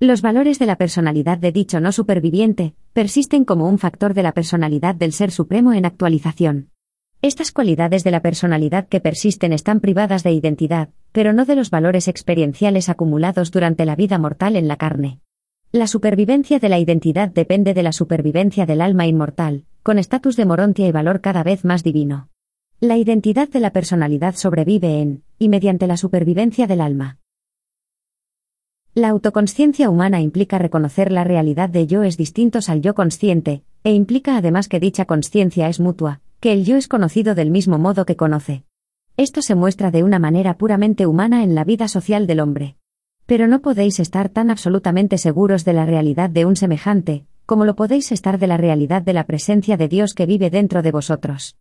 Los 0.00 0.22
valores 0.22 0.58
de 0.58 0.66
la 0.66 0.74
personalidad 0.74 1.38
de 1.38 1.52
dicho 1.52 1.78
no 1.78 1.92
superviviente, 1.92 2.74
persisten 2.92 3.44
como 3.44 3.68
un 3.68 3.78
factor 3.78 4.14
de 4.14 4.24
la 4.24 4.32
personalidad 4.32 4.96
del 4.96 5.12
Ser 5.12 5.30
Supremo 5.30 5.72
en 5.72 5.86
actualización. 5.86 6.70
Estas 7.20 7.52
cualidades 7.52 8.02
de 8.02 8.10
la 8.10 8.22
personalidad 8.22 8.88
que 8.88 8.98
persisten 8.98 9.52
están 9.52 9.78
privadas 9.78 10.24
de 10.24 10.32
identidad, 10.32 10.88
pero 11.12 11.32
no 11.32 11.44
de 11.44 11.54
los 11.54 11.70
valores 11.70 12.08
experienciales 12.08 12.88
acumulados 12.88 13.50
durante 13.50 13.84
la 13.84 13.96
vida 13.96 14.18
mortal 14.18 14.56
en 14.56 14.66
la 14.66 14.76
carne. 14.76 15.20
La 15.70 15.86
supervivencia 15.86 16.58
de 16.58 16.68
la 16.68 16.78
identidad 16.78 17.30
depende 17.30 17.72
de 17.74 17.82
la 17.82 17.92
supervivencia 17.92 18.66
del 18.66 18.80
alma 18.80 19.06
inmortal, 19.06 19.64
con 19.82 19.98
estatus 19.98 20.36
de 20.36 20.44
morontia 20.44 20.86
y 20.86 20.92
valor 20.92 21.20
cada 21.20 21.42
vez 21.42 21.64
más 21.64 21.82
divino. 21.82 22.28
La 22.80 22.96
identidad 22.96 23.48
de 23.48 23.60
la 23.60 23.70
personalidad 23.70 24.34
sobrevive 24.34 25.00
en, 25.00 25.22
y 25.38 25.48
mediante 25.48 25.86
la 25.86 25.96
supervivencia 25.96 26.66
del 26.66 26.80
alma. 26.80 27.18
La 28.94 29.08
autoconsciencia 29.08 29.88
humana 29.88 30.20
implica 30.20 30.58
reconocer 30.58 31.12
la 31.12 31.24
realidad 31.24 31.70
de 31.70 31.86
yoes 31.86 32.18
distintos 32.18 32.68
al 32.68 32.82
yo 32.82 32.94
consciente, 32.94 33.62
e 33.84 33.92
implica 33.92 34.36
además 34.36 34.68
que 34.68 34.80
dicha 34.80 35.06
consciencia 35.06 35.68
es 35.68 35.80
mutua, 35.80 36.20
que 36.40 36.52
el 36.52 36.64
yo 36.64 36.76
es 36.76 36.88
conocido 36.88 37.34
del 37.34 37.50
mismo 37.50 37.78
modo 37.78 38.04
que 38.04 38.16
conoce. 38.16 38.64
Esto 39.22 39.40
se 39.40 39.54
muestra 39.54 39.92
de 39.92 40.02
una 40.02 40.18
manera 40.18 40.58
puramente 40.58 41.06
humana 41.06 41.44
en 41.44 41.54
la 41.54 41.62
vida 41.62 41.86
social 41.86 42.26
del 42.26 42.40
hombre. 42.40 42.74
Pero 43.24 43.46
no 43.46 43.62
podéis 43.62 44.00
estar 44.00 44.28
tan 44.28 44.50
absolutamente 44.50 45.16
seguros 45.16 45.64
de 45.64 45.72
la 45.72 45.86
realidad 45.86 46.28
de 46.28 46.44
un 46.44 46.56
semejante, 46.56 47.24
como 47.46 47.64
lo 47.64 47.76
podéis 47.76 48.10
estar 48.10 48.40
de 48.40 48.48
la 48.48 48.56
realidad 48.56 49.00
de 49.00 49.12
la 49.12 49.24
presencia 49.24 49.76
de 49.76 49.86
Dios 49.86 50.14
que 50.14 50.26
vive 50.26 50.50
dentro 50.50 50.82
de 50.82 50.90
vosotros. 50.90 51.56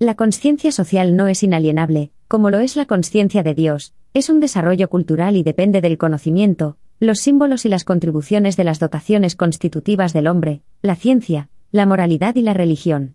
La 0.00 0.16
conciencia 0.16 0.72
social 0.72 1.14
no 1.14 1.28
es 1.28 1.44
inalienable, 1.44 2.10
como 2.26 2.50
lo 2.50 2.58
es 2.58 2.74
la 2.74 2.84
conciencia 2.84 3.44
de 3.44 3.54
Dios, 3.54 3.94
es 4.12 4.28
un 4.28 4.40
desarrollo 4.40 4.90
cultural 4.90 5.36
y 5.36 5.44
depende 5.44 5.80
del 5.80 5.98
conocimiento, 5.98 6.78
los 6.98 7.20
símbolos 7.20 7.64
y 7.64 7.68
las 7.68 7.84
contribuciones 7.84 8.56
de 8.56 8.64
las 8.64 8.80
dotaciones 8.80 9.36
constitutivas 9.36 10.12
del 10.12 10.26
hombre, 10.26 10.62
la 10.82 10.96
ciencia, 10.96 11.48
la 11.70 11.86
moralidad 11.86 12.34
y 12.34 12.42
la 12.42 12.54
religión. 12.54 13.14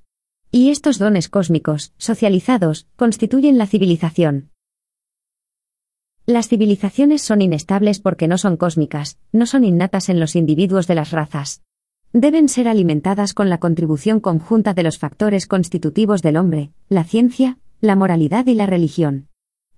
Y 0.52 0.72
estos 0.72 0.98
dones 0.98 1.30
cósmicos, 1.30 1.94
socializados, 2.00 2.88
constituyen 2.96 3.60
la 3.60 3.68
civilización. 3.68 4.50
Las 6.26 6.48
civilizaciones 6.48 7.22
son 7.22 7.44
inestables 7.44 8.00
porque 8.00 8.28
no 8.28 8.40
son 8.40 8.58
cósmicas, 8.58 9.20
no 9.32 9.46
son 9.46 9.64
innatas 9.64 10.10
en 10.10 10.20
los 10.20 10.36
individuos 10.36 10.88
de 10.88 10.96
las 10.96 11.12
razas. 11.12 11.62
Deben 12.14 12.50
ser 12.50 12.68
alimentadas 12.68 13.36
con 13.36 13.50
la 13.50 13.60
contribución 13.60 14.20
conjunta 14.20 14.74
de 14.74 14.82
los 14.82 14.98
factores 14.98 15.46
constitutivos 15.46 16.24
del 16.24 16.38
hombre, 16.38 16.72
la 16.88 17.04
ciencia, 17.04 17.60
la 17.80 17.96
moralidad 17.96 18.48
y 18.48 18.56
la 18.56 18.66
religión. 18.66 19.28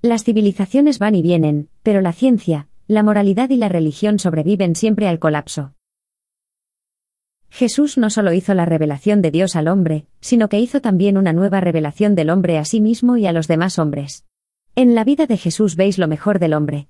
Las 0.01 0.23
civilizaciones 0.23 0.99
van 0.99 1.15
y 1.15 1.21
vienen, 1.21 1.67
pero 1.83 1.99
la 1.99 2.13
ciencia, 2.13 2.69
la 2.87 3.03
moralidad 3.03 3.49
y 3.49 3.57
la 3.57 3.67
religión 3.67 4.19
sobreviven 4.19 4.75
siempre 4.75 5.09
al 5.09 5.19
colapso. 5.19 5.73
Jesús 7.51 7.97
no 7.97 8.09
solo 8.09 8.31
hizo 8.31 8.53
la 8.53 8.65
revelación 8.65 9.21
de 9.21 9.29
Dios 9.29 9.57
al 9.57 9.67
hombre, 9.67 10.05
sino 10.21 10.47
que 10.47 10.59
hizo 10.59 10.79
también 10.79 11.17
una 11.17 11.33
nueva 11.33 11.59
revelación 11.59 12.15
del 12.15 12.29
hombre 12.29 12.57
a 12.57 12.63
sí 12.63 12.79
mismo 12.79 13.17
y 13.17 13.27
a 13.27 13.33
los 13.33 13.47
demás 13.49 13.77
hombres. 13.77 14.25
En 14.75 14.95
la 14.95 15.03
vida 15.03 15.27
de 15.27 15.35
Jesús 15.35 15.75
veis 15.75 15.97
lo 15.97 16.07
mejor 16.07 16.39
del 16.39 16.53
hombre. 16.53 16.87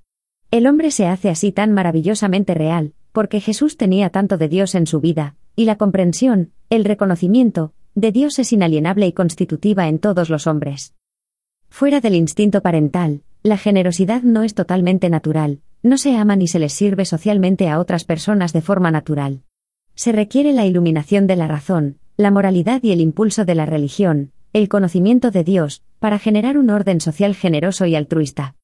El 0.52 0.68
hombre 0.68 0.92
se 0.92 1.08
hace 1.08 1.30
así 1.30 1.52
tan 1.52 1.74
maravillosamente 1.74 2.54
real, 2.54 2.94
porque 3.12 3.42
Jesús 3.42 3.76
tenía 3.76 4.12
tanto 4.12 4.38
de 4.38 4.48
Dios 4.50 4.76
en 4.76 4.86
su 4.86 5.02
vida, 5.02 5.36
y 5.56 5.66
la 5.66 5.78
comprensión, 5.78 6.52
el 6.70 6.86
reconocimiento, 6.86 7.74
de 7.96 8.12
Dios 8.12 8.38
es 8.38 8.54
inalienable 8.54 9.08
y 9.08 9.14
constitutiva 9.14 9.88
en 9.88 9.98
todos 9.98 10.30
los 10.30 10.46
hombres. 10.46 10.94
Fuera 11.70 12.02
del 12.02 12.14
instinto 12.14 12.62
parental, 12.62 13.24
la 13.42 13.58
generosidad 13.58 14.22
no 14.22 14.44
es 14.44 14.54
totalmente 14.54 15.10
natural, 15.10 15.62
no 15.82 15.98
se 15.98 16.16
ama 16.16 16.36
ni 16.36 16.48
se 16.48 16.60
les 16.60 16.74
sirve 16.74 17.06
socialmente 17.06 17.68
a 17.68 17.80
otras 17.80 18.04
personas 18.04 18.54
de 18.54 18.62
forma 18.62 18.92
natural. 18.92 19.42
Se 19.96 20.12
requiere 20.12 20.54
la 20.54 20.66
iluminación 20.66 21.28
de 21.28 21.36
la 21.36 21.48
razón, 21.48 21.98
la 22.18 22.32
moralidad 22.32 22.82
y 22.84 22.92
el 22.92 23.02
impulso 23.02 23.46
de 23.46 23.56
la 23.56 23.66
religión, 23.66 24.32
el 24.54 24.70
conocimiento 24.70 25.32
de 25.32 25.44
Dios, 25.44 25.84
para 26.00 26.20
generar 26.20 26.58
un 26.58 26.70
orden 26.70 27.02
social 27.02 27.36
generoso 27.36 27.86
y 27.86 27.96
altruista. 27.96 28.56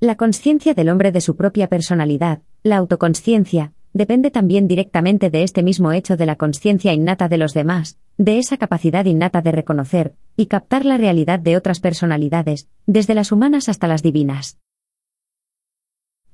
La 0.00 0.16
conciencia 0.16 0.74
del 0.74 0.88
hombre 0.88 1.12
de 1.12 1.20
su 1.20 1.36
propia 1.36 1.68
personalidad, 1.68 2.42
la 2.62 2.76
autoconsciencia, 2.76 3.72
depende 3.92 4.30
también 4.30 4.68
directamente 4.68 5.30
de 5.30 5.44
este 5.44 5.62
mismo 5.62 5.92
hecho 5.92 6.16
de 6.16 6.26
la 6.26 6.36
conciencia 6.36 6.92
innata 6.92 7.28
de 7.28 7.38
los 7.38 7.54
demás, 7.54 7.98
de 8.18 8.38
esa 8.38 8.56
capacidad 8.56 9.04
innata 9.04 9.40
de 9.40 9.52
reconocer 9.52 10.14
y 10.36 10.46
captar 10.46 10.84
la 10.84 10.98
realidad 10.98 11.38
de 11.38 11.56
otras 11.56 11.80
personalidades, 11.80 12.68
desde 12.86 13.14
las 13.14 13.32
humanas 13.32 13.68
hasta 13.68 13.86
las 13.86 14.02
divinas. 14.02 14.58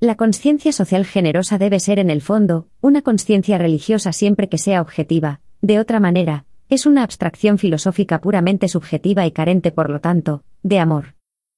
La 0.03 0.15
conciencia 0.15 0.71
social 0.71 1.05
generosa 1.05 1.59
debe 1.59 1.79
ser 1.79 1.99
en 1.99 2.09
el 2.09 2.23
fondo, 2.23 2.67
una 2.81 3.03
conciencia 3.03 3.59
religiosa 3.59 4.13
siempre 4.13 4.49
que 4.49 4.57
sea 4.57 4.81
objetiva, 4.81 5.41
de 5.61 5.79
otra 5.79 5.99
manera, 5.99 6.45
es 6.69 6.87
una 6.87 7.03
abstracción 7.03 7.59
filosófica 7.59 8.19
puramente 8.19 8.67
subjetiva 8.67 9.27
y 9.27 9.31
carente, 9.31 9.71
por 9.71 9.91
lo 9.91 10.01
tanto, 10.01 10.43
de 10.63 10.79
amor. 10.79 11.13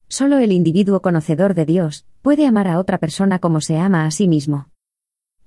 Solo 0.09 0.39
el 0.39 0.51
individuo 0.51 1.01
conocedor 1.01 1.53
de 1.53 1.65
Dios 1.65 2.05
puede 2.21 2.45
amar 2.45 2.67
a 2.67 2.79
otra 2.79 2.97
persona 2.97 3.39
como 3.39 3.61
se 3.61 3.77
ama 3.77 4.05
a 4.05 4.11
sí 4.11 4.27
mismo. 4.27 4.67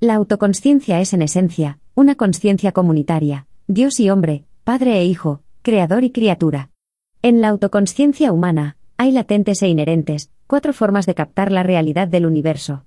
La 0.01 0.15
autoconsciencia 0.15 0.99
es 0.99 1.13
en 1.13 1.21
esencia, 1.21 1.79
una 1.95 2.15
conciencia 2.15 2.73
comunitaria, 2.73 3.47
Dios 3.67 4.01
y 4.01 4.09
hombre, 4.09 4.47
Padre 4.65 4.97
e 5.01 5.05
Hijo, 5.05 5.43
Creador 5.61 6.03
y 6.03 6.13
criatura. 6.13 6.71
En 7.21 7.43
la 7.43 7.49
autoconsciencia 7.49 8.33
humana, 8.33 8.79
Hay 8.99 9.13
latentes 9.13 9.63
e 9.63 9.69
inherentes, 9.69 10.31
cuatro 10.47 10.73
formas 10.73 11.05
de 11.05 11.15
captar 11.15 11.53
la 11.53 11.63
realidad 11.63 12.09
del 12.09 12.25
universo. 12.25 12.87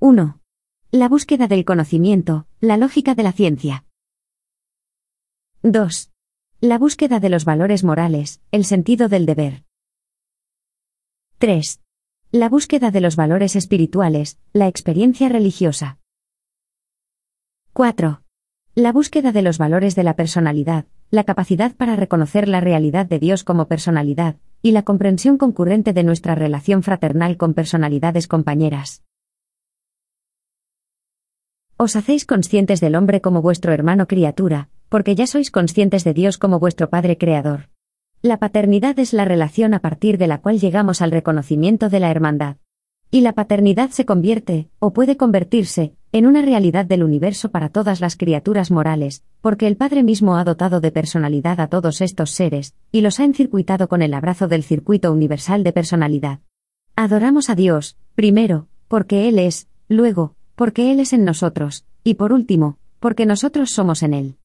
1. 0.00 0.40
La 0.90 1.08
búsqueda 1.08 1.46
del 1.46 1.64
conocimiento, 1.64 2.46
la 2.60 2.76
lógica 2.76 3.14
de 3.14 3.22
la 3.22 3.32
ciencia. 3.32 3.84
2. 5.62 6.10
La 6.60 6.78
búsqueda 6.78 7.20
de 7.20 7.28
los 7.28 7.44
valores 7.44 7.84
morales, 7.84 8.40
el 8.50 8.64
sentido 8.64 9.08
del 9.08 9.24
deber. 9.24 9.64
3. 11.38 11.80
La 12.32 12.48
búsqueda 12.48 12.90
de 12.90 13.00
los 13.00 13.14
valores 13.14 13.54
espirituales, 13.54 14.40
la 14.52 14.66
experiencia 14.66 15.28
religiosa. 15.28 15.98
4. 17.72 18.22
La 18.74 18.92
búsqueda 18.92 19.30
de 19.30 19.42
los 19.42 19.58
valores 19.58 19.94
de 19.94 20.02
la 20.02 20.16
personalidad, 20.16 20.86
la 21.14 21.24
capacidad 21.24 21.74
para 21.74 21.96
reconocer 21.96 22.48
la 22.48 22.60
realidad 22.60 23.06
de 23.06 23.18
Dios 23.18 23.44
como 23.44 23.66
personalidad, 23.66 24.36
y 24.62 24.72
la 24.72 24.82
comprensión 24.82 25.38
concurrente 25.38 25.92
de 25.92 26.02
nuestra 26.02 26.34
relación 26.34 26.82
fraternal 26.82 27.36
con 27.36 27.54
personalidades 27.54 28.26
compañeras. 28.26 29.02
Os 31.76 31.96
hacéis 31.96 32.24
conscientes 32.26 32.80
del 32.80 32.96
hombre 32.96 33.20
como 33.20 33.42
vuestro 33.42 33.72
hermano 33.72 34.06
criatura, 34.06 34.68
porque 34.88 35.14
ya 35.14 35.26
sois 35.26 35.50
conscientes 35.50 36.04
de 36.04 36.14
Dios 36.14 36.38
como 36.38 36.58
vuestro 36.58 36.90
Padre 36.90 37.16
Creador. 37.16 37.68
La 38.22 38.38
paternidad 38.38 38.98
es 38.98 39.12
la 39.12 39.24
relación 39.24 39.74
a 39.74 39.80
partir 39.80 40.18
de 40.18 40.26
la 40.26 40.40
cual 40.40 40.58
llegamos 40.58 41.02
al 41.02 41.10
reconocimiento 41.10 41.88
de 41.90 42.00
la 42.00 42.10
hermandad. 42.10 42.56
Y 43.10 43.20
la 43.20 43.34
paternidad 43.34 43.90
se 43.90 44.04
convierte, 44.04 44.70
o 44.78 44.92
puede 44.92 45.16
convertirse, 45.16 45.94
en 46.14 46.26
una 46.26 46.42
realidad 46.42 46.86
del 46.86 47.02
universo 47.02 47.50
para 47.50 47.70
todas 47.70 48.00
las 48.00 48.16
criaturas 48.16 48.70
morales, 48.70 49.24
porque 49.40 49.66
el 49.66 49.76
Padre 49.76 50.04
mismo 50.04 50.36
ha 50.36 50.44
dotado 50.44 50.80
de 50.80 50.92
personalidad 50.92 51.58
a 51.58 51.66
todos 51.66 52.00
estos 52.00 52.30
seres, 52.30 52.76
y 52.92 53.00
los 53.00 53.18
ha 53.18 53.24
encircuitado 53.24 53.88
con 53.88 54.00
el 54.00 54.14
abrazo 54.14 54.46
del 54.46 54.62
circuito 54.62 55.10
universal 55.10 55.64
de 55.64 55.72
personalidad. 55.72 56.38
Adoramos 56.94 57.50
a 57.50 57.56
Dios, 57.56 57.96
primero, 58.14 58.68
porque 58.86 59.28
Él 59.28 59.40
es, 59.40 59.66
luego, 59.88 60.36
porque 60.54 60.92
Él 60.92 61.00
es 61.00 61.12
en 61.12 61.24
nosotros, 61.24 61.84
y 62.04 62.14
por 62.14 62.32
último, 62.32 62.78
porque 63.00 63.26
nosotros 63.26 63.72
somos 63.72 64.04
en 64.04 64.14
Él. 64.14 64.36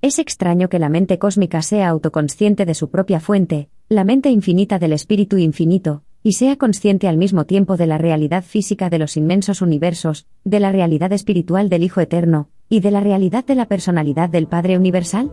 Es 0.00 0.18
extraño 0.18 0.70
que 0.70 0.78
la 0.78 0.88
mente 0.88 1.18
cósmica 1.18 1.60
sea 1.60 1.90
autoconsciente 1.90 2.64
de 2.64 2.72
su 2.72 2.88
propia 2.88 3.20
fuente, 3.20 3.68
la 3.90 4.04
mente 4.04 4.30
infinita 4.30 4.78
del 4.78 4.94
Espíritu 4.94 5.36
infinito, 5.36 6.04
y 6.22 6.32
sea 6.32 6.56
consciente 6.56 7.08
al 7.08 7.16
mismo 7.16 7.44
tiempo 7.44 7.76
de 7.76 7.86
la 7.86 7.98
realidad 7.98 8.44
física 8.44 8.90
de 8.90 8.98
los 8.98 9.16
inmensos 9.16 9.62
universos, 9.62 10.26
de 10.44 10.60
la 10.60 10.72
realidad 10.72 11.12
espiritual 11.12 11.68
del 11.68 11.82
Hijo 11.82 12.00
Eterno, 12.00 12.48
y 12.68 12.80
de 12.80 12.90
la 12.90 13.00
realidad 13.00 13.44
de 13.44 13.54
la 13.54 13.66
personalidad 13.66 14.28
del 14.28 14.46
Padre 14.46 14.76
Universal? 14.76 15.32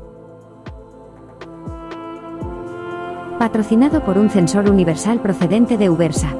Patrocinado 3.38 4.04
por 4.04 4.18
un 4.18 4.30
censor 4.30 4.70
universal 4.70 5.22
procedente 5.22 5.78
de 5.78 5.90
Ubersa. 5.90 6.36